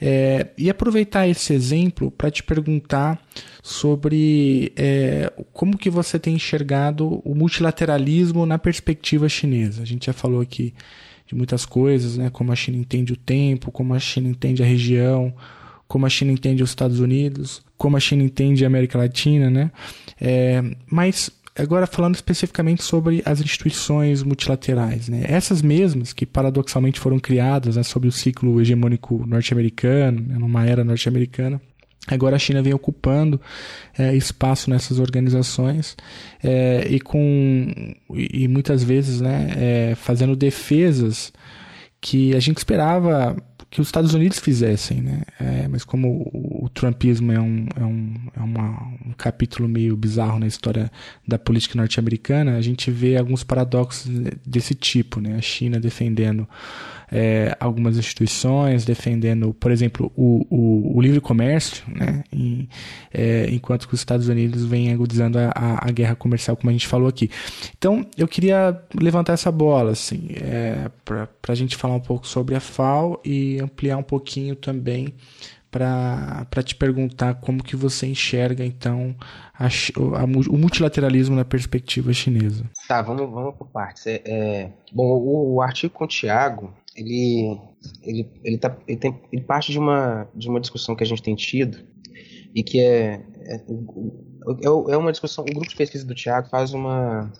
[0.00, 3.20] é, e aproveitar esse exemplo para te perguntar
[3.62, 9.82] sobre é, como que você tem enxergado o multilateralismo na perspectiva chinesa.
[9.82, 10.74] A gente já falou aqui
[11.26, 14.66] de muitas coisas, né, como a China entende o tempo, como a China entende a
[14.66, 15.34] região,
[15.86, 19.70] como a China entende os Estados Unidos, como a China entende a América Latina, né?
[20.20, 25.22] É, mas Agora, falando especificamente sobre as instituições multilaterais, né?
[25.24, 30.82] essas mesmas que paradoxalmente foram criadas né, sob o ciclo hegemônico norte-americano, né, numa era
[30.82, 31.60] norte-americana,
[32.06, 33.40] Agora a China vem ocupando
[33.96, 35.96] é, espaço nessas organizações
[36.42, 41.32] é, e com e muitas vezes né, é, fazendo defesas
[42.00, 43.36] que a gente esperava
[43.72, 45.22] que os Estados Unidos fizessem, né?
[45.40, 50.38] É, mas como o, trumpismo é um, é um, é uma, um capítulo meio bizarro
[50.38, 50.92] na história
[51.26, 54.10] da política norte-americana, a gente vê alguns paradoxos
[54.46, 55.36] desse tipo, né?
[55.36, 56.46] A China defendendo
[57.12, 62.24] é, algumas instituições, defendendo, por exemplo, o, o, o livre comércio, né?
[63.12, 66.72] É, enquanto que os Estados Unidos vêm agudizando a, a, a, guerra comercial, como a
[66.72, 67.30] gente falou aqui.
[67.76, 72.54] Então, eu queria levantar essa bola, assim, é, para a gente falar um pouco sobre
[72.54, 75.14] a FAO e ampliar um pouquinho também
[75.72, 79.16] para te perguntar como que você enxerga então
[79.54, 82.64] a, a, o multilateralismo na perspectiva chinesa.
[82.86, 84.06] Tá, vamos, vamos por partes.
[84.06, 87.58] É, é, bom, o, o, artigo com o Tiago, ele,
[88.02, 91.22] ele, ele, tá, ele, tem, ele parte de uma, de uma discussão que a gente
[91.22, 91.78] tem tido
[92.54, 96.74] e que é, é, é, é uma discussão, o grupo de pesquisa do Tiago faz
[96.74, 97.32] uma,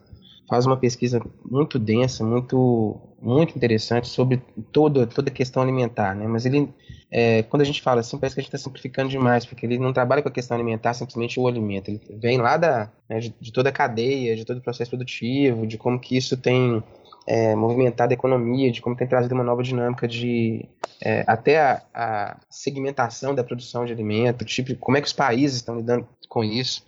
[0.48, 4.42] faz uma pesquisa muito densa, muito, muito interessante sobre
[4.72, 6.26] toda, toda a questão alimentar, né?
[6.26, 6.72] mas ele
[7.14, 9.78] é, quando a gente fala assim, parece que a gente está simplificando demais, porque ele
[9.78, 11.90] não trabalha com a questão alimentar simplesmente o alimento.
[11.90, 15.66] Ele vem lá da, né, de, de, toda a cadeia, de todo o processo produtivo,
[15.66, 16.82] de como que isso tem
[17.26, 20.68] é, movimentado a economia, de como tem trazido uma nova dinâmica de
[21.00, 25.56] é, até a, a, segmentação da produção de alimento, tipo, como é que os países
[25.56, 26.84] estão lidando com isso.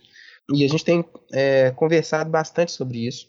[0.53, 3.29] E a gente tem é, conversado bastante sobre isso.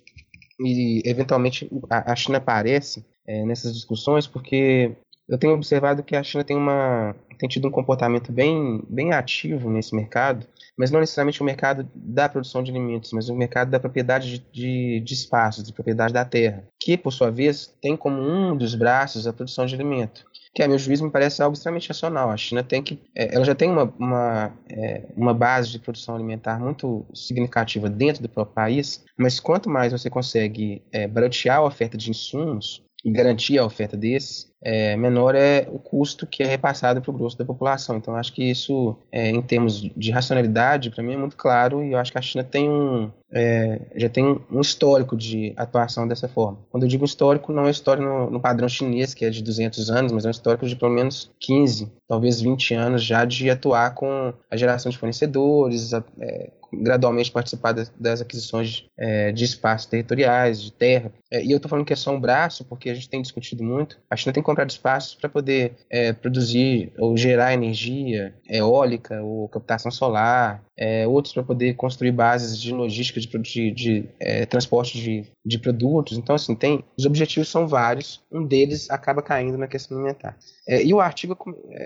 [0.59, 4.95] E eventualmente a, a China aparece é, nessas discussões porque
[5.27, 9.69] eu tenho observado que a China tem, uma, tem tido um comportamento bem, bem ativo
[9.69, 10.45] nesse mercado,
[10.77, 14.45] mas não necessariamente o mercado da produção de alimentos, mas o mercado da propriedade de,
[14.51, 18.75] de, de espaços, de propriedade da terra, que, por sua vez, tem como um dos
[18.75, 20.25] braços a produção de alimento
[20.55, 22.31] que a meu juízo me parece algo extremamente racional.
[22.31, 26.15] A China tem que, é, ela já tem uma, uma, é, uma base de produção
[26.15, 31.65] alimentar muito significativa dentro do próprio país, mas quanto mais você consegue é, baratear a
[31.65, 36.47] oferta de insumos e garantir a oferta desses, é, menor é o custo que é
[36.47, 37.97] repassado para o grosso da população.
[37.97, 41.91] Então, acho que isso, é, em termos de racionalidade, para mim é muito claro e
[41.91, 46.27] eu acho que a China tem um, é, já tem um histórico de atuação dessa
[46.27, 46.57] forma.
[46.71, 49.91] Quando eu digo histórico, não é histórico no, no, padrão chinês, que é de 200
[49.91, 53.93] anos, mas é um histórico de pelo menos 15, talvez 20 anos já de atuar
[53.93, 59.87] com a geração de fornecedores, a, é, gradualmente participar das, das aquisições é, de espaços
[59.87, 61.11] territoriais, de terra.
[61.35, 63.61] É, e eu estou falando que é só um braço, porque a gente tem discutido
[63.61, 63.99] muito.
[64.09, 69.91] A China tem comprado espaços para poder é, produzir ou gerar energia eólica ou captação
[69.91, 75.25] solar, é, outros para poder construir bases de logística de, de, de é, transporte de,
[75.45, 76.17] de produtos.
[76.17, 78.23] Então, assim, tem os objetivos são vários.
[78.31, 80.37] Um deles acaba caindo na questão alimentar.
[80.65, 81.37] É, e o artigo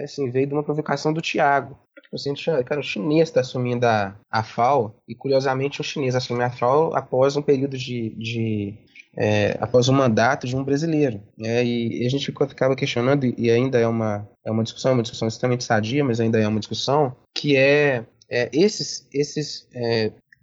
[0.03, 1.75] assim, veio de uma provocação do Tiago,
[2.09, 6.43] Tipo assim, cara, o chinês está assumindo a, a FAO, e curiosamente o chinês assume
[6.43, 8.09] a FAO após um período de.
[8.17, 8.73] de
[9.19, 11.21] é, após um mandato de um brasileiro.
[11.37, 11.63] Né?
[11.65, 15.27] E, e, a gente ficava questionando, e ainda é uma, é uma discussão, uma discussão
[15.27, 19.67] extremamente sadia, mas ainda é uma discussão, que é, é esses, esses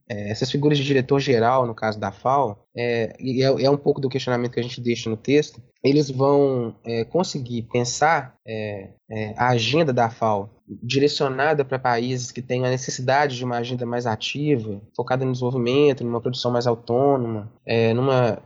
[0.08, 3.76] é, essas figuras de diretor geral, no caso da FAO, é, e é, é, um
[3.76, 8.90] pouco do questionamento que a gente deixa no texto, eles vão é, conseguir pensar é,
[9.10, 10.50] é, a agenda da FAO
[10.82, 16.02] direcionada para países que têm a necessidade de uma agenda mais ativa, focada no desenvolvimento,
[16.02, 17.52] numa produção mais autônoma,
[17.94, 18.42] numa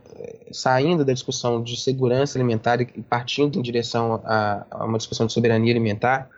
[0.51, 5.33] saindo da discussão de segurança alimentar e partindo em direção a, a uma discussão de
[5.33, 6.29] soberania alimentar.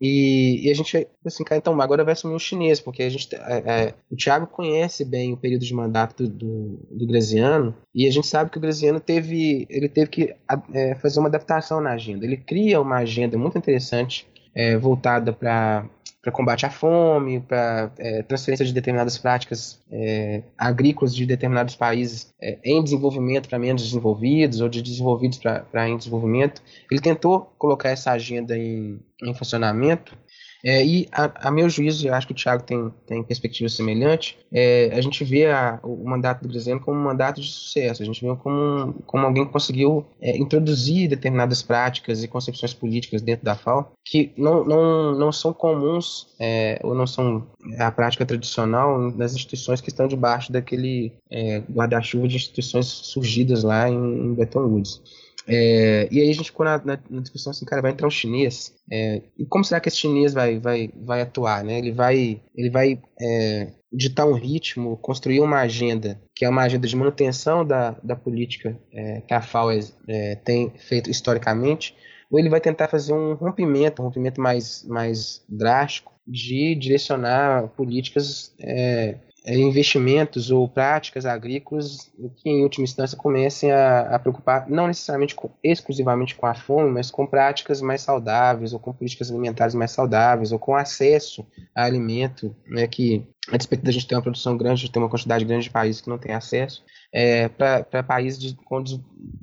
[0.00, 3.34] E, e, a gente, assim, cara, então agora vai assumir o chinês, porque a gente,
[3.34, 8.06] é, é, o Thiago conhece bem o período de mandato do, do, do Graziano, e
[8.06, 10.34] a gente sabe que o Graziano teve, ele teve que
[10.72, 12.26] é, fazer uma adaptação na agenda.
[12.26, 15.88] Ele cria uma agenda muito interessante, é, voltada para
[16.26, 22.34] para combate à fome, para é, transferência de determinadas práticas é, agrícolas de determinados países
[22.42, 26.60] é, em desenvolvimento para menos desenvolvidos ou de desenvolvidos para em desenvolvimento.
[26.90, 30.18] Ele tentou colocar essa agenda em, em funcionamento
[30.66, 34.36] é, e, a, a, meu juízo, eu acho que o Thiago tem, tem perspectiva semelhante,
[34.52, 38.04] é, a gente vê a, o mandato do Graziano como um mandato de sucesso, a
[38.04, 43.54] gente vê como, como alguém conseguiu é, introduzir determinadas práticas e concepções políticas dentro da
[43.54, 47.46] FAO que não, não, não são comuns é, ou não são
[47.78, 53.88] a prática tradicional nas instituições que estão debaixo daquele é, guarda-chuva de instituições surgidas lá
[53.88, 55.00] em, em Bretton Woods.
[55.48, 58.10] É, e aí a gente ficou na, na, na, discussão assim, cara, vai entrar um
[58.10, 58.74] chinês.
[58.90, 61.62] É, e como será que esse chinês vai, vai, vai atuar?
[61.62, 61.78] Né?
[61.78, 66.86] Ele vai, ele vai é, ditar um ritmo, construir uma agenda, que é uma agenda
[66.86, 69.70] de manutenção da, da política é, que a FAO
[70.08, 71.94] é, tem feito historicamente,
[72.30, 78.52] ou ele vai tentar fazer um rompimento, um rompimento mais, mais drástico, de direcionar políticas
[78.58, 84.88] é, é, investimentos ou práticas agrícolas que, em última instância, comecem a, a preocupar não
[84.88, 89.74] necessariamente com, exclusivamente com a fome, mas com práticas mais saudáveis ou com políticas alimentares
[89.74, 94.22] mais saudáveis ou com acesso a alimento, né, que a despeito da gente ter uma
[94.22, 96.82] produção grande, de ter uma quantidade grande de países que não têm acesso,
[97.12, 98.82] é, para países de, com,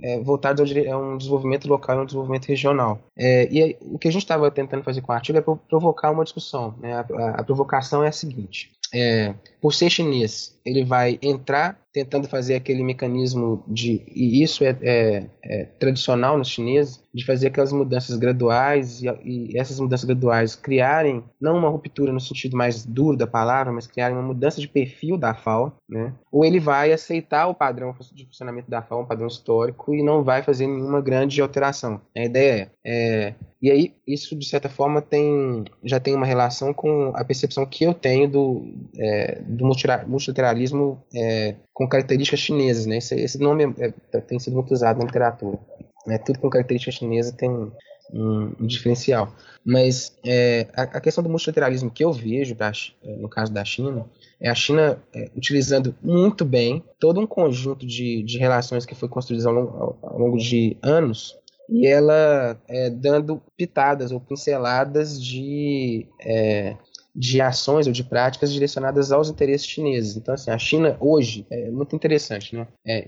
[0.01, 2.99] é, voltados a um desenvolvimento local e um desenvolvimento regional.
[3.17, 6.11] É, e aí, o que a gente estava tentando fazer com o artigo é provocar
[6.11, 6.75] uma discussão.
[6.79, 6.93] Né?
[6.93, 9.33] A, a, a, provocação é a seguinte: é,
[9.63, 14.01] por ser chinês, ele vai entrar tentando fazer aquele mecanismo de.
[14.13, 19.57] E isso é, é, é tradicional nos chineses, de fazer aquelas mudanças graduais e, e,
[19.57, 24.17] essas mudanças graduais criarem não uma ruptura no sentido mais duro da palavra, mas criarem
[24.17, 26.13] uma mudança de perfil da FAO, né?
[26.31, 30.23] Ou ele vai aceitar o padrão de funcionamento da FAO, um padrão histórico, e não
[30.23, 32.01] vai fazer nenhuma grande alteração.
[32.17, 36.73] A ideia é, é e aí isso de certa forma tem já tem uma relação
[36.73, 39.65] com a percepção que eu tenho do, é, do
[40.07, 42.97] multilateralismo é, com características chinesas, né?
[42.97, 45.59] Esse, esse nome é, é, tem sido muito usado na literatura.
[46.05, 46.17] Né?
[46.17, 47.71] Tudo com característica chinesa tem um,
[48.59, 49.33] um diferencial.
[49.65, 52.71] Mas é, a, a, questão do multilateralismo que eu vejo, pra,
[53.03, 54.05] no caso da China,
[54.41, 59.07] é a China é, utilizando muito bem todo um conjunto de, de relações que foi
[59.07, 61.37] construído ao longo, ao longo de anos
[61.69, 66.75] e ela é, dando pitadas ou pinceladas de é,
[67.15, 70.17] de ações ou de práticas direcionadas aos interesses chineses.
[70.17, 72.67] Então, assim, a China hoje é muito interessante, né?
[72.85, 73.07] É,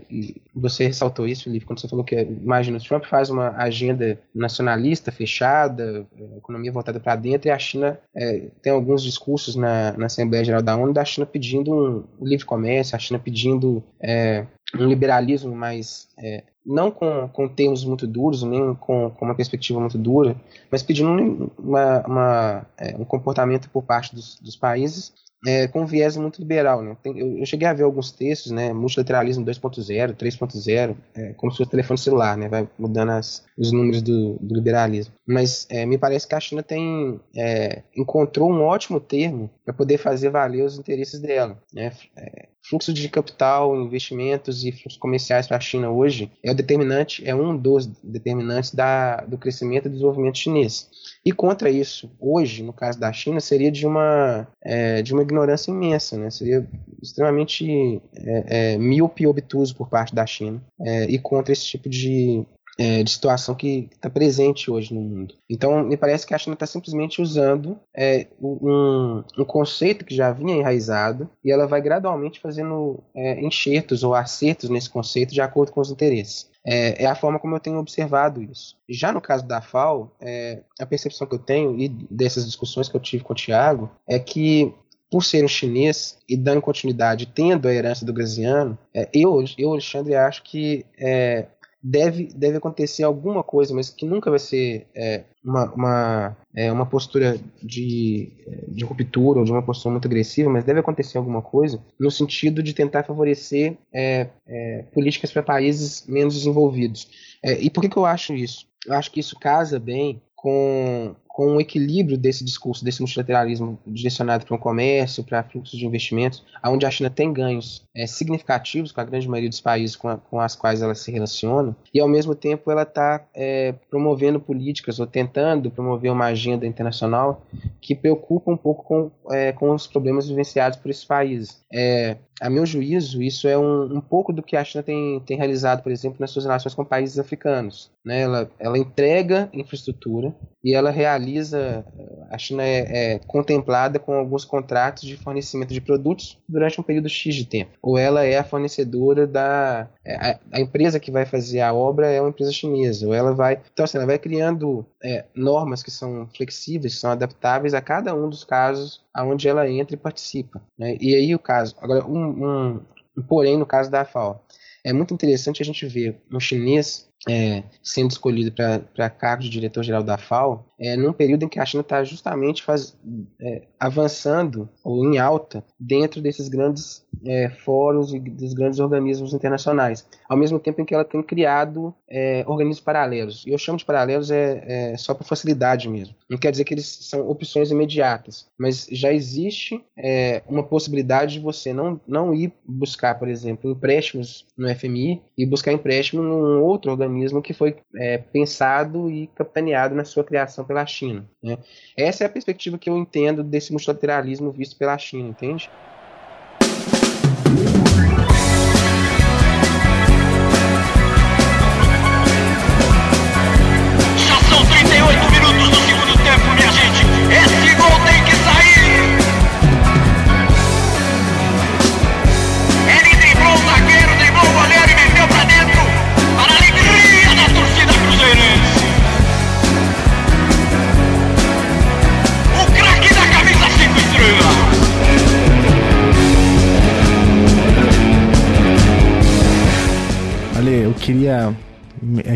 [0.53, 5.11] você ressaltou isso, Felipe, quando você falou que, imagina, o Trump faz uma agenda nacionalista
[5.11, 10.05] fechada, é, economia voltada para dentro, e a China é, tem alguns discursos na, na
[10.05, 14.87] Assembleia Geral da ONU da China pedindo um livre comércio, a China pedindo é, um
[14.87, 19.97] liberalismo mais é, não com, com termos muito duros, nem com, com uma perspectiva muito
[19.97, 20.35] dura,
[20.71, 25.13] mas pedindo uma, uma, é, um comportamento por parte dos, dos países
[25.45, 26.81] é, com viés muito liberal.
[26.81, 26.97] Né?
[27.01, 31.57] Tem, eu, eu, cheguei a ver alguns textos, né, multilateralismo 2.0, 3.0, é, como se
[31.59, 35.13] fosse telefone celular, né, vai mudando as, os números do, do liberalismo.
[35.27, 39.97] Mas é, me parece que a China tem é, encontrou um ótimo termo para poder
[39.97, 41.57] fazer valer os interesses dela.
[41.73, 41.91] Né?
[42.15, 47.27] É, fluxo de capital, investimentos e fluxos comerciais para a China hoje é o determinante,
[47.27, 50.89] é um dos determinantes da, do crescimento e desenvolvimento chinês.
[51.23, 55.71] E contra isso, hoje, no caso da China, seria de uma, é, de uma ignorância
[55.71, 56.29] imensa, né?
[56.29, 56.67] seria
[57.01, 61.89] extremamente é, é, míope e obtuso por parte da China é, e contra esse tipo
[61.89, 62.45] de,
[62.79, 65.35] é, de situação que está presente hoje no mundo.
[65.49, 70.31] Então, me parece que a China está simplesmente usando é, um, um, conceito que já
[70.31, 75.71] vinha enraizado e ela vai gradualmente fazendo é, enxertos ou acertos nesse conceito de acordo
[75.71, 76.49] com os interesses.
[76.67, 78.75] É, é, a forma como eu tenho observado isso.
[78.89, 82.95] Já no caso da FAO, é, a percepção que eu tenho e dessas discussões que
[82.95, 84.73] eu tive com o Tiago é que
[85.09, 89.71] por ser um chinês e dando continuidade, tendo a herança do Graziano, é, eu, eu,
[89.71, 91.45] Alexandre, acho que é,
[91.87, 96.87] deve, deve acontecer alguma coisa, mas que nunca vai ser é, uma, uma, é, uma
[96.87, 98.33] postura de,
[98.67, 102.63] de ruptura ou de uma postura muito agressiva, mas deve acontecer alguma coisa no sentido
[102.63, 107.07] de tentar favorecer é, é políticas para países menos desenvolvidos.
[107.43, 108.65] É, e por que, que eu acho isso?
[108.87, 114.45] Eu acho que isso casa bem com com um equilíbrio desse discurso, desse multilateralismo direcionado
[114.45, 119.01] para o comércio, para fluxos de investimentos, onde a China tem ganhos é, significativos com
[119.01, 122.07] a grande maioria dos países com, a, com as quais ela se relaciona, e ao
[122.07, 127.41] mesmo tempo ela está é, promovendo políticas ou tentando promover uma agenda internacional
[127.79, 131.63] que preocupa um pouco com, é, com os problemas vivenciados por esses países.
[131.73, 135.37] É, a meu juízo, isso é um, um pouco do que a China tem, tem
[135.37, 137.89] realizado, por exemplo, nas suas relações com países africanos.
[138.03, 138.21] Né?
[138.21, 141.85] Ela, ela entrega infraestrutura e ela realiza.
[142.29, 147.07] A China é, é, contemplada com alguns contratos de fornecimento de produtos durante um período
[147.07, 147.71] X de tempo.
[147.85, 149.87] Ou ela é a fornecedora da.
[150.03, 153.05] É, a, a empresa que vai fazer a obra é uma empresa chinesa.
[153.05, 153.61] Ou ela vai.
[153.71, 158.15] Então, assim, ela vai criando é, normas que são flexíveis, que são adaptáveis a cada
[158.15, 160.59] um dos casos aonde ela entra e participa.
[160.75, 160.97] Né?
[160.99, 161.75] E aí o caso.
[161.79, 162.79] Agora, um,
[163.15, 164.43] um, porém no caso da FAO.
[164.83, 170.03] É muito interessante a gente ver um chinês é, sendo escolhido para cargo de diretor-geral
[170.03, 172.97] da FAO, é, num período em que a China está justamente faz,
[173.39, 180.05] é, avançando ou em alta dentro desses grandes é, fóruns e dos grandes organismos internacionais,
[180.27, 183.43] ao mesmo tempo em que ela tem criado é, organismos paralelos.
[183.47, 186.15] E eu chamo de paralelos é, é só por facilidade mesmo.
[186.29, 191.39] Não quer dizer que eles são opções imediatas, mas já existe é, uma possibilidade de
[191.39, 196.91] você não, não ir buscar, por exemplo, empréstimos no FMI e buscar empréstimo num outro
[196.91, 201.25] organismo que foi é, pensado e capitaneado na sua criação pela China.
[201.41, 201.57] Né?
[201.97, 205.69] Essa é a perspectiva que eu entendo desse multilateralismo visto pela China, entende?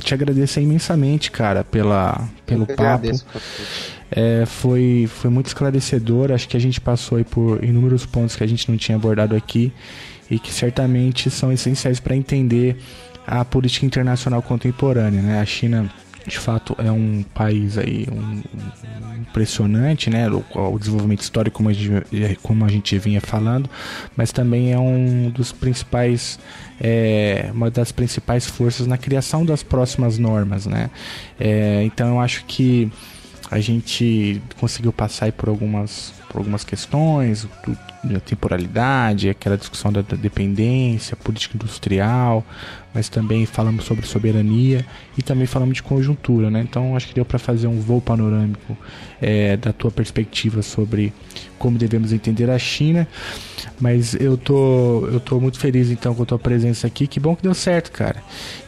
[0.09, 2.81] Te agradecer imensamente, cara, pela, pelo papo.
[2.81, 3.25] Agradeço,
[4.11, 6.31] é, foi, foi muito esclarecedor.
[6.31, 9.35] Acho que a gente passou aí por inúmeros pontos que a gente não tinha abordado
[9.35, 9.71] aqui
[10.29, 12.77] e que certamente são essenciais para entender
[13.25, 15.21] a política internacional contemporânea.
[15.21, 15.39] Né?
[15.39, 15.91] A China
[16.29, 18.41] de fato é um país aí um,
[19.19, 20.29] impressionante, né?
[20.29, 20.43] O,
[20.73, 23.69] o, desenvolvimento histórico como a, gente, como a gente vinha falando,
[24.15, 26.39] mas também é um dos principais
[26.79, 30.89] é, uma das principais forças na criação das próximas normas, né?
[31.39, 32.89] É, então eu acho que
[33.51, 37.47] a gente conseguiu passar por algumas, por algumas questões,
[38.03, 42.45] da temporalidade, aquela discussão da, da, dependência, política industrial,
[42.93, 44.85] mas também falamos sobre soberania
[45.17, 46.61] e também falamos de conjuntura, né?
[46.61, 48.77] Então acho que deu para fazer um voo panorâmico
[49.21, 51.13] é, da tua perspectiva sobre
[51.57, 53.07] como devemos entender a China.
[53.79, 57.05] Mas eu tô, eu tô muito feliz então com a tua presença aqui.
[57.05, 58.23] Que bom que deu certo, cara.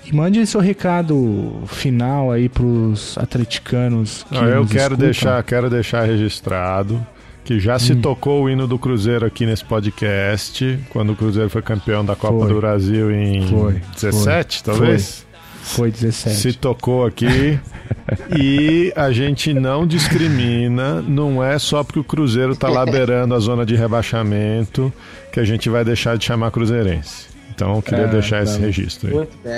[0.06, 4.98] E mande seu recado final aí pros atleticanos que Eu quero escutam.
[4.98, 7.06] deixar, quero deixar registrado
[7.44, 7.80] que já hum.
[7.80, 12.16] se tocou o hino do Cruzeiro aqui nesse podcast, quando o Cruzeiro foi campeão da
[12.16, 12.54] Copa foi.
[12.54, 13.82] do Brasil em foi.
[13.96, 14.74] 17, foi.
[14.74, 15.26] talvez.
[15.64, 16.36] Foi 17.
[16.36, 17.60] Se tocou aqui.
[18.36, 23.40] e a gente não discrimina, não é só porque o Cruzeiro está lá beirando a
[23.40, 24.92] zona de rebaixamento
[25.32, 27.32] que a gente vai deixar de chamar cruzeirense.
[27.54, 29.14] Então eu queria é, deixar tá esse registro aí.
[29.14, 29.54] Muito bem.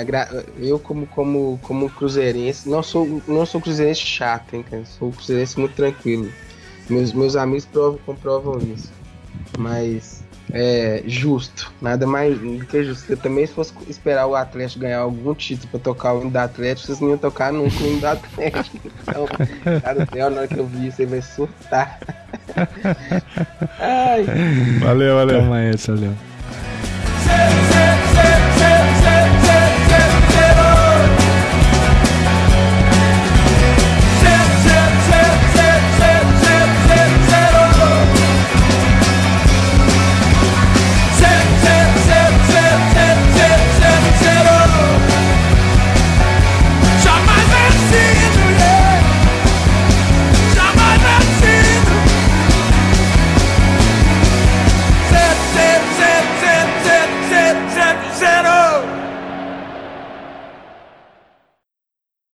[0.58, 4.84] Eu, como, como, como cruzeirense, não sou, não sou cruzeirense chato, hein, cara?
[4.84, 6.28] Sou cruzeirense muito tranquilo.
[6.88, 8.92] Meus, meus amigos provam, comprovam isso.
[9.58, 13.10] Mas é justo, nada mais do que justo.
[13.10, 16.36] Eu também, se fosse esperar o Atlético ganhar algum título pra tocar o hino do
[16.36, 18.78] Atlético, vocês não iam tocar nunca o hino do Atlético.
[19.02, 19.26] Então,
[19.80, 21.98] cara, na hora que eu vi isso, ele vai surtar.
[23.80, 24.24] Ai.
[24.80, 25.40] Valeu, valeu.
[25.40, 26.14] Toma essa, valeu.